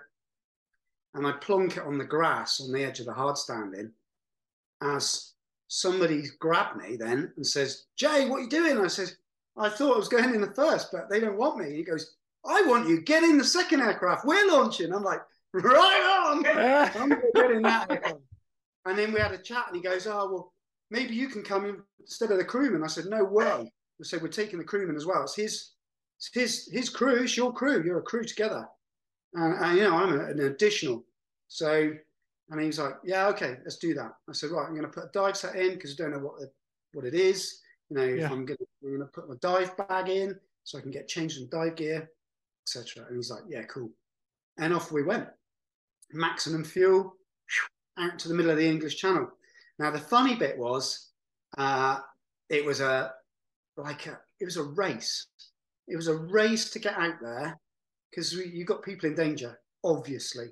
[1.16, 3.92] And I plonk it on the grass on the edge of the hard standing
[4.82, 5.34] as
[5.68, 8.78] somebody grabbed me then and says, Jay, what are you doing?
[8.78, 9.18] I says,
[9.58, 11.74] I thought I was going in the first, but they don't want me.
[11.74, 13.02] He goes, I want you.
[13.02, 14.26] Get in the second aircraft.
[14.26, 14.94] We're launching.
[14.94, 15.22] I'm like,
[15.54, 16.46] right on.
[17.02, 18.20] I'm going to get in that aircraft.
[18.86, 20.54] And then we had a chat and he goes, oh, well,
[20.92, 22.84] maybe you can come in instead of the crewman.
[22.84, 23.46] I said, no way.
[23.46, 25.24] I said, we're taking the crewman as well.
[25.24, 25.72] It's his
[26.18, 27.24] it's his his crew.
[27.24, 27.84] It's your crew.
[27.84, 28.68] You're a crew together.
[29.34, 31.04] And, and you know, I'm an additional.
[31.48, 31.92] So,
[32.50, 34.12] and he was like, yeah, okay, let's do that.
[34.30, 36.20] I said, right, I'm going to put a dive set in because I don't know
[36.20, 36.52] what the,
[36.94, 37.60] what it is.
[37.90, 38.26] You know, yeah.
[38.26, 40.92] if I'm going to, I'm going to put my dive bag in so I can
[40.92, 42.10] get changed in dive gear,
[42.66, 43.06] etc.
[43.08, 43.90] And he's like, yeah, cool.
[44.58, 45.28] And off we went.
[46.12, 47.16] Maximum fuel
[47.98, 49.30] out to the middle of the English Channel.
[49.80, 51.10] Now the funny bit was,
[51.58, 52.00] uh,
[52.50, 53.14] it was a
[53.78, 55.28] like a it was a race.
[55.88, 57.60] It was a race to get out there
[58.10, 60.48] because you got people in danger, obviously.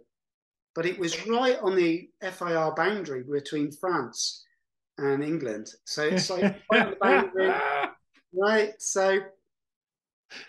[0.75, 4.45] But it was right on the FIR boundary between France
[4.97, 5.69] and England.
[5.85, 6.61] So it's like
[6.99, 7.53] boundary,
[8.33, 8.73] right?
[8.79, 9.19] So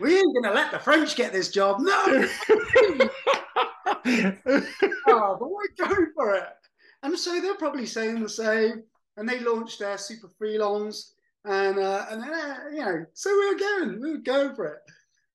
[0.01, 1.81] we ain't gonna let the French get this job.
[1.81, 1.95] No.
[5.09, 6.49] oh, but we're going for it.
[7.03, 8.85] And so they're probably saying the same.
[9.17, 11.13] And they launched their Super Frelons
[11.45, 14.81] and uh, and uh, you know, so we were going, we were going for it.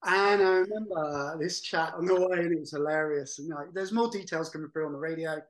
[0.04, 3.38] And I remember this chat on the way, and it was hilarious.
[3.38, 5.42] And like, there's more details coming through on the radio.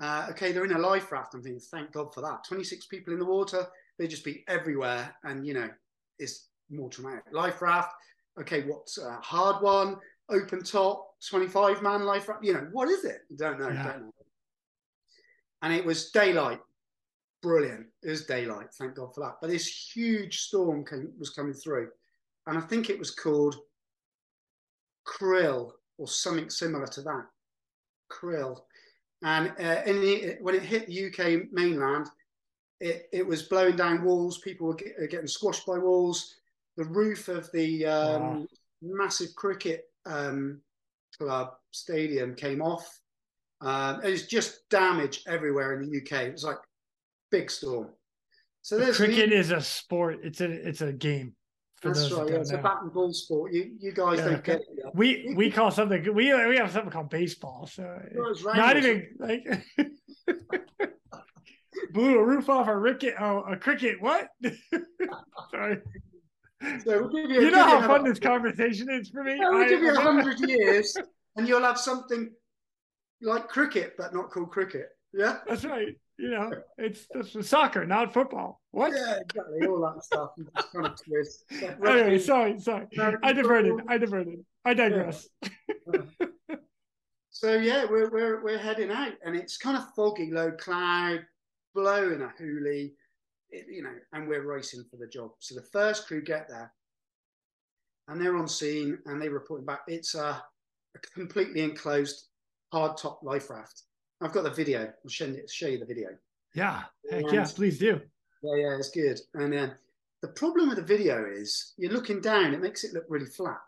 [0.00, 1.34] Uh, okay, they're in a life raft.
[1.34, 2.44] I'm thinking, thank God for that.
[2.46, 3.66] 26 people in the water,
[3.98, 5.68] they just be everywhere, and you know,
[6.18, 7.24] it's more traumatic.
[7.32, 7.92] Life raft.
[8.40, 9.96] Okay, what's a hard one?
[10.30, 12.44] Open top, 25 man life raft.
[12.44, 13.20] You know, what is it?
[13.36, 13.68] Don't know.
[13.68, 13.92] Yeah.
[13.92, 14.12] Don't know.
[15.62, 16.60] And it was daylight
[17.44, 17.86] brilliant.
[18.02, 19.36] It was daylight, thank God for that.
[19.40, 21.90] But this huge storm came, was coming through,
[22.46, 23.56] and I think it was called
[25.06, 27.26] Kyrill or something similar to that.
[28.12, 28.60] Kyrill,
[29.22, 32.06] and uh, the, when it hit the UK mainland,
[32.80, 34.38] it, it was blowing down walls.
[34.38, 36.34] People were get, getting squashed by walls.
[36.76, 38.46] The roof of the um, wow.
[38.82, 40.60] massive cricket um,
[41.18, 43.00] club stadium came off.
[43.60, 46.24] Um, it was just damage everywhere in the UK.
[46.24, 46.58] It was like
[47.30, 47.88] big storm.
[48.62, 50.20] So there's cricket is a sport.
[50.22, 51.34] It's a it's a game.
[51.84, 52.28] That's right.
[52.28, 52.58] Yeah, it's know.
[52.58, 53.52] a bat and ball sport.
[53.52, 54.68] You you guys yeah, don't get it.
[54.76, 54.86] Yet.
[54.94, 57.66] We we call something we we have something called baseball.
[57.66, 58.00] So
[58.44, 59.46] not even like.
[61.92, 63.14] Blew a roof off a ricket.
[63.20, 64.00] Oh, a cricket.
[64.00, 64.28] What?
[65.50, 65.78] Sorry.
[66.84, 69.36] So we'll give you, You know how fun this conversation is for me.
[69.38, 70.96] Yeah, we'll I- give you a hundred years,
[71.36, 72.30] and you'll have something
[73.22, 74.88] like cricket, but not called cricket.
[75.16, 75.38] Yeah.
[75.46, 75.96] That's right.
[76.18, 78.60] You know, it's, it's soccer, not football.
[78.70, 78.92] What?
[78.92, 79.66] Yeah, exactly.
[79.66, 80.30] All that stuff.
[80.72, 81.44] Kind of twist.
[81.80, 82.86] Like Anyway, sorry, sorry.
[83.22, 83.80] I diverted.
[83.88, 84.44] I diverted.
[84.64, 85.28] I digress.
[87.44, 91.26] So yeah, we're we're we're heading out, and it's kind of foggy, low cloud,
[91.74, 92.92] blowing a hoolie,
[93.50, 95.32] you know, and we're racing for the job.
[95.40, 96.72] So the first crew get there,
[98.06, 99.80] and they're on scene, and they report back.
[99.88, 100.40] It's a,
[100.94, 102.28] a completely enclosed
[102.72, 103.82] hard top life raft.
[104.20, 104.82] I've got the video.
[104.82, 106.08] I'll show you, show you the video.
[106.54, 106.84] Yeah.
[107.10, 107.46] Heck yeah.
[107.54, 108.00] Please do.
[108.42, 109.20] Yeah, yeah, it's good.
[109.34, 109.68] And uh,
[110.22, 113.60] the problem with the video is you're looking down, it makes it look really flat.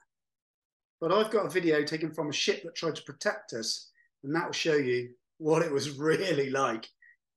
[1.01, 3.91] But I've got a video taken from a ship that tried to protect us,
[4.25, 6.89] and that will show you what it was really like.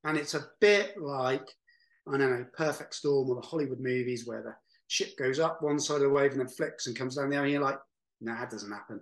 [0.04, 1.48] And it's a bit like,
[2.08, 4.56] I don't know, Perfect Storm or the Hollywood movies where the
[4.88, 7.36] ship goes up one side of the wave and then flicks and comes down the
[7.36, 7.46] other.
[7.46, 7.80] And you're like,
[8.22, 9.02] no, that doesn't happen.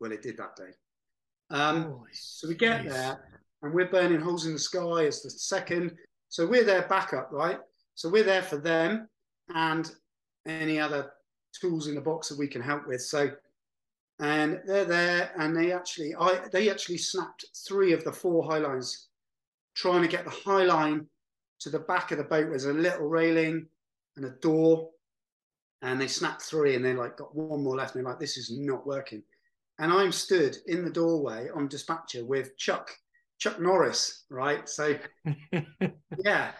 [0.00, 0.70] Well, it did that day.
[1.50, 3.18] Um, so we get there
[3.62, 5.92] and we're burning holes in the sky as the second.
[6.28, 7.58] So we're their backup, right?
[7.94, 9.08] So we're there for them
[9.54, 9.90] and
[10.46, 11.12] any other
[11.60, 13.02] tools in the box that we can help with.
[13.02, 13.30] So
[14.20, 18.58] and they're there and they actually I they actually snapped three of the four high
[18.58, 19.08] lines
[19.74, 21.06] trying to get the high line
[21.60, 22.48] to the back of the boat.
[22.48, 23.66] There's a little railing
[24.16, 24.90] and a door.
[25.82, 27.94] And they snapped three and they like got one more left.
[27.94, 29.22] And they're like, this is not working
[29.78, 32.90] and I'm stood in the doorway on dispatcher with Chuck,
[33.38, 34.68] Chuck Norris, right?
[34.68, 34.96] So
[36.24, 36.52] yeah,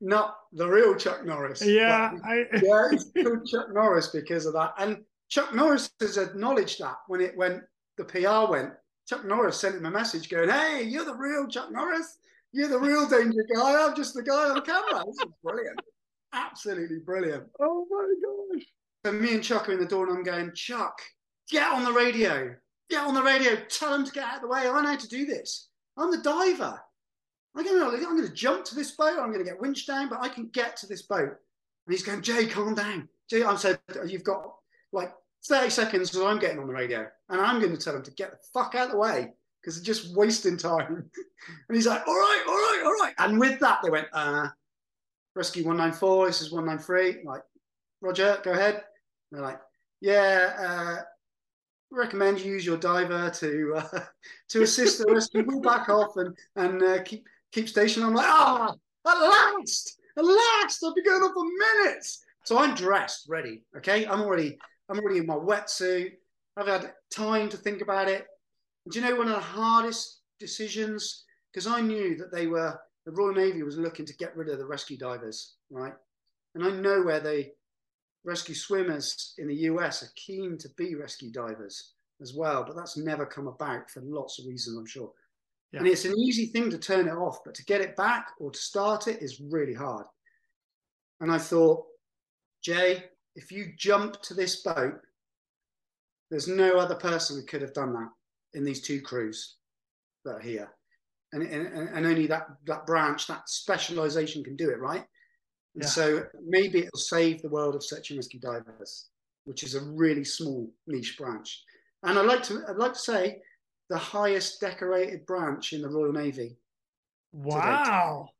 [0.00, 1.64] not the real Chuck Norris.
[1.64, 2.12] yeah.
[2.24, 4.74] I, yeah, it's called Chuck Norris because of that.
[4.78, 7.62] And Chuck Norris has acknowledged that when it when
[7.98, 8.72] the PR went,
[9.08, 12.18] Chuck Norris sent him a message going, "Hey, you're the real Chuck Norris.
[12.52, 13.86] You're the real danger guy.
[13.86, 15.80] I'm just the guy on camera." This is brilliant,
[16.32, 17.44] absolutely brilliant.
[17.60, 18.66] oh my gosh.
[19.04, 21.00] So me and Chuck are in the door, and I'm going, Chuck,
[21.50, 22.54] get on the radio.
[22.88, 23.56] Get on the radio.
[23.68, 24.60] Tell them to get out of the way.
[24.60, 25.68] I know how to do this.
[25.96, 26.80] I'm the diver.
[27.56, 29.18] I'm going, to, I'm going to jump to this boat.
[29.18, 31.30] I'm going to get winched down, but I can get to this boat.
[31.30, 33.08] And he's going, Jay, calm down.
[33.30, 34.52] Jay, I'm said, you've got
[34.92, 35.12] like
[35.46, 37.06] 30 seconds because I'm getting on the radio.
[37.30, 39.76] And I'm going to tell him to get the fuck out of the way because
[39.76, 40.86] they're just wasting time.
[41.68, 43.14] and he's like, all right, all right, all right.
[43.18, 44.48] And with that, they went, uh,
[45.34, 47.24] Rescue 194, this is 193.
[47.24, 47.42] Like,
[48.00, 48.84] Roger, go ahead.
[49.30, 49.60] They're like,
[50.00, 51.02] yeah, uh,
[51.90, 54.00] recommend you use your diver to uh,
[54.48, 55.44] to assist the rescue.
[55.46, 58.02] We'll back off and and uh, keep keep station.
[58.02, 58.74] I'm like, ah,
[59.06, 62.24] at last, at last, I've been going on for minutes.
[62.44, 63.62] So I'm dressed, ready.
[63.76, 64.58] Okay, I'm already
[64.88, 66.12] I'm already in my wetsuit.
[66.56, 68.26] I've had time to think about it.
[68.90, 71.24] Do you know one of the hardest decisions?
[71.52, 74.58] Because I knew that they were the Royal Navy was looking to get rid of
[74.58, 75.94] the rescue divers, right?
[76.54, 77.52] And I know where they
[78.26, 82.96] rescue swimmers in the US are keen to be rescue divers as well, but that's
[82.96, 85.12] never come about for lots of reasons, I'm sure.
[85.72, 85.80] Yeah.
[85.80, 88.50] And it's an easy thing to turn it off, but to get it back or
[88.50, 90.06] to start it is really hard.
[91.20, 91.84] And I thought,
[92.62, 93.04] Jay,
[93.36, 95.00] if you jump to this boat,
[96.30, 98.08] there's no other person who could have done that
[98.54, 99.56] in these two crews
[100.24, 100.70] that are here.
[101.32, 105.04] And, and, and only that, that branch, that specialization can do it, right?
[105.76, 105.88] And Yeah.
[105.90, 109.10] so maybe it'll save the world of search and rescue divers,
[109.44, 111.62] which is a really small niche branch.
[112.02, 113.42] And I'd like to I'd like to say
[113.90, 116.58] the highest decorated branch in the Royal Navy.
[117.32, 118.30] Wow.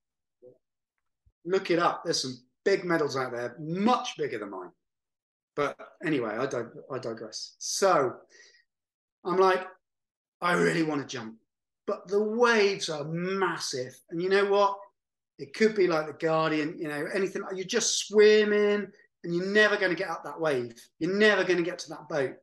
[1.44, 2.02] Look it up.
[2.04, 4.72] There's some big medals out there, much bigger than mine.
[5.54, 7.54] But anyway, I dig- I digress.
[7.58, 8.18] So
[9.24, 9.66] I'm like,
[10.40, 11.38] I really want to jump,
[11.86, 13.94] but the waves are massive.
[14.10, 14.78] And you know what?
[15.38, 17.42] It could be like the Guardian, you know, anything.
[17.54, 18.86] You're just swimming,
[19.24, 20.74] and you're never going to get up that wave.
[20.98, 22.36] You're never going to get to that boat.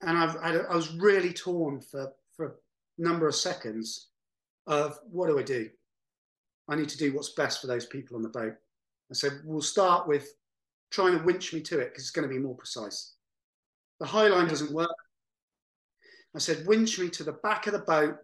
[0.00, 2.52] And I've, I, I was really torn for for a
[2.98, 4.08] number of seconds
[4.66, 5.68] of what do I do?
[6.68, 8.54] I need to do what's best for those people on the boat.
[9.10, 10.34] I said, we'll start with
[10.90, 13.14] trying to winch me to it because it's going to be more precise.
[14.00, 14.90] The high line doesn't work.
[16.34, 18.16] I said, winch me to the back of the boat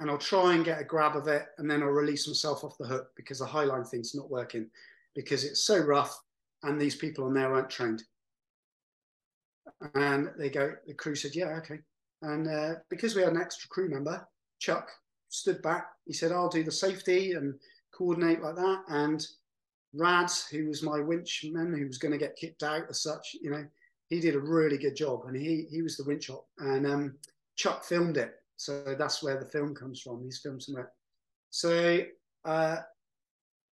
[0.00, 2.78] and I'll try and get a grab of it and then I'll release myself off
[2.78, 4.68] the hook because the highline thing's not working
[5.14, 6.16] because it's so rough
[6.62, 8.02] and these people on there aren't trained.
[9.94, 11.78] And they go, the crew said, yeah, okay.
[12.22, 14.26] And uh, because we had an extra crew member,
[14.58, 14.88] Chuck
[15.28, 15.86] stood back.
[16.06, 17.54] He said, I'll do the safety and
[17.92, 18.82] coordinate like that.
[18.88, 19.24] And
[19.94, 23.50] Rads, who was my winchman, who was going to get kicked out as such, you
[23.50, 23.64] know,
[24.08, 26.46] he did a really good job, and he he was the winch op.
[26.58, 27.14] And um,
[27.56, 30.28] Chuck filmed it, so that's where the film comes from.
[30.30, 30.86] Some of it.
[31.50, 32.00] So
[32.44, 32.78] uh,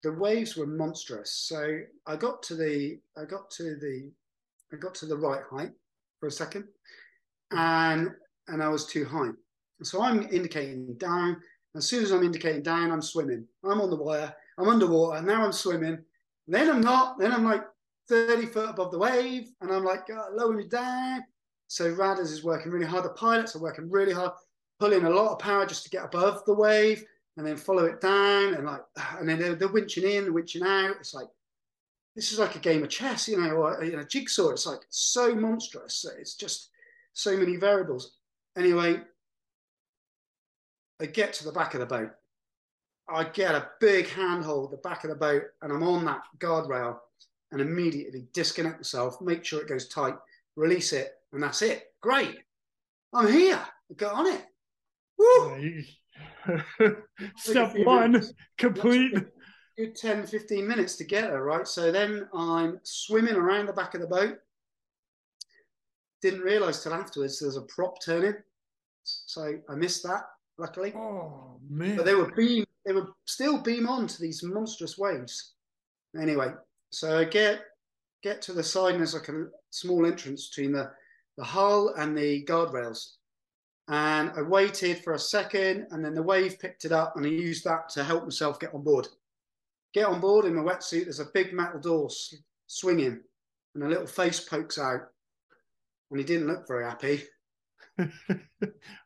[0.03, 1.31] the waves were monstrous.
[1.31, 4.11] So I got to the I got to the
[4.73, 5.71] I got to the right height
[6.19, 6.65] for a second,
[7.53, 8.11] and
[8.49, 9.31] and I was too high.
[9.85, 11.41] So I'm indicating down.
[11.77, 13.47] As soon as I'm indicating down, I'm swimming.
[13.65, 14.35] I'm on the wire.
[14.59, 15.23] I'm underwater.
[15.23, 15.99] Now I'm swimming.
[16.49, 17.21] Then I'm not.
[17.21, 17.65] Then I'm like
[18.09, 21.23] 30 foot above the wave, and I'm like uh, lowering me down.
[21.69, 23.05] So Radders is working really hard.
[23.05, 24.33] The pilots are working really hard,
[24.83, 27.05] pulling a lot of power just to get above the wave
[27.37, 28.81] and then follow it down and like,
[29.21, 30.97] and then they're, they're winching in, winching out.
[30.99, 31.29] It's like,
[32.17, 34.51] this is like a game of chess, you know, or uh, you know, jigsaw.
[34.51, 36.05] It's like so monstrous.
[36.19, 36.71] It's just
[37.13, 38.17] so many variables.
[38.59, 39.01] Anyway,
[41.01, 42.11] I get to the back of the boat.
[43.09, 46.99] I get a big handhold the back of the boat, and I'm on that guardrail,
[47.53, 50.17] and immediately disconnect myself, make sure it goes tight,
[50.57, 51.93] release it, and that's it.
[52.01, 52.41] Great,
[53.15, 53.61] I'm here.
[53.97, 54.45] Get on it.
[57.36, 58.32] Step one, minutes.
[58.59, 59.15] complete.
[59.78, 61.66] Good 10, 15 minutes to get there, right?
[61.66, 64.39] So then I'm swimming around the back of the boat.
[66.20, 68.35] Didn't realize till afterwards there's a prop turning.
[69.05, 70.24] So I missed that,
[70.59, 70.93] luckily.
[70.94, 71.97] Oh man.
[71.97, 75.55] But they were beam, they were still beam on to these monstrous waves.
[76.20, 76.53] Anyway,
[76.90, 77.62] so I get
[78.23, 80.90] get to the side and there's like a small entrance between the,
[81.36, 83.15] the hull and the guardrails.
[83.89, 87.29] And I waited for a second and then the wave picked it up and I
[87.29, 89.09] used that to help myself get on board.
[89.93, 92.09] Get on board in my wetsuit, there's a big metal door
[92.67, 93.21] swinging
[93.75, 95.09] and a little face pokes out.
[96.11, 97.25] And he didn't look very happy.
[97.99, 98.09] I,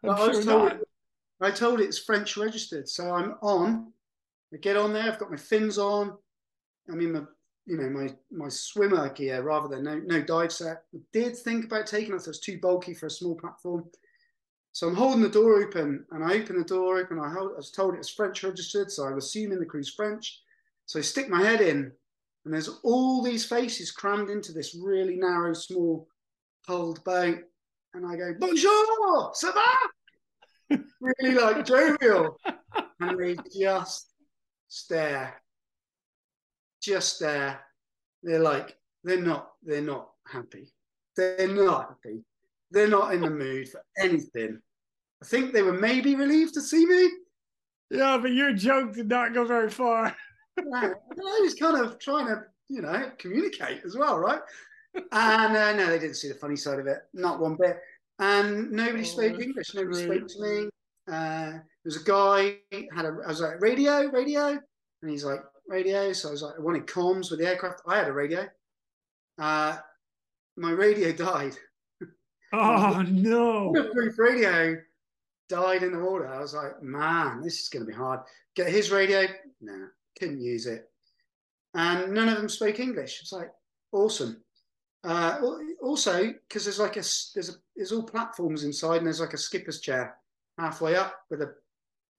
[0.03, 0.89] was told it,
[1.41, 2.89] I told it it's French registered.
[2.89, 3.93] So I'm on.
[4.53, 6.17] I get on there, I've got my fins on.
[6.91, 7.23] I mean, my
[7.67, 10.85] you know my my swimmer gear rather than no no dive set.
[10.95, 13.85] I did think about taking it, so it's too bulky for a small platform.
[14.77, 17.19] So I'm holding the door open, and I open the door open.
[17.19, 20.43] I, hold, I was told it was French registered, so I'm assuming the crew's French.
[20.85, 21.91] So I stick my head in,
[22.45, 26.07] and there's all these faces crammed into this really narrow, small,
[26.67, 27.39] hulled boat.
[27.95, 30.79] And I go, Bonjour, ça va?
[31.01, 32.37] really like jovial.
[33.01, 34.13] and they just
[34.69, 35.41] stare
[36.83, 37.61] just stare.
[38.23, 40.71] They're like, they're not, they're not happy.
[41.17, 42.25] They're not happy.
[42.71, 44.61] They're not in the mood for anything.
[45.27, 47.11] I think they were maybe relieved to see me.
[47.91, 50.15] Yeah, but your joke did not go very far.
[50.57, 50.95] I
[51.43, 54.41] was kind of trying to, you know, communicate as well, right?
[55.13, 57.77] And uh, no, they didn't see the funny side of it, not one bit.
[58.19, 59.75] And nobody oh, spoke English.
[59.75, 60.21] Nobody great.
[60.21, 60.69] spoke to me.
[61.07, 62.57] Uh, there was a guy
[62.95, 63.19] had a.
[63.23, 64.59] I was like, radio, radio,
[65.03, 66.15] and he's like, radio.
[66.15, 67.83] So I was like, I wanted comms with the aircraft.
[67.87, 68.47] I had a radio.
[69.39, 69.77] Uh,
[70.57, 71.57] my radio died.
[72.53, 73.75] Oh no!
[74.17, 74.79] Radio
[75.49, 76.27] died in the water.
[76.27, 78.21] I was like, man, this is going to be hard.
[78.55, 79.27] Get his radio?
[79.61, 79.87] Nah,
[80.19, 80.91] couldn't use it.
[81.75, 83.21] And none of them spoke English.
[83.21, 83.51] It's like
[83.93, 84.43] awesome.
[85.05, 85.39] Uh,
[85.83, 87.05] also, because there's like a
[87.35, 90.17] there's a there's all platforms inside, and there's like a skipper's chair
[90.59, 91.55] halfway up with a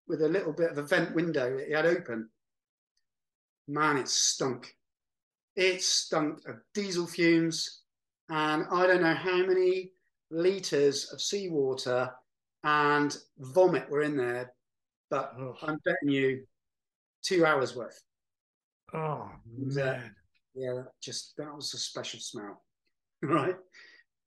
[0.07, 2.29] with a little bit of a vent window that he had open
[3.67, 4.75] man, it stunk.
[5.55, 7.81] It stunk of diesel fumes,
[8.29, 9.91] and I don't know how many
[10.29, 12.11] liters of seawater
[12.67, 14.51] and vomit were in there,
[15.09, 15.55] but oh.
[15.63, 16.43] I'm betting you
[17.23, 17.97] two hours worth.
[18.93, 20.13] Oh man,
[20.53, 22.61] yeah, just that was a special smell,
[23.21, 23.55] right?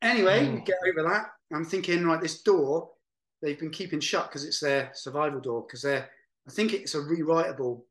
[0.00, 0.64] Anyway, oh.
[0.64, 1.26] get over that.
[1.52, 2.90] I'm thinking, right, this door
[3.42, 6.08] they've been keeping shut because it's their survival door because they're
[6.48, 7.82] I think it's a rewritable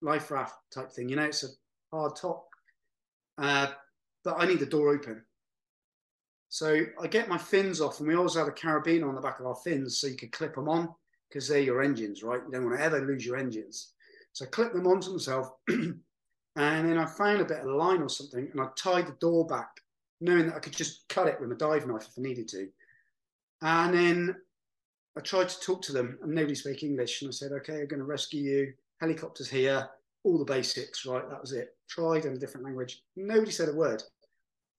[0.00, 1.08] life raft type thing.
[1.08, 1.48] You know, it's a
[1.92, 2.48] hard top.
[3.38, 3.68] Uh,
[4.24, 5.24] but I need the door open.
[6.52, 9.40] So I get my fins off, and we always had a carabiner on the back
[9.40, 10.94] of our fins so you could clip them on
[11.30, 12.42] because they're your engines, right?
[12.44, 13.94] You don't want to ever lose your engines.
[14.34, 15.96] So I clip them onto myself, and
[16.54, 19.70] then I found a bit of line or something, and I tied the door back,
[20.20, 22.68] knowing that I could just cut it with a dive knife if I needed to.
[23.62, 24.36] And then
[25.16, 27.22] I tried to talk to them, and nobody spoke English.
[27.22, 29.88] And I said, "Okay, I'm going to rescue you helicopters here,
[30.22, 31.26] all the basics, right?
[31.30, 31.74] That was it.
[31.88, 33.02] Tried in a different language.
[33.16, 34.02] Nobody said a word.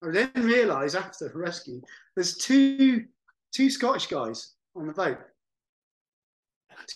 [0.04, 1.82] I then realised after the rescue,
[2.16, 3.06] there's two
[3.54, 5.18] two Scottish guys on the boat.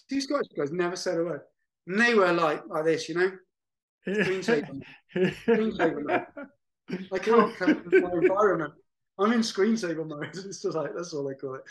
[0.09, 1.41] Two Scottish guys never said a word.
[1.87, 3.31] And they were like like this, you know?
[4.07, 4.81] Screensaver.
[5.15, 6.25] screensaver
[7.11, 8.73] I can't cope with my environment.
[9.19, 10.27] I'm in screensaver mode.
[10.33, 11.63] It's just like that's all I call it.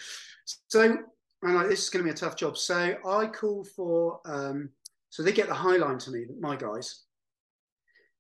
[0.69, 0.99] So
[1.45, 2.57] I'm like, this is going to be a tough job.
[2.57, 4.71] So I call for um,
[5.11, 7.05] so they get the high line to me, my guys.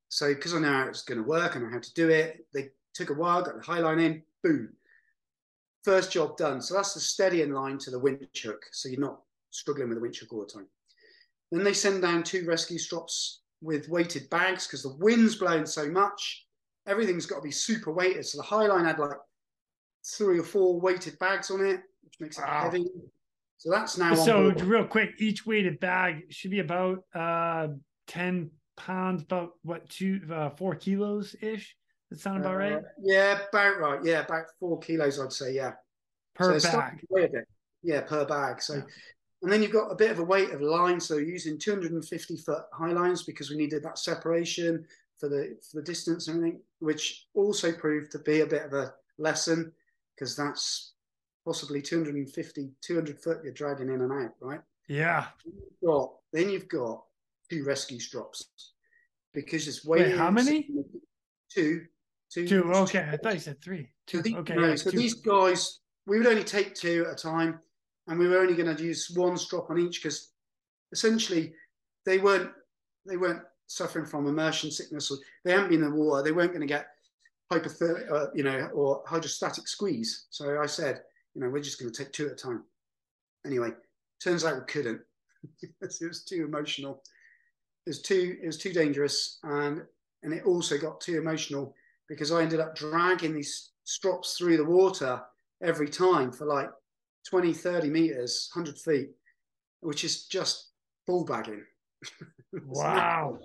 [0.09, 2.47] So because I know how it's going to work and I had to do it,
[2.55, 4.70] they took a while, got the high line in, boom.
[5.85, 6.60] First job done.
[6.60, 8.64] So that's the steadying line to the winch hook.
[8.73, 9.20] So you're not
[9.51, 10.66] struggling with the winch hook all the time.
[11.52, 15.89] Then they send down two rescue strops with weighted bags because the wind's blowing so
[15.89, 16.47] much.
[16.89, 18.27] Everything's got to be super weighted.
[18.27, 19.16] So the Highline had like
[20.05, 22.64] three or four weighted bags on it, which makes it wow.
[22.64, 22.86] heavy.
[23.59, 24.14] So that's now.
[24.14, 27.68] So real quick, each weighted bag should be about uh,
[28.06, 31.74] ten pounds, about what two, uh, four kilos ish.
[32.10, 32.82] That sound about uh, right?
[33.02, 34.00] Yeah, about right.
[34.04, 35.54] Yeah, about four kilos, I'd say.
[35.54, 35.72] Yeah,
[36.34, 37.04] per so bag.
[37.82, 38.62] Yeah, per bag.
[38.62, 38.82] So, yeah.
[39.42, 41.00] and then you've got a bit of a weight of line.
[41.00, 44.84] So using 250 foot high lines because we needed that separation
[45.18, 48.72] for the for the distance and everything, which also proved to be a bit of
[48.72, 49.72] a lesson
[50.14, 50.92] because that's
[51.44, 54.60] possibly 250, 200 foot you're dragging in and out, right?
[54.88, 55.26] Yeah.
[55.44, 57.04] Then you've got, then you've got
[57.50, 58.72] two rescue strops
[59.32, 59.98] because it's way.
[59.98, 60.68] Wait, how many?
[61.48, 61.84] Two.
[62.31, 62.47] Two.
[62.47, 62.73] Two.
[62.73, 63.90] Okay, I thought you said three.
[64.07, 64.23] Two.
[64.35, 64.55] Okay.
[64.55, 64.98] No, yeah, so two.
[64.98, 67.61] these guys, we would only take two at a time,
[68.09, 70.31] and we were only going to use one strop on each because
[70.93, 71.53] essentially
[72.05, 72.51] they weren't
[73.07, 76.23] they weren't suffering from immersion sickness or they hadn't been in the water.
[76.23, 76.89] They weren't going to get
[77.53, 80.27] hypothermic, uh, you know, or hydrostatic squeeze.
[80.31, 81.03] So I said,
[81.35, 82.65] you know, we're just going to take two at a time.
[83.44, 83.70] Anyway,
[84.23, 85.01] turns out we couldn't.
[85.62, 87.03] it was too emotional.
[87.86, 89.82] It was too it was too dangerous, and
[90.23, 91.74] and it also got too emotional
[92.08, 95.20] because I ended up dragging these strops through the water
[95.62, 96.70] every time for like
[97.28, 99.10] 20, 30 meters, 100 feet,
[99.80, 100.70] which is just
[101.06, 101.64] bull bagging.
[102.66, 103.38] wow.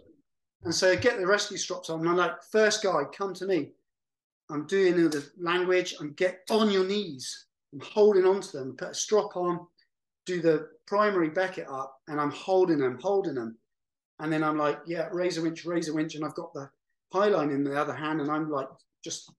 [0.64, 3.46] and so I get the rescue strops on, and I'm like, first guy, come to
[3.46, 3.72] me.
[4.50, 5.96] I'm doing the language.
[6.00, 7.46] I'm get on your knees.
[7.74, 8.76] I'm holding on to them.
[8.76, 9.66] Put a strop on.
[10.26, 13.58] Do the primary becket up, and I'm holding them, holding them.
[14.20, 16.70] And then I'm like, yeah, razor winch, razor winch, and I've got the
[17.12, 18.68] high line in the other hand, and I'm like,
[19.04, 19.32] just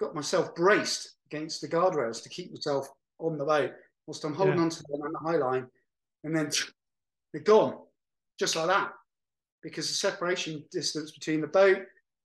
[0.00, 2.88] got myself braced against the guardrails to keep myself
[3.18, 3.72] on the boat
[4.06, 4.62] whilst I'm holding yeah.
[4.62, 5.66] on to them on the high line,
[6.24, 6.50] and then
[7.32, 7.78] they're gone,
[8.38, 8.92] just like that,
[9.62, 11.78] because the separation distance between the boat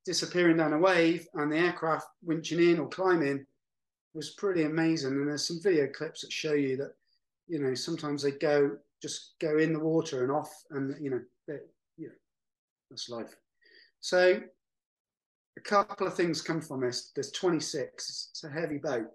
[0.05, 3.45] disappearing down a wave and the aircraft winching in or climbing
[4.13, 5.11] was pretty amazing.
[5.11, 6.93] And there's some video clips that show you that,
[7.47, 8.71] you know, sometimes they go
[9.01, 11.21] just go in the water and off, and you know,
[11.97, 12.13] you know,
[12.89, 13.33] that's life.
[14.01, 14.41] So
[15.59, 17.11] a couple of things come from this.
[17.13, 18.29] There's 26.
[18.31, 19.07] It's a heavy boat.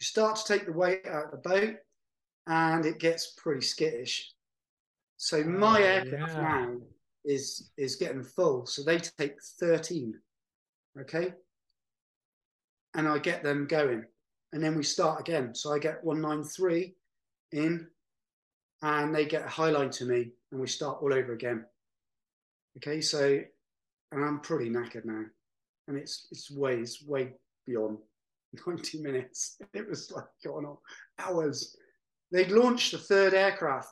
[0.00, 1.76] You start to take the weight out of the boat,
[2.46, 4.32] and it gets pretty skittish.
[5.16, 6.42] So oh, my oh, aircraft yeah.
[6.42, 6.76] now
[7.24, 8.66] is is getting full.
[8.66, 10.14] So they take 13.
[11.00, 11.32] Okay.
[12.94, 14.04] And I get them going.
[14.52, 15.54] And then we start again.
[15.54, 16.94] So I get 193
[17.52, 17.86] in
[18.82, 21.64] and they get a high line to me and we start all over again.
[22.76, 23.40] Okay, so
[24.12, 25.24] and I'm pretty knackered now.
[25.88, 27.32] And it's it's way it's way
[27.66, 27.98] beyond
[28.66, 29.58] 90 minutes.
[29.74, 30.76] It was like going on
[31.18, 31.76] hours.
[32.30, 33.88] They'd launched the third aircraft,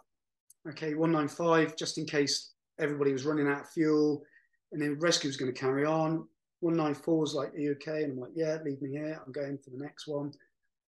[0.69, 4.23] okay, 195, just in case everybody was running out of fuel,
[4.73, 6.27] and then rescue was going to carry on.
[6.61, 8.05] 194 was like, Are you okay?
[8.05, 9.21] And I'm like, Yeah, leave me here.
[9.25, 10.33] I'm going for the next one.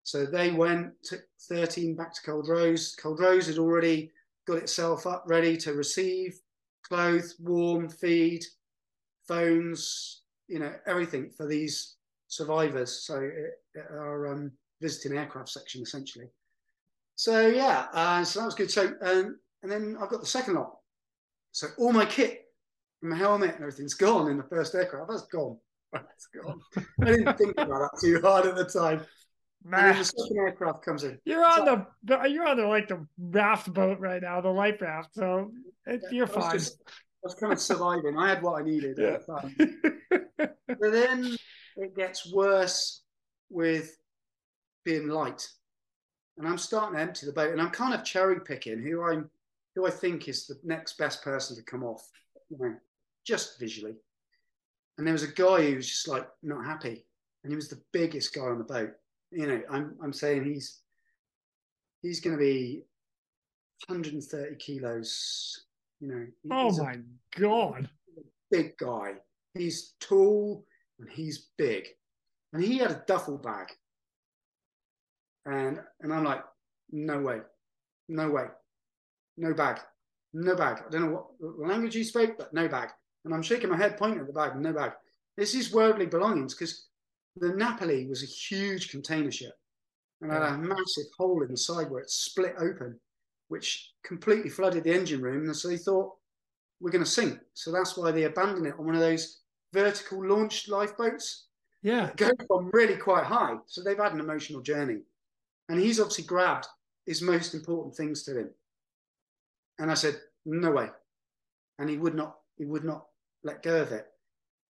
[0.03, 2.97] So they went, took 13 back to Culdrose.
[2.97, 4.09] Cold Rose had already
[4.47, 6.39] got itself up ready to receive,
[6.87, 8.41] clothe, warm, feed,
[9.27, 11.95] phones, you know, everything for these
[12.27, 13.05] survivors.
[13.05, 14.51] So it, it, our um,
[14.81, 16.27] visiting aircraft section essentially.
[17.15, 18.71] So yeah, uh, so that was good.
[18.71, 20.77] So um, and then I've got the second lot.
[21.51, 22.45] So all my kit,
[23.01, 25.09] my helmet and everything's gone in the first aircraft.
[25.09, 25.57] That's gone.
[25.93, 26.61] That's gone.
[27.01, 29.01] I didn't think about that too hard at the time.
[29.63, 31.19] Man, the second aircraft comes in.
[31.25, 34.81] You're on so, the you're on the like the raft boat right now, the life
[34.81, 35.15] raft.
[35.15, 35.51] So
[35.85, 36.51] it, yeah, you're fine.
[36.51, 36.81] Just,
[37.23, 38.17] was kind of surviving.
[38.17, 39.17] I had what I needed yeah.
[40.37, 41.35] but then
[41.77, 43.01] it gets worse
[43.49, 43.97] with
[44.85, 45.47] being light,
[46.37, 49.29] and I'm starting to empty the boat, and I'm kind of cherry picking who I'm
[49.75, 52.01] who I think is the next best person to come off,
[52.49, 52.73] you know,
[53.25, 53.95] just visually.
[54.97, 57.05] And there was a guy who was just like not happy,
[57.43, 58.91] and he was the biggest guy on the boat.
[59.31, 60.79] You know, I'm I'm saying he's
[62.01, 62.83] he's going to be
[63.87, 65.66] 130 kilos.
[65.99, 66.25] You know.
[66.51, 66.97] Oh my
[67.37, 67.89] god!
[68.51, 69.15] Big guy.
[69.53, 70.65] He's tall
[70.99, 71.87] and he's big,
[72.53, 73.67] and he had a duffel bag.
[75.45, 76.43] And and I'm like,
[76.91, 77.39] no way,
[78.09, 78.45] no way
[79.37, 79.79] no bag,
[80.33, 80.83] no bag.
[80.85, 82.89] I don't know what language he spoke, but no bag.
[83.23, 84.91] And I'm shaking my head, pointing at the bag, no bag.
[85.37, 86.87] This is worldly belongings because
[87.35, 89.53] the Napoli was a huge container ship
[90.21, 92.99] and had a massive hole in the side where it split open,
[93.47, 95.45] which completely flooded the engine room.
[95.45, 96.13] And so they thought,
[96.79, 97.39] we're going to sink.
[97.53, 99.41] So that's why they abandoned it on one of those
[99.73, 101.47] vertical launched lifeboats.
[101.81, 102.11] Yeah.
[102.15, 103.55] Go from really quite high.
[103.65, 104.99] So they've had an emotional journey.
[105.69, 106.67] And he's obviously grabbed
[107.05, 108.49] his most important things to him.
[109.79, 110.89] And I said, no way.
[111.79, 113.05] And he would not, he would not
[113.43, 114.07] let go of it.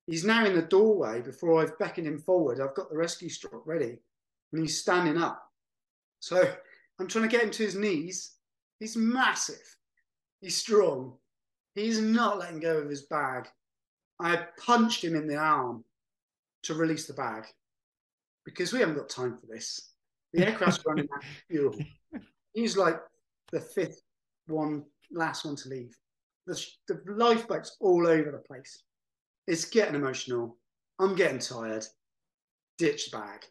[0.06, 2.60] He's now in the doorway before I've beckoned him forward.
[2.60, 3.98] I've got the rescue strap ready
[4.52, 5.42] and he's standing up.
[6.18, 6.52] So
[6.98, 8.32] I'm trying to get him to his knees.
[8.80, 9.76] He's massive.
[10.40, 11.18] He's strong.
[11.74, 13.46] He's not letting go of his bag.
[14.18, 15.84] I punched him in the arm
[16.64, 17.44] to release the bag
[18.44, 19.92] because we haven't got time for this.
[20.32, 21.74] The aircraft's running out of fuel.
[22.54, 23.00] He's like
[23.52, 24.02] the fifth
[24.46, 25.96] one, last one to leave.
[26.46, 28.82] The, the lifeboat's all over the place.
[29.46, 30.56] It's getting emotional.
[30.98, 31.84] I'm getting tired.
[32.78, 33.44] Ditch the bag.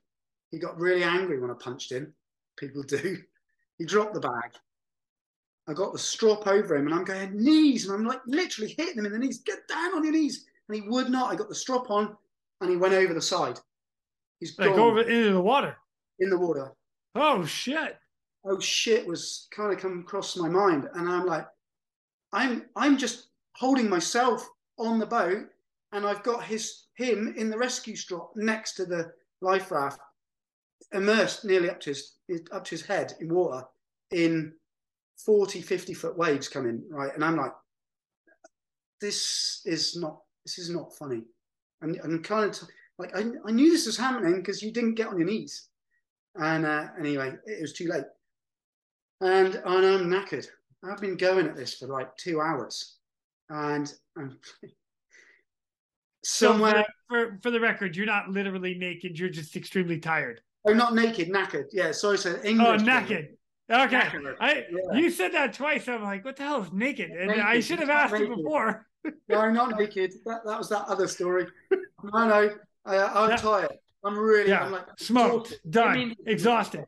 [0.51, 2.13] He got really angry when I punched him.
[2.57, 3.17] People do.
[3.77, 4.51] He dropped the bag.
[5.69, 7.85] I got the strop over him and I'm going, knees.
[7.85, 9.39] And I'm like literally hitting him in the knees.
[9.39, 10.45] Get down on your knees.
[10.67, 11.31] And he would not.
[11.31, 12.17] I got the strop on
[12.61, 13.59] and he went over the side.
[14.39, 15.77] He's like gone over into the water.
[16.19, 16.71] in the water.
[17.13, 17.97] Oh shit.
[18.45, 20.89] Oh shit was kind of come across my mind.
[20.95, 21.45] And I'm like,
[22.33, 24.47] I'm I'm just holding myself
[24.79, 25.45] on the boat
[25.91, 29.99] and I've got his him in the rescue strap next to the life raft,
[30.93, 32.13] immersed nearly up to his
[32.51, 33.65] up to his head in water
[34.11, 34.53] in
[35.25, 37.13] 40, 50 foot waves coming, right?
[37.13, 37.53] And I'm like,
[39.01, 41.23] this is not this is not funny.
[41.81, 42.59] And I'm kind of
[42.97, 45.67] like I, I knew this was happening because you didn't get on your knees.
[46.35, 48.05] And uh, anyway, it was too late.
[49.21, 50.47] And, and I'm knackered.
[50.83, 52.97] I've been going at this for like two hours.
[53.49, 54.37] And I'm
[56.23, 59.17] So somewhere for, for for the record, you're not literally naked.
[59.17, 60.41] You're just extremely tired.
[60.67, 61.67] I'm not naked, knackered.
[61.71, 62.81] Yeah, sorry, so English.
[62.81, 63.37] Oh, naked.
[63.71, 64.01] Okay.
[64.39, 64.97] I Yeah.
[64.97, 65.87] you said that twice.
[65.87, 67.11] I'm like, what the hell is naked?
[67.11, 68.87] And I should have asked you before.
[69.27, 70.13] No, not naked.
[70.25, 71.45] That, that was that other story.
[71.71, 72.49] No, no,
[72.85, 73.35] I, I'm Yeah.
[73.37, 73.77] tired.
[74.03, 74.63] I'm really, Yeah.
[74.65, 75.71] I'm like Smoked, exhausted.
[75.71, 76.85] done, I mean- exhausted.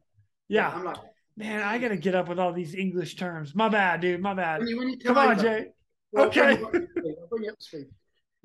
[0.47, 0.69] Yeah.
[0.73, 0.97] I'm like,
[1.37, 3.55] Man, I gotta get up with all these English terms.
[3.55, 4.19] My bad, dude.
[4.21, 4.59] My bad.
[4.59, 5.67] when you, when you Come on, over, Jay.
[6.15, 6.57] I'll Okay.
[6.57, 7.15] bring you up to speed.
[7.21, 7.85] I'll bring you up to speed.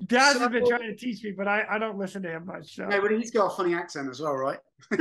[0.05, 2.75] Dad has been trying to teach me, but I, I don't listen to him much.
[2.75, 2.85] So.
[2.87, 4.59] No, but he's got a funny accent as well, right?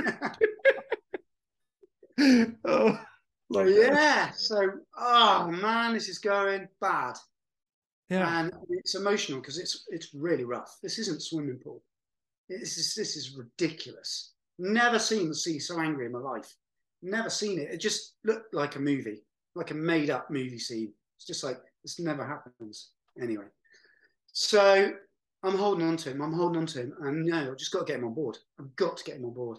[2.65, 2.99] oh,
[3.51, 7.15] But uh, yeah, so oh man, this is going bad,
[8.11, 8.41] yeah.
[8.41, 10.77] and it's emotional because it's it's really rough.
[10.83, 11.83] This isn't swimming pool.
[12.49, 14.33] This is this is ridiculous.
[14.59, 16.53] Never seen the sea so angry in my life.
[17.03, 17.71] Never seen it.
[17.71, 19.23] It just looked like a movie,
[19.55, 20.93] like a made up movie scene.
[21.17, 22.91] It's just like this never happens.
[23.21, 23.47] Anyway,
[24.33, 24.93] so
[25.45, 26.21] I'm holding on to him.
[26.21, 28.39] I'm holding on to him, and no, I've just got to get him on board.
[28.59, 29.59] I've got to get him on board.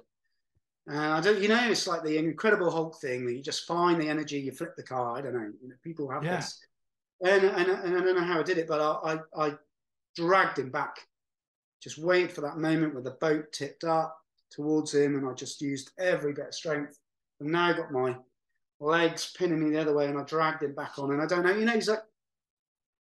[0.87, 4.01] And I don't, you know, it's like the Incredible Hulk thing that you just find
[4.01, 5.17] the energy, you flip the car.
[5.17, 5.51] I don't know.
[5.61, 6.37] You know people have Yeah.
[6.37, 6.59] this,
[7.21, 9.53] and, and and I don't know how I did it, but I, I I
[10.15, 10.95] dragged him back.
[11.81, 14.17] Just waited for that moment where the boat tipped up
[14.49, 16.97] towards him, and I just used every bit of strength.
[17.39, 18.15] And now I got my
[18.79, 21.11] legs pinning me the other way, and I dragged him back on.
[21.11, 22.03] And I don't know, you know, he's like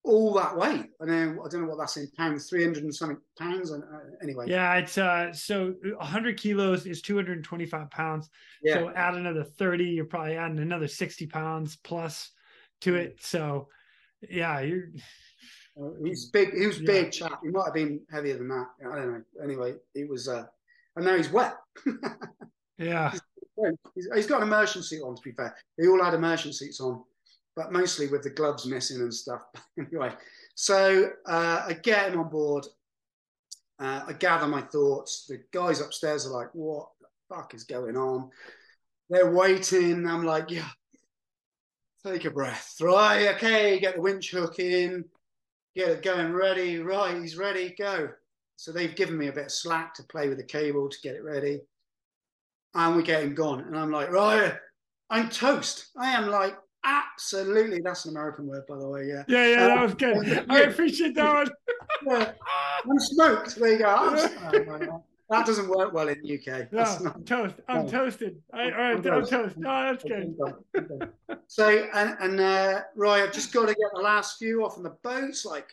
[0.05, 0.85] all that weight.
[0.99, 3.71] And then I don't know what that's in pounds, three hundred and something pounds.
[3.71, 8.29] And uh, anyway, Yeah, it's uh so 100 kilos is 225 pounds.
[8.63, 8.75] yeah.
[8.75, 12.31] So add another 30, you're probably adding another 60 pounds plus
[12.81, 13.17] to it.
[13.21, 13.67] So
[14.29, 14.89] yeah, you're
[15.79, 16.53] Uh, he's big.
[16.53, 16.85] He was Yeah.
[16.87, 17.39] big chap.
[17.43, 18.67] He might have been heavier than that.
[18.89, 19.23] I don't know.
[19.43, 20.27] Anyway, he was.
[20.27, 20.45] Uh,
[20.95, 21.55] and now he's wet.
[22.77, 23.11] yeah.
[23.95, 25.15] he's, he's got an immersion suit on.
[25.15, 27.03] To be fair, they all had immersion suits on,
[27.55, 29.41] but mostly with the gloves missing and stuff.
[29.79, 30.11] anyway,
[30.55, 32.65] so uh, I get him on board.
[33.79, 35.25] Uh, I gather my thoughts.
[35.27, 38.29] The guys upstairs are like, "What the fuck is going on?"
[39.09, 40.07] They're waiting.
[40.07, 40.69] I'm like, "Yeah."
[42.05, 42.75] Take a breath.
[42.79, 45.05] Right, okay, get the winch hook in,
[45.75, 46.77] get it going ready.
[46.77, 48.09] Right, he's ready, go.
[48.57, 51.15] So they've given me a bit of slack to play with the cable to get
[51.15, 51.61] it ready.
[52.75, 53.61] And we get him gone.
[53.61, 54.53] And I'm like, right,
[55.09, 55.87] I'm toast.
[55.97, 56.55] I am like,
[56.85, 57.81] absolutely.
[57.81, 59.05] That's an American word, by the way.
[59.07, 59.23] Yeah.
[59.27, 60.45] Yeah, yeah, that was Uh, good.
[60.49, 61.49] I appreciate that one.
[62.07, 62.31] yeah.
[62.89, 63.55] I'm smoked.
[63.55, 63.85] There you go.
[63.97, 65.03] Oh, no, no.
[65.31, 66.69] That doesn't work well in the UK.
[66.71, 67.55] That's No, not- toast.
[67.67, 67.91] I'm no.
[67.91, 68.41] toasted.
[68.53, 69.31] I, all right, I'm toast.
[69.31, 69.55] toast.
[69.57, 71.09] Oh, that's good.
[71.47, 74.85] So and and uh, right, I've just got to get the last few off, and
[74.85, 75.67] the boat's like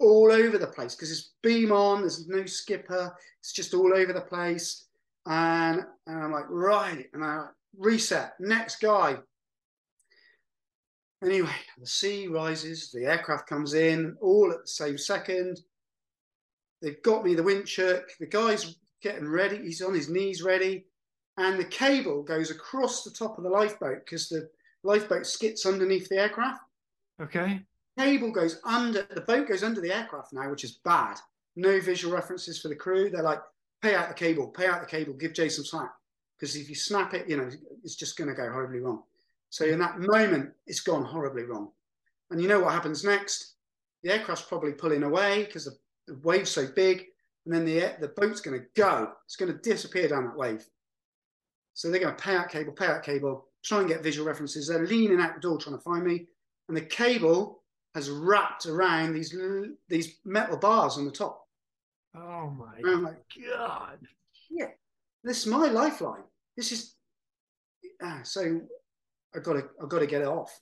[0.00, 2.00] all over the place because it's beam on.
[2.00, 3.14] There's no skipper.
[3.40, 4.86] It's just all over the place,
[5.26, 8.32] and and I'm like right, and I reset.
[8.40, 9.18] Next guy.
[11.24, 15.60] Anyway, the sea rises, the aircraft comes in, all at the same second.
[16.82, 18.10] They've got me the winch hook.
[18.20, 19.58] The guy's getting ready.
[19.58, 20.86] He's on his knees ready.
[21.38, 24.48] And the cable goes across the top of the lifeboat because the
[24.82, 26.60] lifeboat skits underneath the aircraft.
[27.20, 27.62] Okay.
[27.98, 31.16] Cable goes under, the boat goes under the aircraft now, which is bad.
[31.56, 33.08] No visual references for the crew.
[33.08, 33.40] They're like,
[33.82, 35.92] pay out the cable, pay out the cable, give Jason some slack.
[36.38, 37.48] Because if you snap it, you know,
[37.82, 39.02] it's just going to go horribly wrong.
[39.54, 41.70] So in that moment, it's gone horribly wrong.
[42.32, 43.54] And you know what happens next?
[44.02, 45.76] The aircraft's probably pulling away because the,
[46.08, 47.04] the wave's so big,
[47.46, 49.12] and then the the boat's going to go.
[49.26, 50.66] It's going to disappear down that wave.
[51.74, 54.66] So they're going to pay out cable, pay out cable, try and get visual references.
[54.66, 56.26] They're leaning out the door trying to find me,
[56.66, 57.62] and the cable
[57.94, 59.36] has wrapped around these
[59.88, 61.46] these metal bars on the top.
[62.16, 64.00] Oh my and I'm like, God,
[64.50, 64.70] yeah,
[65.22, 66.24] this is my lifeline.
[66.56, 66.96] This is
[68.02, 68.60] ah, so
[69.34, 70.60] I got to I got to get it off.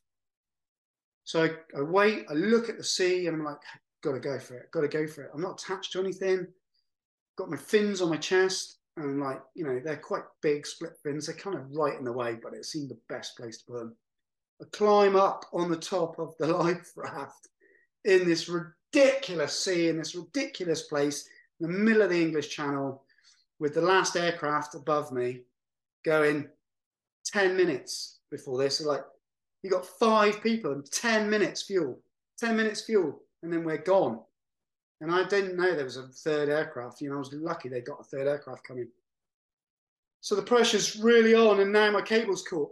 [1.25, 3.59] So I, I wait, I look at the sea, and I'm like,
[4.03, 5.31] got to go for it, got to go for it.
[5.35, 6.47] I'm not attached to anything.
[7.37, 11.27] Got my fins on my chest, and like, you know, they're quite big split fins.
[11.27, 13.79] They're kind of right in the way, but it seemed the best place to put
[13.79, 13.97] them.
[14.61, 17.49] I climb up on the top of the life raft
[18.05, 21.29] in this ridiculous sea, in this ridiculous place,
[21.61, 23.03] in the middle of the English Channel,
[23.59, 25.43] with the last aircraft above me
[26.05, 26.49] going
[27.27, 28.79] 10 minutes before this.
[28.79, 29.05] So like,
[29.63, 32.01] you got five people and 10 minutes fuel,
[32.41, 34.19] 10 minutes fuel, and then we're gone.
[35.01, 37.01] And I didn't know there was a third aircraft.
[37.01, 38.89] You know, I was lucky they got a third aircraft coming.
[40.21, 42.71] So the pressure's really on, and now my cable's caught.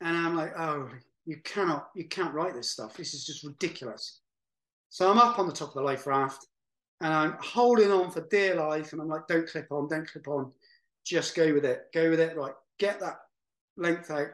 [0.00, 0.90] And I'm like, oh,
[1.26, 2.96] you cannot, you can't write this stuff.
[2.96, 4.20] This is just ridiculous.
[4.90, 6.46] So I'm up on the top of the life raft
[7.00, 8.92] and I'm holding on for dear life.
[8.92, 10.52] And I'm like, don't clip on, don't clip on.
[11.04, 11.86] Just go with it.
[11.92, 12.36] Go with it.
[12.36, 12.54] Right.
[12.78, 13.16] Get that
[13.76, 14.28] length out.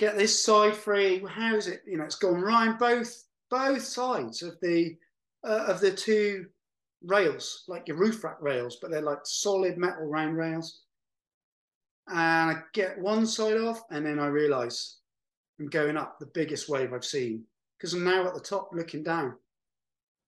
[0.00, 1.22] Get this side free.
[1.28, 1.82] How is it?
[1.86, 4.96] You know, it's gone round both both sides of the
[5.46, 6.46] uh, of the two
[7.04, 10.84] rails, like your roof rack rails, but they're like solid metal round rails.
[12.08, 14.96] And I get one side off, and then I realize
[15.60, 17.44] I'm going up the biggest wave I've seen
[17.76, 19.34] because I'm now at the top looking down.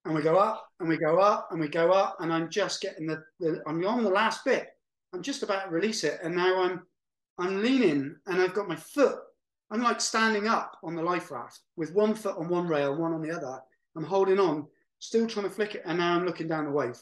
[0.05, 2.79] And we go up and we go up and we go up, and I'm just
[2.79, 4.67] getting the, the I'm on the last bit.
[5.13, 6.83] I'm just about to release it, and now I'm
[7.39, 9.17] I'm leaning and I've got my foot.
[9.73, 13.11] I'm like standing up on the life raft with one foot on one rail, one
[13.11, 13.59] on the other.
[13.97, 14.67] I'm holding on,
[14.99, 17.01] still trying to flick it, and now I'm looking down the wave.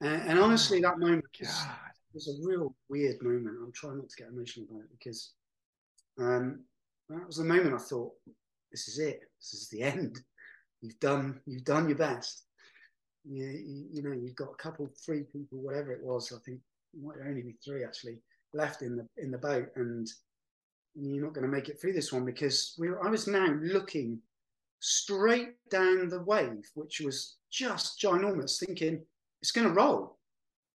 [0.00, 1.66] And, and honestly, oh, that moment was,
[2.14, 3.56] was, a real weird moment.
[3.60, 5.32] I'm trying not to get emotional about it because
[6.20, 6.60] um,
[7.08, 8.12] that was the moment I thought,
[8.70, 9.22] "This is it.
[9.40, 10.20] This is the end.
[10.82, 11.40] You've done.
[11.46, 12.44] You've done your best.
[13.24, 16.32] You, you, you know, you've got a couple, three people, whatever it was.
[16.32, 16.60] I think
[16.94, 18.18] it might only be three actually
[18.54, 20.08] left in the in the boat, and
[20.94, 24.20] you're not going to make it through this one because we I was now looking
[24.80, 29.02] straight down the wave, which was just ginormous, thinking
[29.40, 30.18] it's going to roll.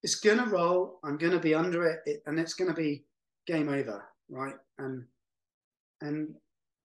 [0.02, 1.00] It's going to roll.
[1.04, 3.04] I'm going to be under it, it and it's going to be
[3.46, 4.54] game over, right?
[4.78, 5.04] And
[6.00, 6.34] and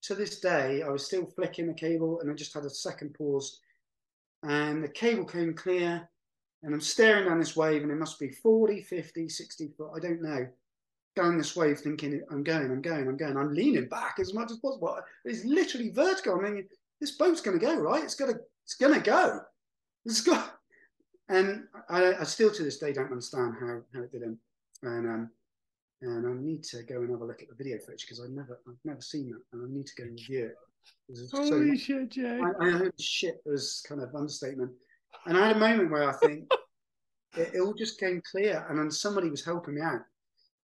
[0.02, 3.14] to this day, I was still flicking the cable, and I just had a second
[3.14, 3.60] pause,
[4.42, 6.08] and the cable came clear,
[6.62, 10.00] and I'm staring down this wave, and it must be 40, 50, 60 foot, I
[10.00, 10.46] don't know,
[11.14, 13.36] down this wave, thinking, I'm going, I'm going, I'm going.
[13.36, 14.98] I'm leaning back as much as possible.
[15.24, 16.36] It's literally vertical.
[16.38, 16.68] I mean,
[17.00, 18.04] this boat's going to go right.
[18.04, 18.34] It's gonna
[18.64, 19.40] it's gonna go.
[20.04, 20.58] It's got.
[21.28, 24.38] And I, I still to this day don't understand how how it didn't.
[24.82, 25.30] And um,
[26.02, 28.26] and I need to go and have a look at the video footage because I
[28.28, 30.56] never I've never seen that, and I need to go and review it.
[31.32, 32.40] Holy so, shit, Jay!
[32.40, 34.72] I, I heard shit was kind of understatement,
[35.26, 36.50] and I had a moment where I think
[37.36, 40.00] it, it, all just came clear, and then somebody was helping me out,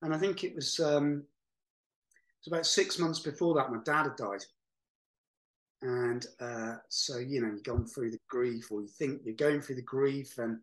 [0.02, 4.04] and I think it was um, it was about six months before that my dad
[4.04, 4.44] had died,
[5.82, 9.62] and uh, so you know you've gone through the grief or you think you're going
[9.62, 10.60] through the grief and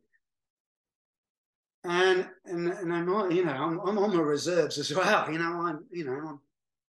[1.84, 5.28] and and, and I'm you know I'm, I'm on my reserves as well.
[5.32, 6.40] You know I'm you know I'm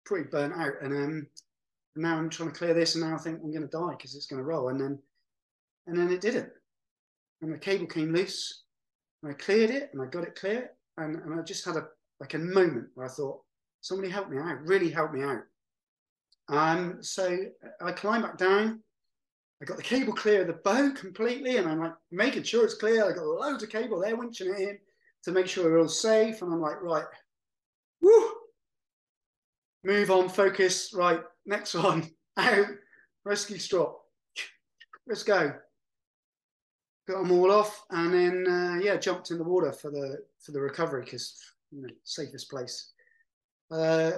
[0.05, 1.27] pretty burnt out and um
[1.95, 4.15] now I'm trying to clear this and now I think I'm going to die because
[4.15, 4.69] it's going to roll.
[4.69, 4.99] And then
[5.87, 6.49] and then it didn't.
[7.41, 8.63] And the cable came loose
[9.21, 11.87] and I cleared it and I got it clear and, and I just had a
[12.21, 13.41] like a moment where I thought
[13.81, 15.41] somebody help me out really help me out
[16.51, 17.37] um, so
[17.81, 18.81] I climb back down.
[19.61, 22.73] I got the cable clear of the boat completely, and I'm like making sure it's
[22.73, 23.05] clear.
[23.05, 24.77] I got loads of cable there, winching it in
[25.23, 26.41] to make sure we're all safe.
[26.41, 27.05] And I'm like, right,
[28.01, 28.31] woo,
[29.83, 32.65] move on, focus, right, next one, out,
[33.23, 34.01] rescue strop,
[35.07, 35.53] let's go.
[37.07, 40.51] Got them all off, and then uh, yeah, jumped in the water for the for
[40.51, 41.39] the recovery because
[41.71, 42.91] you know safest place.
[43.71, 44.11] Uh,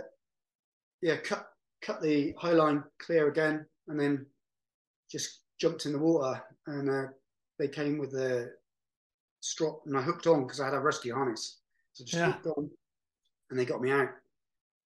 [1.02, 1.48] yeah, cut
[1.82, 4.26] cut the high line clear again, and then
[5.12, 6.42] just jumped in the water.
[6.68, 7.12] And uh,
[7.60, 8.54] they came with the
[9.42, 11.60] strop, and I hooked on because I had a rescue harness.
[11.94, 12.32] So just yeah.
[12.32, 12.70] hooked on,
[13.50, 14.10] and they got me out.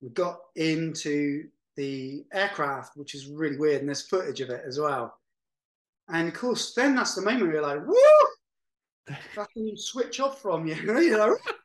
[0.01, 1.45] We got into
[1.75, 5.17] the aircraft, which is really weird, and there's footage of it as well.
[6.09, 7.95] And of course, then that's the moment you're like, woo!
[9.55, 10.75] You switch off from you.
[10.99, 11.56] you know, yes!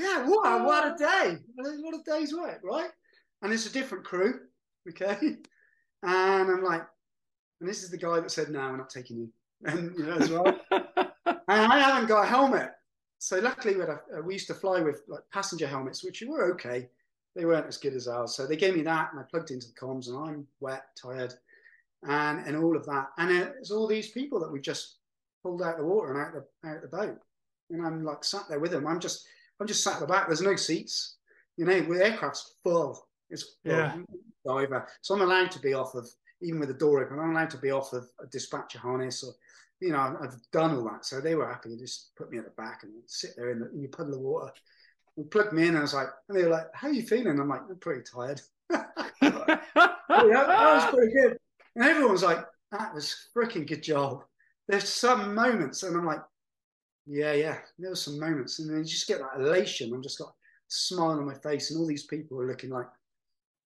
[0.00, 0.96] Yeah, what a, what a oh.
[0.96, 1.38] day.
[1.54, 2.90] What a day's work, right?
[3.42, 4.40] and it's a different crew.
[4.88, 5.36] Okay.
[6.02, 6.80] And I'm like,
[7.60, 9.28] and this is the guy that said, no, we're not taking you.
[9.66, 10.46] And, you know, as well.
[10.70, 12.70] and I haven't got a helmet.
[13.18, 16.50] So luckily, we, a, uh, we used to fly with like passenger helmets, which were
[16.52, 16.88] okay.
[17.36, 18.34] They weren't as good as ours.
[18.34, 21.34] So they gave me that and I plugged into the comms and I'm wet, tired,
[22.08, 23.08] and, and all of that.
[23.18, 25.00] And it's all these people that we just
[25.42, 27.18] pulled out of the water and out the, out the boat.
[27.68, 28.86] And I'm like sat there with them.
[28.86, 29.26] I'm just,
[29.60, 30.26] I'm just sat at the back.
[30.26, 31.16] There's no seats.
[31.56, 33.06] You know, with aircraft's full.
[33.28, 33.72] It's full.
[33.72, 33.96] Yeah.
[34.46, 34.88] Diver.
[35.02, 36.08] So I'm allowed to be off of,
[36.40, 39.34] even with the door open, I'm allowed to be off of a dispatcher harness or,
[39.80, 41.04] you know, I've done all that.
[41.04, 43.60] So they were happy to just put me at the back and sit there in,
[43.60, 44.52] the, in your puddle of water.
[45.16, 47.02] We plugged me in and I was like, and they were like, how are you
[47.02, 47.38] feeling?
[47.38, 48.40] I'm like, I'm pretty tired.
[50.12, 51.38] Oh, yeah, that was pretty good.
[51.76, 54.24] And everyone was like, that was freaking good job.
[54.68, 56.20] There's some moments, and I'm like,
[57.06, 58.58] yeah, yeah, there were some moments.
[58.58, 59.92] And then you just get that elation.
[59.92, 60.26] I'm just a
[60.68, 62.86] smile on my face, and all these people are looking like,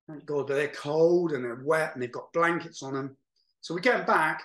[0.09, 3.17] thank God, they're cold and they're wet and they've got blankets on them.
[3.61, 4.43] So we get back,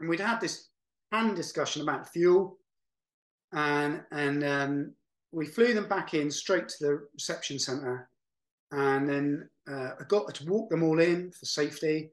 [0.00, 0.68] and we'd had this
[1.12, 2.58] hand discussion about fuel,
[3.52, 4.92] and and um,
[5.32, 8.08] we flew them back in straight to the reception centre,
[8.70, 12.10] and then uh, I got to walk them all in for safety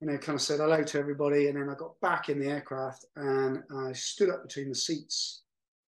[0.00, 1.48] you know, kind of said hello to everybody.
[1.48, 5.42] And then I got back in the aircraft and I stood up between the seats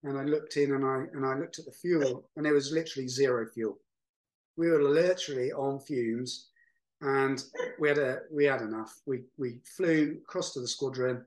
[0.02, 2.72] and I looked in and I and I looked at the fuel and there was
[2.72, 3.78] literally zero fuel.
[4.56, 6.48] We were literally on fumes
[7.00, 7.42] and
[7.78, 9.00] we had a we had enough.
[9.06, 11.24] We we flew across to the squadron,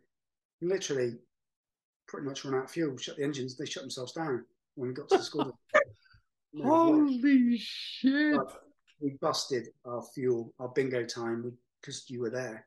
[0.61, 1.15] literally
[2.07, 4.45] pretty much run out of fuel, shut the engines, they shut themselves down
[4.75, 5.53] when we got to the squadron.
[6.63, 8.39] Holy shit.
[8.99, 12.66] We busted our fuel, our bingo time because you were there.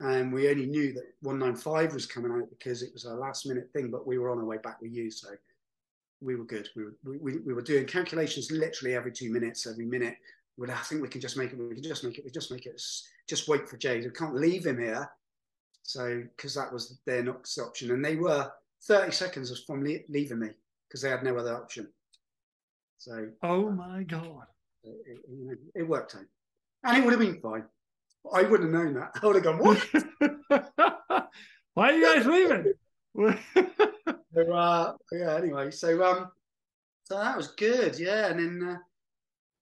[0.00, 3.70] And we only knew that 195 was coming out because it was a last minute
[3.72, 5.10] thing, but we were on our way back with you.
[5.10, 5.28] So
[6.22, 6.68] we were good.
[6.74, 10.16] We were, we, we were doing calculations literally every two minutes, every minute.
[10.56, 11.58] Well, I think we can just make it.
[11.58, 12.24] We can just make it.
[12.24, 12.82] We just make it.
[13.28, 14.04] Just wait for Jade.
[14.04, 15.10] We can't leave him here.
[15.82, 17.90] So, because that was their next option.
[17.90, 18.50] And they were
[18.84, 20.48] 30 seconds from leaving me
[20.88, 21.88] because they had no other option.
[22.98, 24.44] So, oh my God.
[24.82, 26.24] It, it, it worked out.
[26.84, 27.64] And it would have been fine.
[28.32, 29.12] I wouldn't have known that.
[29.22, 29.86] I would have gone, what?
[31.74, 32.72] Why are you guys leaving?
[34.34, 36.30] so, uh, yeah, anyway, so um,
[37.04, 38.26] so that was good, yeah.
[38.28, 38.78] And then uh,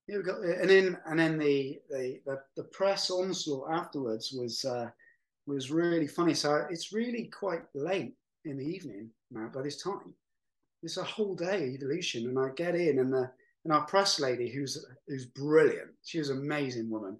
[0.07, 4.65] yeah, we got and then and then the the the, the press onslaught afterwards was
[4.65, 4.89] uh,
[5.47, 6.33] was really funny.
[6.33, 8.13] So it's really quite late
[8.45, 10.13] in the evening now by this time.
[10.83, 13.31] It's a whole day evolution, and I get in and the
[13.65, 15.91] and our press lady who's who's brilliant.
[16.03, 17.19] She was an amazing woman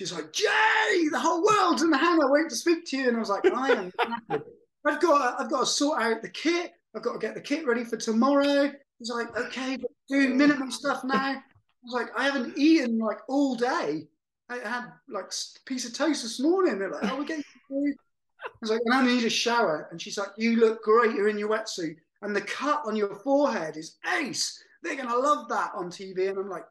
[0.00, 3.08] She's like, Jay, the whole world's in the hangar waiting to speak to you.
[3.08, 3.92] And I was like, I am
[4.30, 6.72] I've got to, I've got to sort out the kit.
[6.96, 8.72] I've got to get the kit ready for tomorrow.
[8.98, 9.76] He's like, okay,
[10.08, 11.14] do minimum stuff now.
[11.14, 11.42] I
[11.82, 14.08] was like, I haven't eaten like all day.
[14.48, 16.78] I had like a piece of toast this morning.
[16.78, 17.94] They're like, oh, we're getting food.
[18.42, 19.88] I was like, and I need a shower.
[19.90, 21.12] And she's like, you look great.
[21.12, 21.96] You're in your wetsuit.
[22.22, 24.64] And the cut on your forehead is ace.
[24.82, 26.30] They're going to love that on TV.
[26.30, 26.64] And I'm like,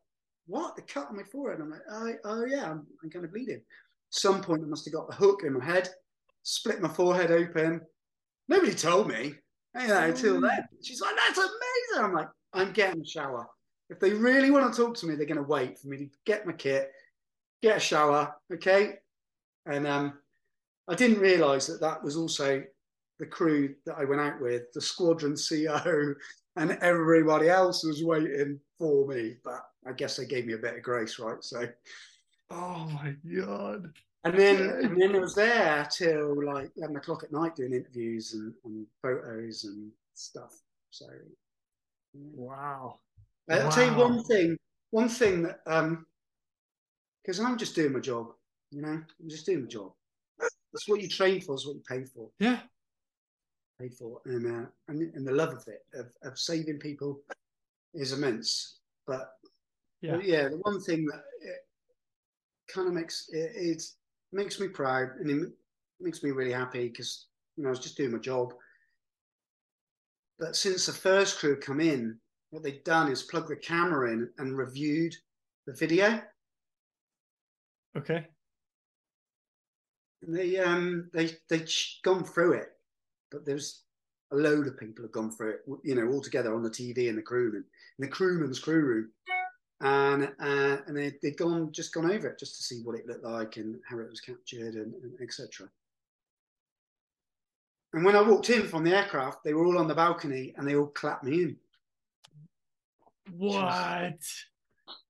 [0.50, 0.76] what?
[0.76, 1.62] The cut on my forehead.
[1.62, 3.62] I'm like, oh, oh yeah, I'm, I'm kind of bleeding.
[4.10, 5.90] Some point I must have got the hook in my head,
[6.44, 7.82] split my forehead open.
[8.48, 9.36] Nobody told me,
[9.80, 10.68] you know, until then.
[10.84, 12.04] She's like, that's amazing.
[12.04, 13.48] I'm like, I'm getting a shower.
[13.92, 16.10] If they really want to talk to me, they're going to wait for me to
[16.26, 16.92] get my kit,
[17.62, 18.96] get a shower, okay?
[19.68, 20.14] And um,
[20.88, 22.64] I didn't realize that that was also
[23.20, 26.16] the crew that I went out with, the squadron CO,
[26.56, 29.36] and everybody else was waiting for me.
[29.44, 31.44] But I guess they gave me a bit of grace, right?
[31.44, 31.68] So,
[32.50, 33.94] oh my god!
[34.24, 38.34] And then and then it was there till like eleven o'clock at night doing interviews
[38.34, 40.56] and, and photos and stuff.
[40.90, 41.06] So,
[42.14, 43.00] wow!
[43.50, 43.70] I'll wow.
[43.70, 44.58] tell you one thing.
[44.92, 46.08] One thing that um,
[47.22, 48.32] because I'm just doing my job.
[48.72, 49.92] You know, I'm just doing my job.
[50.40, 51.56] That's what you train for.
[51.56, 52.30] Is what you pay for.
[52.40, 52.60] Yeah.
[53.80, 57.22] Pay for, and uh, and and the love of it of, of saving people
[57.94, 58.80] is immense.
[59.08, 59.32] But
[60.02, 61.22] yeah, but yeah, the one thing that
[62.74, 63.84] kind of makes it, it
[64.32, 65.50] makes me proud and it
[66.00, 68.54] makes me really happy because you know I was just doing my job.
[70.38, 72.18] But since the first crew come in,
[72.52, 75.14] what they've done is plug the camera in and reviewed
[75.68, 76.22] the video.
[77.98, 78.26] Okay.
[80.22, 81.66] And they um they they
[82.04, 82.70] gone through it,
[83.32, 83.84] but there's
[84.32, 87.08] a load of people have gone through it, you know, all together on the TV
[87.08, 87.64] in the crewman,
[87.98, 89.10] in the crewman's crew room
[89.82, 93.08] and uh, and they, they'd gone just gone over it just to see what it
[93.08, 95.70] looked like and how it was captured and, and etc.
[97.94, 100.68] And when I walked in from the aircraft, they were all on the balcony and
[100.68, 101.58] they all clapped me in.
[103.36, 104.20] What?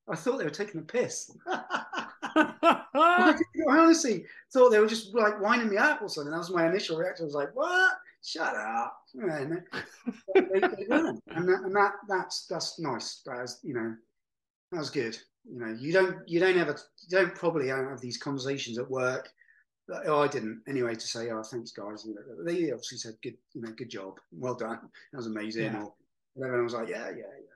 [0.08, 1.32] I thought they were taking a piss.
[1.46, 3.36] I
[3.68, 6.32] honestly thought they were just like winding me up or something.
[6.32, 7.24] That was my initial reaction.
[7.24, 7.94] I was like, "What?
[8.24, 9.62] Shut up!" And,
[10.36, 10.60] they, they
[10.90, 13.22] and, that, and that that's that's nice.
[13.26, 13.96] That was, you know,
[14.72, 15.18] that was good.
[15.50, 16.78] You know, you don't you don't ever
[17.08, 19.30] you don't probably have these conversations at work.
[20.06, 20.94] Oh, I didn't anyway.
[20.94, 22.08] To say, "Oh, thanks, guys."
[22.46, 24.80] They obviously said, "Good, you know, good job, well done.
[25.12, 25.82] That was amazing." Yeah.
[25.82, 25.94] Or
[26.36, 26.60] whatever.
[26.60, 27.50] I was like, "Yeah, yeah, yeah."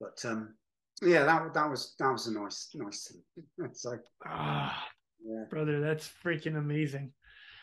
[0.00, 0.54] But um,
[1.02, 3.70] yeah, that that was that was a nice nice thing.
[3.74, 4.86] so, ah,
[5.22, 5.44] yeah.
[5.50, 7.12] brother, that's freaking amazing.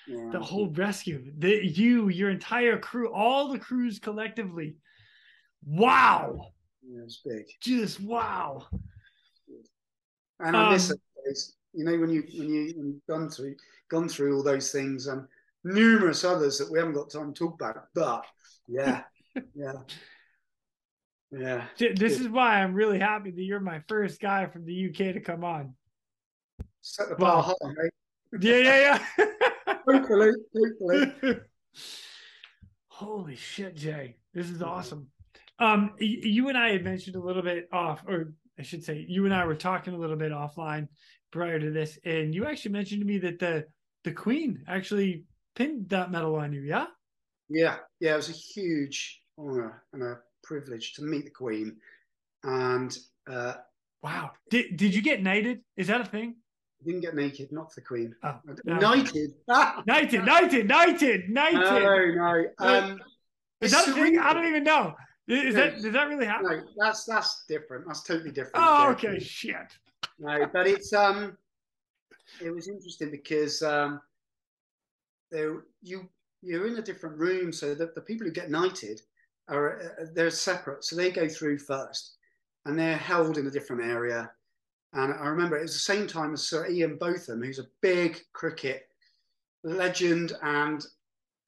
[0.08, 4.76] Yeah, the whole rescue, the you, your entire crew, all the crews collectively.
[5.66, 6.52] Wow.
[6.86, 7.46] Yeah, it's big.
[7.62, 8.68] Just wow.
[10.40, 11.00] And I um, miss it.
[11.74, 13.56] You know, when you when you when you've gone through
[13.90, 15.26] gone through all those things and
[15.64, 17.86] numerous others that we haven't got time to talk about.
[17.96, 18.26] But
[18.68, 19.04] yeah,
[19.56, 19.74] yeah.
[21.32, 21.66] Yeah.
[21.78, 25.20] This is why I'm really happy that you're my first guy from the UK to
[25.20, 25.74] come on.
[26.82, 27.92] Set the bar well, high, mate.
[28.40, 29.26] Yeah, yeah, yeah.
[29.86, 31.40] hopefully, hopefully.
[32.88, 34.18] Holy shit, Jay.
[34.34, 35.08] This is awesome.
[35.60, 39.26] Um, you and I had mentioned a little bit off, or I should say, you
[39.26, 40.88] and I were talking a little bit offline
[41.32, 43.66] prior to this, and you actually mentioned to me that the
[44.04, 45.24] the Queen actually
[45.56, 46.88] pinned that medal on you, yeah?
[47.50, 51.78] Yeah, yeah, it was a huge honor and a privilege to meet the Queen.
[52.44, 52.96] And
[53.30, 53.54] uh,
[54.02, 55.62] wow, did did you get knighted?
[55.78, 56.36] Is that a thing?
[56.86, 58.16] Didn't get naked, not for the Queen.
[58.24, 58.78] Oh, no.
[58.80, 59.34] Knighted.
[59.48, 62.16] knighted, knighted, knighted, knighted.
[62.16, 62.68] No, no.
[62.68, 63.00] Um,
[63.62, 64.20] is that thing?
[64.20, 64.94] I don't even know.
[65.28, 66.48] Is no, that does that really happen?
[66.48, 67.86] No, that's that's different.
[67.88, 68.58] That's totally different.
[68.58, 69.78] Oh, okay, shit.
[70.20, 71.38] No, but it's um,
[72.42, 74.02] it was interesting because um,
[75.32, 76.10] there you
[76.42, 79.02] you're in a different room, so that the people who get knighted
[79.48, 82.18] are uh, they're separate, so they go through first,
[82.66, 84.30] and they're held in a different area.
[84.94, 88.20] And I remember it was the same time as Sir Ian Botham, who's a big
[88.32, 88.88] cricket
[89.64, 90.86] legend and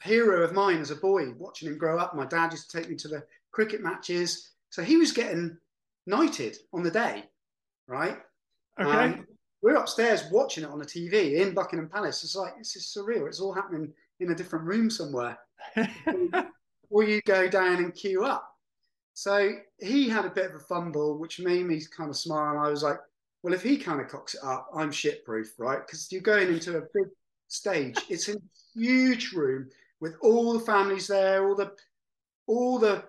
[0.03, 1.31] hero of mine as a boy.
[1.37, 4.81] Watching him grow up, my dad used to take me to the cricket matches, so
[4.81, 5.57] he was getting
[6.07, 7.23] knighted on the day,
[7.87, 8.17] right?
[8.79, 8.89] Okay.
[8.89, 9.27] Um,
[9.61, 12.23] we're upstairs watching it on the TV in Buckingham Palace.
[12.23, 13.27] It's like this is surreal.
[13.27, 15.37] It's all happening in a different room somewhere.
[16.89, 18.47] or you go down and queue up.
[19.13, 22.51] So he had a bit of a fumble, which made me kind of smile.
[22.51, 22.99] And I was like,
[23.45, 25.85] well, if he kind of cocks it up, I'm shit proof, right?
[25.85, 27.05] Because you're going into a big
[27.47, 27.95] stage.
[28.09, 28.37] It's a
[28.73, 29.69] huge room
[29.99, 31.71] with all the families there, all the
[32.47, 33.03] all the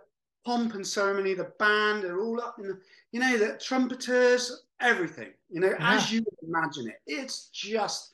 [0.44, 2.78] pomp and ceremony, the band are all up in the,
[3.12, 5.94] you know, the trumpeters, everything, you know, yeah.
[5.96, 7.00] as you imagine it.
[7.06, 8.10] It's just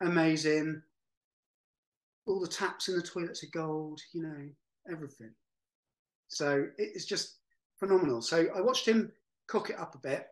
[0.00, 0.82] amazing.
[2.26, 4.48] All the taps in the toilets are gold, you know,
[4.90, 5.30] everything.
[6.26, 7.36] So it's just
[7.78, 8.22] phenomenal.
[8.22, 9.12] So I watched him
[9.46, 10.26] cook it up a bit,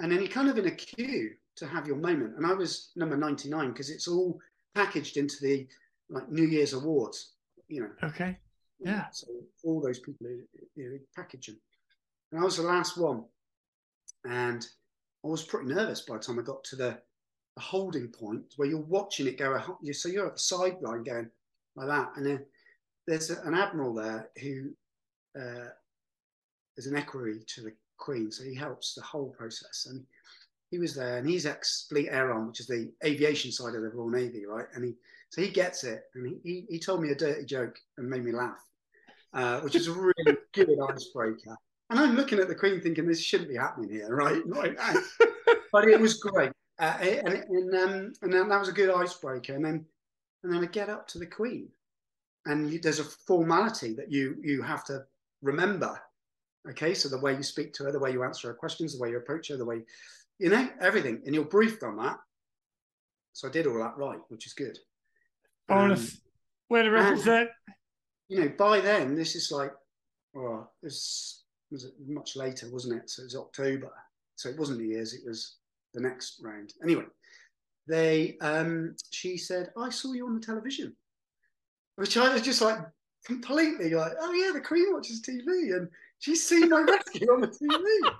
[0.00, 2.36] and then he kind of in a queue to have your moment.
[2.36, 4.38] And I was number 99 because it's all
[4.74, 5.66] packaged into the
[6.10, 7.34] like New Year's awards,
[7.68, 7.90] you know.
[8.02, 8.36] Okay.
[8.80, 9.06] Yeah.
[9.12, 9.28] So
[9.62, 10.26] all those people
[10.74, 11.48] you know, package.
[11.48, 13.24] And I was the last one.
[14.24, 14.66] And
[15.24, 16.98] I was pretty nervous by the time I got to the,
[17.56, 19.58] the holding point where you're watching it go.
[19.92, 21.30] So you're at the sideline going
[21.76, 22.12] like that.
[22.16, 22.44] And then
[23.06, 24.70] there's an admiral there who
[25.38, 25.68] uh,
[26.76, 29.86] is an equerry to the Queen, so he helps the whole process.
[29.88, 30.04] And
[30.70, 33.82] he was there, and he's ex Fleet Air Arm, which is the aviation side of
[33.82, 34.66] the Royal Navy, right?
[34.74, 34.94] And he
[35.30, 38.32] so he gets it, and he he, told me a dirty joke and made me
[38.32, 38.64] laugh,
[39.32, 41.56] uh, which is a really good icebreaker.
[41.90, 44.42] And I'm looking at the Queen thinking this shouldn't be happening here, right?
[45.72, 49.54] but it was great, uh, and and, um, and that was a good icebreaker.
[49.54, 49.84] And then
[50.42, 51.68] and then I get up to the Queen,
[52.46, 55.04] and you, there's a formality that you you have to
[55.42, 56.00] remember.
[56.70, 59.02] Okay, so the way you speak to her, the way you answer her questions, the
[59.02, 59.82] way you approach her, the way
[60.38, 62.18] you know everything, and you're briefed on that.
[63.32, 64.78] So I did all that right, which is good.
[65.68, 66.18] Bonus, um,
[66.70, 67.50] way to represent.
[68.28, 69.72] You know, by then this is like,
[70.36, 73.10] oh, this was much later, wasn't it?
[73.10, 73.90] So it was October.
[74.36, 75.56] So it wasn't the Year's; it was
[75.92, 76.72] the next round.
[76.82, 77.04] Anyway,
[77.86, 80.96] they, um, she said, "I saw you on the television."
[81.96, 82.78] which I was just like
[83.24, 85.88] completely like, oh yeah, the Queen watches TV and
[86.24, 88.14] she's seen my rescue on the TV.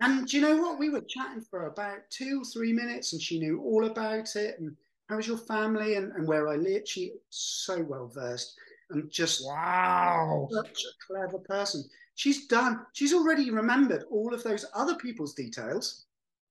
[0.00, 0.78] and do you know what?
[0.78, 4.60] We were chatting for about two or three minutes and she knew all about it
[4.60, 4.76] and
[5.08, 6.82] how was your family and, and where I live.
[6.86, 8.56] She so well versed
[8.90, 11.82] and just wow, such a clever person.
[12.14, 16.04] She's done, she's already remembered all of those other people's details.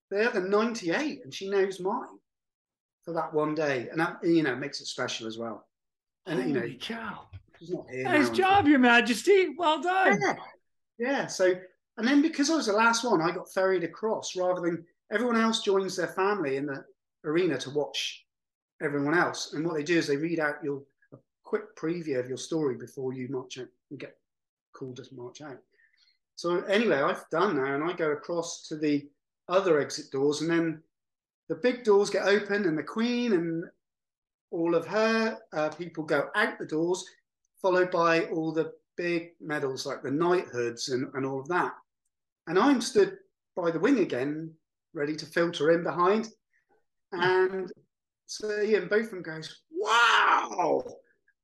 [0.10, 2.18] They're the 98 and she knows mine
[3.04, 3.90] for that one day.
[3.92, 5.68] And that, you know, makes it special as well.
[6.26, 7.28] And Holy you know, cow!
[7.70, 9.54] Nice job, Your Majesty.
[9.58, 10.20] Well done.
[10.22, 10.36] Yeah.
[10.98, 11.28] yeah.
[11.28, 11.54] So,
[11.98, 15.40] and then because I was the last one, I got ferried across rather than everyone
[15.40, 16.84] else joins their family in the
[17.26, 18.26] arena to watch
[18.82, 19.54] everyone else.
[19.54, 20.82] And what they do is they read out your
[21.14, 24.18] a quick preview of your story before you march out and get
[24.74, 25.60] called to march out.
[26.36, 29.08] So anyway, I've done now, and I go across to the
[29.48, 30.82] other exit doors, and then
[31.50, 33.66] the big doors get open, and the Queen and
[34.50, 37.06] all of her uh, people go out the doors,
[37.62, 41.74] followed by all the big medals like the knighthoods and, and all of that.
[42.48, 43.18] And I'm stood
[43.56, 44.54] by the wing again,
[44.94, 46.30] ready to filter in behind.
[47.12, 47.72] And
[48.26, 50.84] so Ian Botham goes, Wow,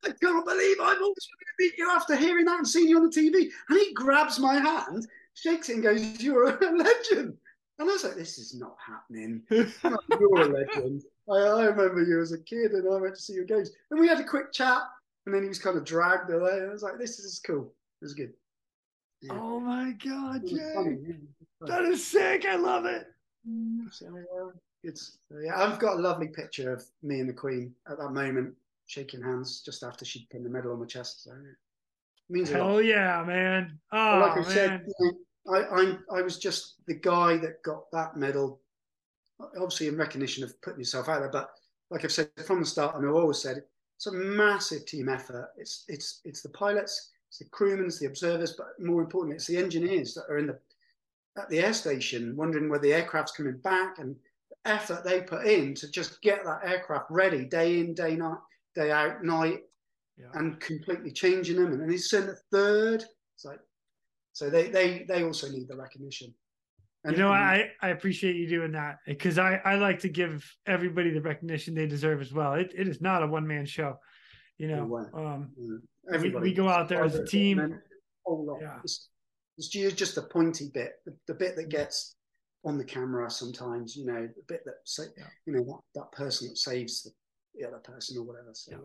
[0.03, 2.97] I can't believe I'm always going to meet you after hearing that and seeing you
[2.97, 3.49] on the TV.
[3.69, 7.37] And he grabs my hand, shakes it, and goes, You're a legend.
[7.79, 9.43] And I was like, This is not happening.
[9.49, 11.03] You're a legend.
[11.29, 13.71] I, I, remember you as a kid and I went to see your games.
[13.91, 14.83] And we had a quick chat
[15.27, 16.61] and then he was kind of dragged away.
[16.63, 17.73] I was like, This is cool.
[18.01, 18.31] It was good.
[19.21, 19.33] Yeah.
[19.33, 20.95] Oh my God, Jay.
[21.61, 22.45] That is sick.
[22.45, 23.07] I love it.
[23.91, 24.51] So, uh,
[24.83, 28.53] it's yeah, I've got a lovely picture of me and the Queen at that moment,
[28.85, 31.25] shaking hands just after she'd pinned the medal on my chest.
[31.25, 31.37] So it
[32.29, 33.77] means Hell yeah, man!
[33.91, 34.45] Oh like I man.
[34.45, 34.85] said,
[35.49, 38.61] I, I I was just the guy that got that medal,
[39.41, 41.31] obviously in recognition of putting yourself out there.
[41.31, 41.49] But
[41.89, 43.63] like I've said from the start, and I've always said,
[43.97, 45.49] it's a massive team effort.
[45.57, 49.47] It's it's it's the pilots, it's the crewmen, it's the observers, but more importantly, it's
[49.47, 50.59] the engineers that are in the
[51.35, 54.15] at the air station wondering where the aircraft's coming back and
[54.51, 58.37] the effort they put in to just get that aircraft ready day in, day night,
[58.75, 59.61] day out, night,
[60.17, 60.27] yeah.
[60.35, 61.71] and completely changing them.
[61.73, 63.03] And then he's sent a third.
[63.35, 63.59] It's like,
[64.33, 66.35] so they they they also need the recognition.
[67.09, 71.11] You know, I I appreciate you doing that because I I like to give everybody
[71.11, 72.53] the recognition they deserve as well.
[72.53, 73.97] It it is not a one man show.
[74.57, 75.51] You know, um,
[76.11, 77.79] everybody we, we, go out there as a team.
[78.27, 78.57] Lot.
[78.59, 78.79] Yeah.
[78.83, 79.09] It's,
[79.57, 82.15] it's just the pointy bit, the, the bit that gets
[82.65, 85.23] on the camera sometimes, you know, the bit that, say, yeah.
[85.45, 87.11] you know, that, that person that saves the,
[87.55, 88.49] the other person or whatever.
[88.53, 88.77] So, yeah.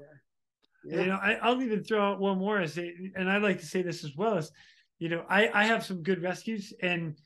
[0.85, 1.01] yeah.
[1.03, 3.83] You know, I, will even throw out one more, as and I like to say
[3.83, 4.51] this as well as,
[4.99, 7.17] you know, I, I have some good rescues, and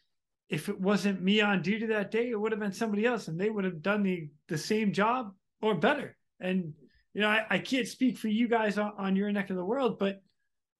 [0.49, 3.41] if it wasn't me on duty that day, it would have been somebody else, and
[3.41, 6.17] they would have done the the same job or better.
[6.41, 6.73] And
[7.15, 9.65] you know, I, I can't speak for you guys on, on your neck of the
[9.65, 10.23] world, but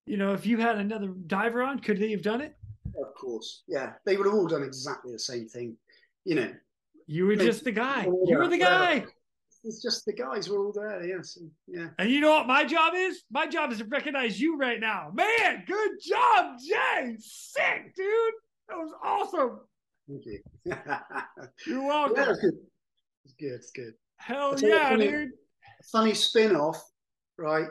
[0.07, 2.55] you know, if you had another diver on, could they have done it?
[3.01, 5.77] Of course, yeah, they would have all done exactly the same thing.
[6.25, 6.53] You know,
[7.07, 8.05] you were just the guy.
[8.05, 9.05] You were the guy.
[9.65, 11.05] It's just the guys were all there.
[11.05, 11.89] Yes, and, yeah.
[11.99, 13.25] And you know what my job is?
[13.33, 15.65] My job is to recognize you right now, man.
[15.67, 17.17] Good job, Jay.
[17.19, 18.35] Sick, dude.
[18.69, 19.61] That was awesome.
[20.09, 20.41] Thank you.
[21.67, 22.17] You're welcome.
[22.17, 22.55] Yeah, it's good.
[23.25, 23.53] It's good.
[23.55, 23.95] It's good.
[24.19, 25.31] Hell yeah, funny, dude.
[25.93, 26.83] Funny spin-off,
[27.39, 27.69] right?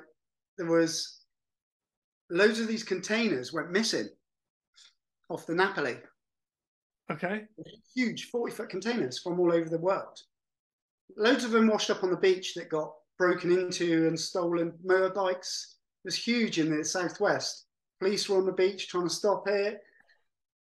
[0.58, 1.22] There was
[2.30, 4.10] loads of these containers went missing
[5.30, 5.98] off the Napoli.
[7.12, 7.44] Okay.
[7.94, 10.20] Huge 40 foot containers from all over the world.
[11.18, 15.76] Loads of them washed up on the beach that got broken into and stolen motorbikes.
[16.04, 17.66] It was huge in the southwest.
[18.00, 19.80] Police were on the beach trying to stop it.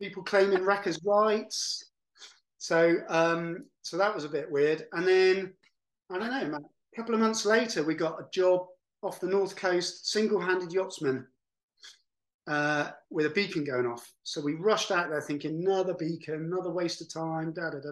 [0.01, 1.91] People claiming wreckers' rights.
[2.57, 4.87] So, um, so that was a bit weird.
[4.91, 5.53] And then,
[6.11, 8.67] I don't know, a couple of months later, we got a job
[9.03, 11.27] off the north coast, single-handed yachtsman
[12.47, 14.11] uh, with a beacon going off.
[14.23, 17.89] So we rushed out there thinking, another beacon, another waste of time, da da da.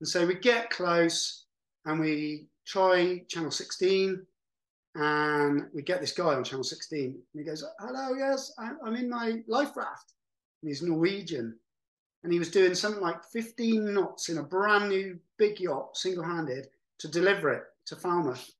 [0.00, 1.46] And so we get close
[1.84, 4.24] and we try channel 16
[4.94, 9.08] and we get this guy on channel 16 and he goes, hello, yes, I'm in
[9.08, 10.14] my life raft.
[10.62, 11.56] And he's Norwegian.
[12.24, 16.24] And he was doing something like 15 knots in a brand new big yacht, single
[16.24, 16.68] handed,
[16.98, 18.50] to deliver it to Falmouth.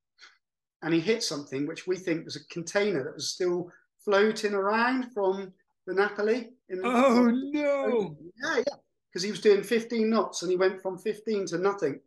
[0.83, 3.70] And he hit something which we think was a container that was still
[4.05, 5.53] floating around from
[5.87, 6.51] the Napoli.
[6.69, 8.16] In the, oh no!
[8.45, 8.77] Yeah, yeah,
[9.11, 12.01] because he was doing 15 knots and he went from 15 to nothing.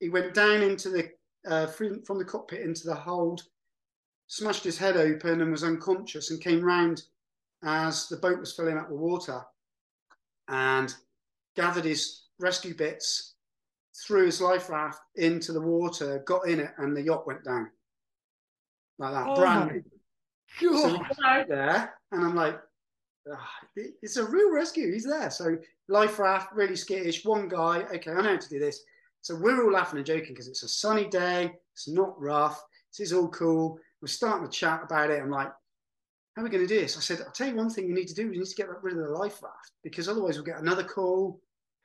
[0.00, 1.10] He went down into the
[1.46, 3.42] uh, from the cockpit into the hold,
[4.26, 7.02] smashed his head open and was unconscious, and came round
[7.64, 9.42] as the boat was filling up with water,
[10.48, 10.94] and
[11.56, 13.34] gathered his rescue bits,
[14.06, 17.70] threw his life raft into the water, got in it, and the yacht went down
[18.98, 19.26] like that.
[19.26, 19.82] Oh brand God.
[20.60, 22.58] So go out there, and I'm like,
[23.32, 24.92] ah, oh, it's a real rescue.
[24.92, 25.30] He's there.
[25.30, 25.56] So
[25.88, 27.24] life raft, really skittish.
[27.24, 27.82] One guy.
[27.94, 28.82] Okay, I know how to do this.
[29.22, 31.52] So we're all laughing and joking because it's a sunny day.
[31.72, 32.62] It's not rough.
[32.90, 33.78] This is all cool.
[34.00, 35.22] We're starting to chat about it.
[35.22, 35.52] I'm like,
[36.34, 36.96] how are we going to do this?
[36.96, 38.32] I said, I'll tell you one thing you need to do.
[38.32, 41.40] You need to get rid of the life raft because otherwise we'll get another call.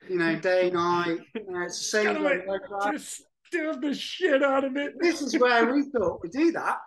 [0.08, 1.18] You know, day, night.
[1.34, 2.22] You know, it's the same.
[2.22, 2.46] Like,
[2.92, 4.94] just steal the shit out of it.
[5.00, 6.78] This is where we thought we'd do that.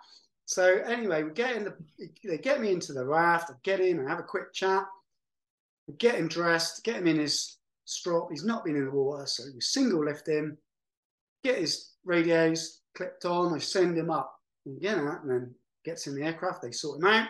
[0.46, 1.74] So anyway, we get in the
[2.24, 4.84] they get me into the raft, I get in, I have a quick chat,
[5.98, 8.28] get him dressed, get him in his strop.
[8.30, 10.58] He's not been in the water, so we single lift him,
[11.44, 13.54] get his radios clipped on.
[13.54, 14.34] I send him up
[14.66, 16.62] and get again, and then gets in the aircraft.
[16.62, 17.28] They sort him out,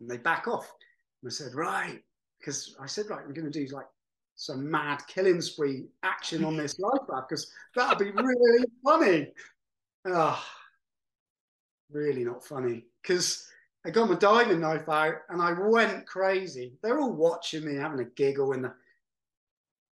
[0.00, 0.72] and they back off.
[1.22, 2.00] And I said, right,
[2.38, 3.86] because I said, right, we're going to do like
[4.36, 9.32] some mad killing spree action on this life raft because that'd be really funny.
[10.06, 10.58] Ah, oh,
[11.90, 13.48] really not funny because
[13.84, 16.74] I got my diving knife out and I went crazy.
[16.82, 18.72] They're all watching me having a giggle in the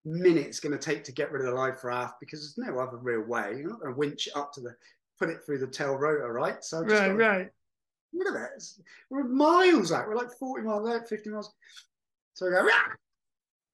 [0.05, 2.79] minute it's going to take to get rid of the life raft because there's no
[2.79, 3.55] other real way.
[3.57, 4.75] You're not going to winch it up to the
[5.19, 6.63] put it through the tail rotor, right?
[6.63, 7.49] So right, right.
[8.13, 8.63] Look at that.
[9.09, 10.07] We're miles out.
[10.07, 11.53] We're like 40 miles out, 50 miles.
[12.33, 12.95] So I go, Rah!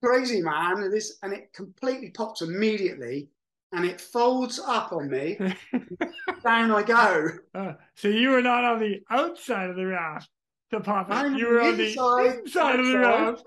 [0.03, 0.83] crazy man.
[0.83, 3.29] And this and it completely pops immediately
[3.71, 5.37] and it folds up on me.
[6.43, 7.29] Down I go.
[7.53, 10.29] Uh, so you were not on the outside of the raft
[10.71, 11.37] to pop up.
[11.37, 13.43] You were on the inside, inside of the raft.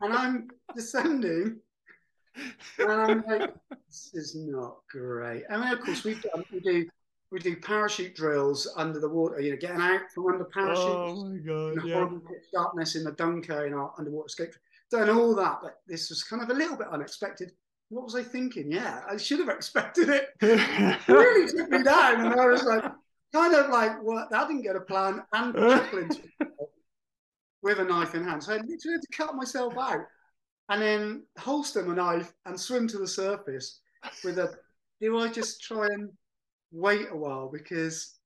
[0.00, 1.58] And I'm descending.
[2.78, 3.54] And I'm like,
[3.88, 5.44] this is not great.
[5.50, 6.44] I mean, of course, we've done.
[6.52, 6.88] we do
[7.34, 10.86] we do parachute drills under the water, you know, getting out from under parachutes.
[10.86, 11.84] Oh my god!
[11.84, 13.00] Yeah.
[13.00, 14.54] in the Dunker in our underwater escape.
[14.88, 17.50] Done all that, but this was kind of a little bit unexpected.
[17.88, 18.70] What was I thinking?
[18.70, 20.28] Yeah, I should have expected it.
[20.42, 22.84] it really took me down, and I was like,
[23.32, 24.30] kind of like, what?
[24.30, 25.54] That didn't get a plan, and
[27.62, 28.44] with a knife in hand.
[28.44, 30.06] So I literally had to cut myself out,
[30.68, 33.80] and then holster my knife and swim to the surface
[34.22, 34.54] with a.
[35.00, 36.10] Do I just try and
[36.74, 38.18] wait a while because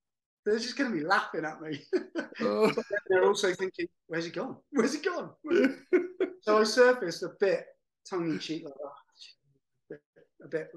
[0.45, 1.81] they're just going to be laughing at me.
[2.41, 2.73] Oh.
[3.09, 4.59] they're also thinking, "Where's he gone?
[4.71, 5.31] Where's he gone?"
[6.43, 7.67] so I surfaced a bit
[8.09, 9.97] tongue in cheek, like oh,
[10.45, 10.69] a bit,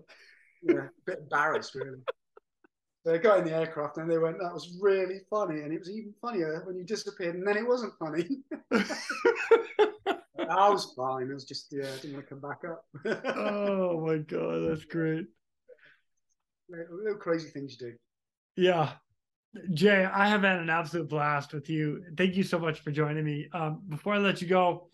[0.63, 1.99] yeah, a bit embarrassed, really.
[3.05, 5.91] They got in the aircraft and they went, "That was really funny," and it was
[5.91, 8.39] even funnier when you disappeared, and then it wasn't funny.
[10.49, 11.29] I was fine.
[11.29, 12.85] It was just yeah, I didn't want to come back up.
[13.37, 15.27] oh my god, that's great
[16.91, 17.93] little crazy things you do.
[18.55, 18.91] Yeah.
[19.73, 22.03] Jay, I have had an absolute blast with you.
[22.17, 23.47] Thank you so much for joining me.
[23.53, 24.89] Um, before I let you go,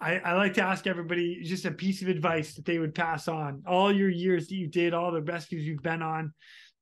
[0.00, 3.28] I, I, like to ask everybody just a piece of advice that they would pass
[3.28, 3.62] on.
[3.68, 6.32] All your years that you did, all the rescues you've been on,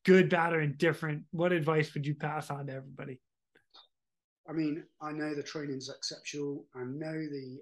[0.06, 1.24] good, bad, or indifferent.
[1.32, 3.20] What advice would you pass on to everybody?
[4.48, 6.64] I mean, I know the training's exceptional.
[6.74, 7.58] I know the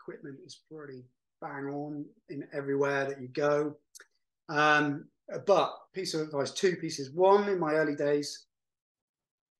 [0.00, 1.04] equipment is pretty
[1.42, 3.76] bang on in everywhere that you go.
[4.48, 5.08] Um,
[5.46, 7.10] but piece of advice, two pieces.
[7.10, 8.46] One, in my early days,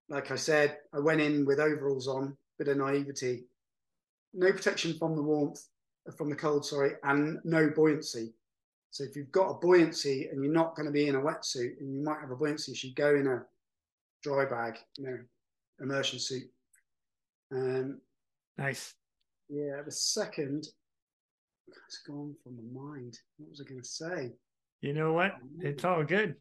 [0.09, 3.45] like I said, I went in with overalls on, bit of naivety,
[4.35, 5.67] no protection from the warmth,
[6.17, 8.33] from the cold, sorry, and no buoyancy.
[8.91, 11.81] So if you've got a buoyancy and you're not going to be in a wetsuit,
[11.81, 13.43] and you might have a buoyancy, you should go in a
[14.23, 15.19] dry bag, you know,
[15.81, 16.51] immersion suit.
[17.51, 18.01] Um,
[18.59, 18.95] nice.
[19.49, 19.83] Yeah.
[19.85, 20.69] The second,
[21.69, 23.19] it's gone from my mind.
[23.39, 24.33] What was I going to say?
[24.83, 25.37] You know what?
[25.61, 26.35] It's all good.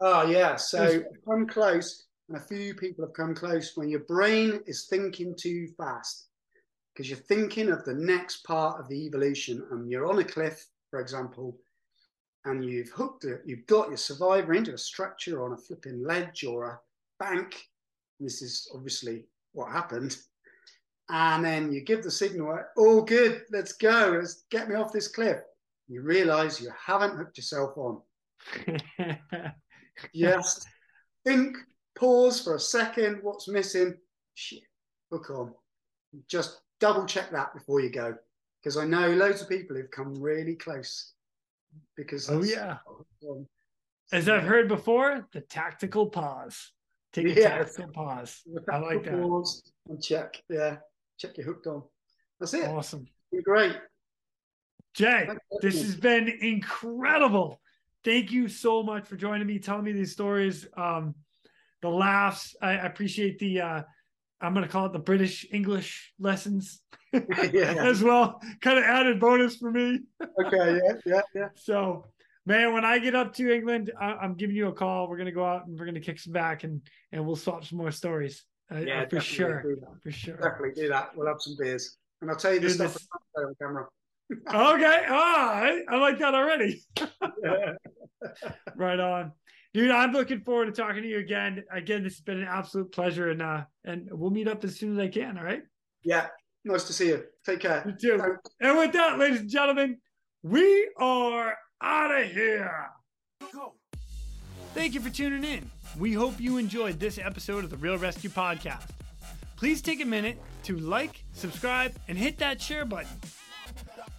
[0.00, 0.56] Oh yeah.
[0.56, 5.36] So come close, and a few people have come close when your brain is thinking
[5.38, 6.28] too fast
[6.92, 10.66] because you're thinking of the next part of the evolution, and you're on a cliff,
[10.90, 11.58] for example,
[12.46, 16.44] and you've hooked it, you've got your survivor into a structure on a flipping ledge
[16.44, 16.80] or a
[17.18, 17.64] bank.
[18.20, 20.16] This is obviously what happened.
[21.10, 25.08] And then you give the signal, all good, let's go, let's get me off this
[25.08, 25.38] cliff
[25.88, 28.00] you realize you haven't hooked yourself on.
[30.14, 30.66] Just
[31.24, 31.56] think,
[31.94, 33.94] pause for a second, what's missing?
[34.34, 34.62] Shit,
[35.10, 35.54] hook on.
[36.28, 38.14] Just double check that before you go.
[38.62, 41.12] Because I know loads of people who've come really close.
[41.96, 42.78] Because oh yeah.
[44.12, 46.72] As I've heard before, the tactical pause.
[47.12, 47.58] Take a yeah.
[47.58, 48.42] tactical pause.
[48.70, 49.20] I like that.
[49.20, 50.42] Pause and check.
[50.48, 50.76] Yeah.
[51.18, 51.82] Check you're hooked on.
[52.40, 52.66] That's it.
[52.68, 53.06] Awesome.
[53.30, 53.76] You're great.
[54.94, 55.28] Jay,
[55.60, 57.60] this has been incredible.
[58.04, 60.66] Thank you so much for joining me, telling me these stories.
[60.76, 61.16] Um,
[61.82, 62.54] the laughs.
[62.62, 63.82] I, appreciate the uh,
[64.40, 66.80] I'm gonna call it the British English lessons
[67.12, 67.74] yeah.
[67.78, 68.40] as well.
[68.60, 70.00] Kind of added bonus for me.
[70.46, 71.48] okay, yeah, yeah, yeah.
[71.56, 72.06] So
[72.46, 75.08] man, when I get up to England, I, am giving you a call.
[75.08, 76.80] We're gonna go out and we're gonna kick some back and
[77.10, 78.44] and we'll swap some more stories.
[78.72, 80.36] Uh, yeah, for sure, for sure.
[80.36, 81.16] Definitely do that.
[81.16, 83.08] We'll have some beers, and I'll tell you the Dude, stuff this...
[83.36, 83.86] on camera
[84.32, 85.06] okay.
[85.08, 86.82] Ah, I, I like that already.
[88.76, 89.32] right on.
[89.72, 91.64] Dude, I'm looking forward to talking to you again.
[91.72, 94.92] Again, this has been an absolute pleasure, and uh, and we'll meet up as soon
[94.92, 95.36] as I can.
[95.36, 95.62] All right.
[96.04, 96.28] Yeah.
[96.64, 97.24] Nice to see you.
[97.44, 97.82] Take care.
[97.84, 98.18] You too.
[98.18, 98.50] Thanks.
[98.60, 99.98] And with that, ladies and gentlemen,
[100.42, 102.88] we are out of here.
[103.52, 103.74] Go.
[104.74, 105.70] Thank you for tuning in.
[105.98, 108.88] We hope you enjoyed this episode of the Real ResQ Podcast.
[109.56, 113.20] Please take a minute to like, subscribe, and hit that share button.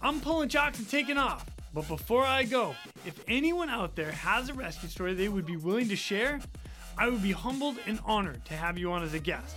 [0.02, 1.46] I'm pulling chocks and taking off.
[1.74, 2.74] But before I go,
[3.04, 6.40] if anyone out there has a rescue story they would be willing to share,
[6.96, 9.56] I would be humbled and honored to have you on as a guest.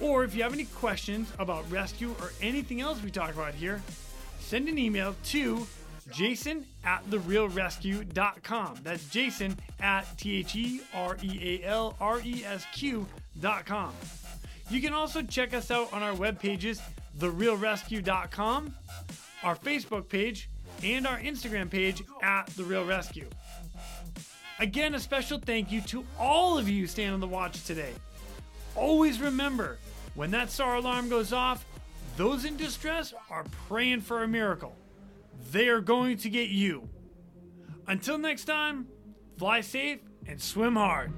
[0.00, 3.82] Or if you have any questions about rescue or anything else we talk about here,
[4.40, 5.66] send an email to
[6.12, 8.80] jason at therealresq.com.
[8.82, 13.92] That's jason at T H E R E A L R E S Q.com.
[14.70, 16.80] You can also check us out on our web pages,
[17.18, 18.74] therealresq.com,
[19.42, 20.50] our Facebook page,
[20.82, 23.24] and our Instagram page at The Real ResQ.
[24.60, 27.92] Again, a special thank you to all of you staying on the watch today.
[28.74, 29.78] Always remember,
[30.14, 31.64] when that SAR alarm goes off,
[32.16, 34.74] those in distress are praying for a miracle.
[35.52, 36.88] They are going to get you.
[37.86, 38.88] Until next time,
[39.36, 41.12] fly safe and swim hard.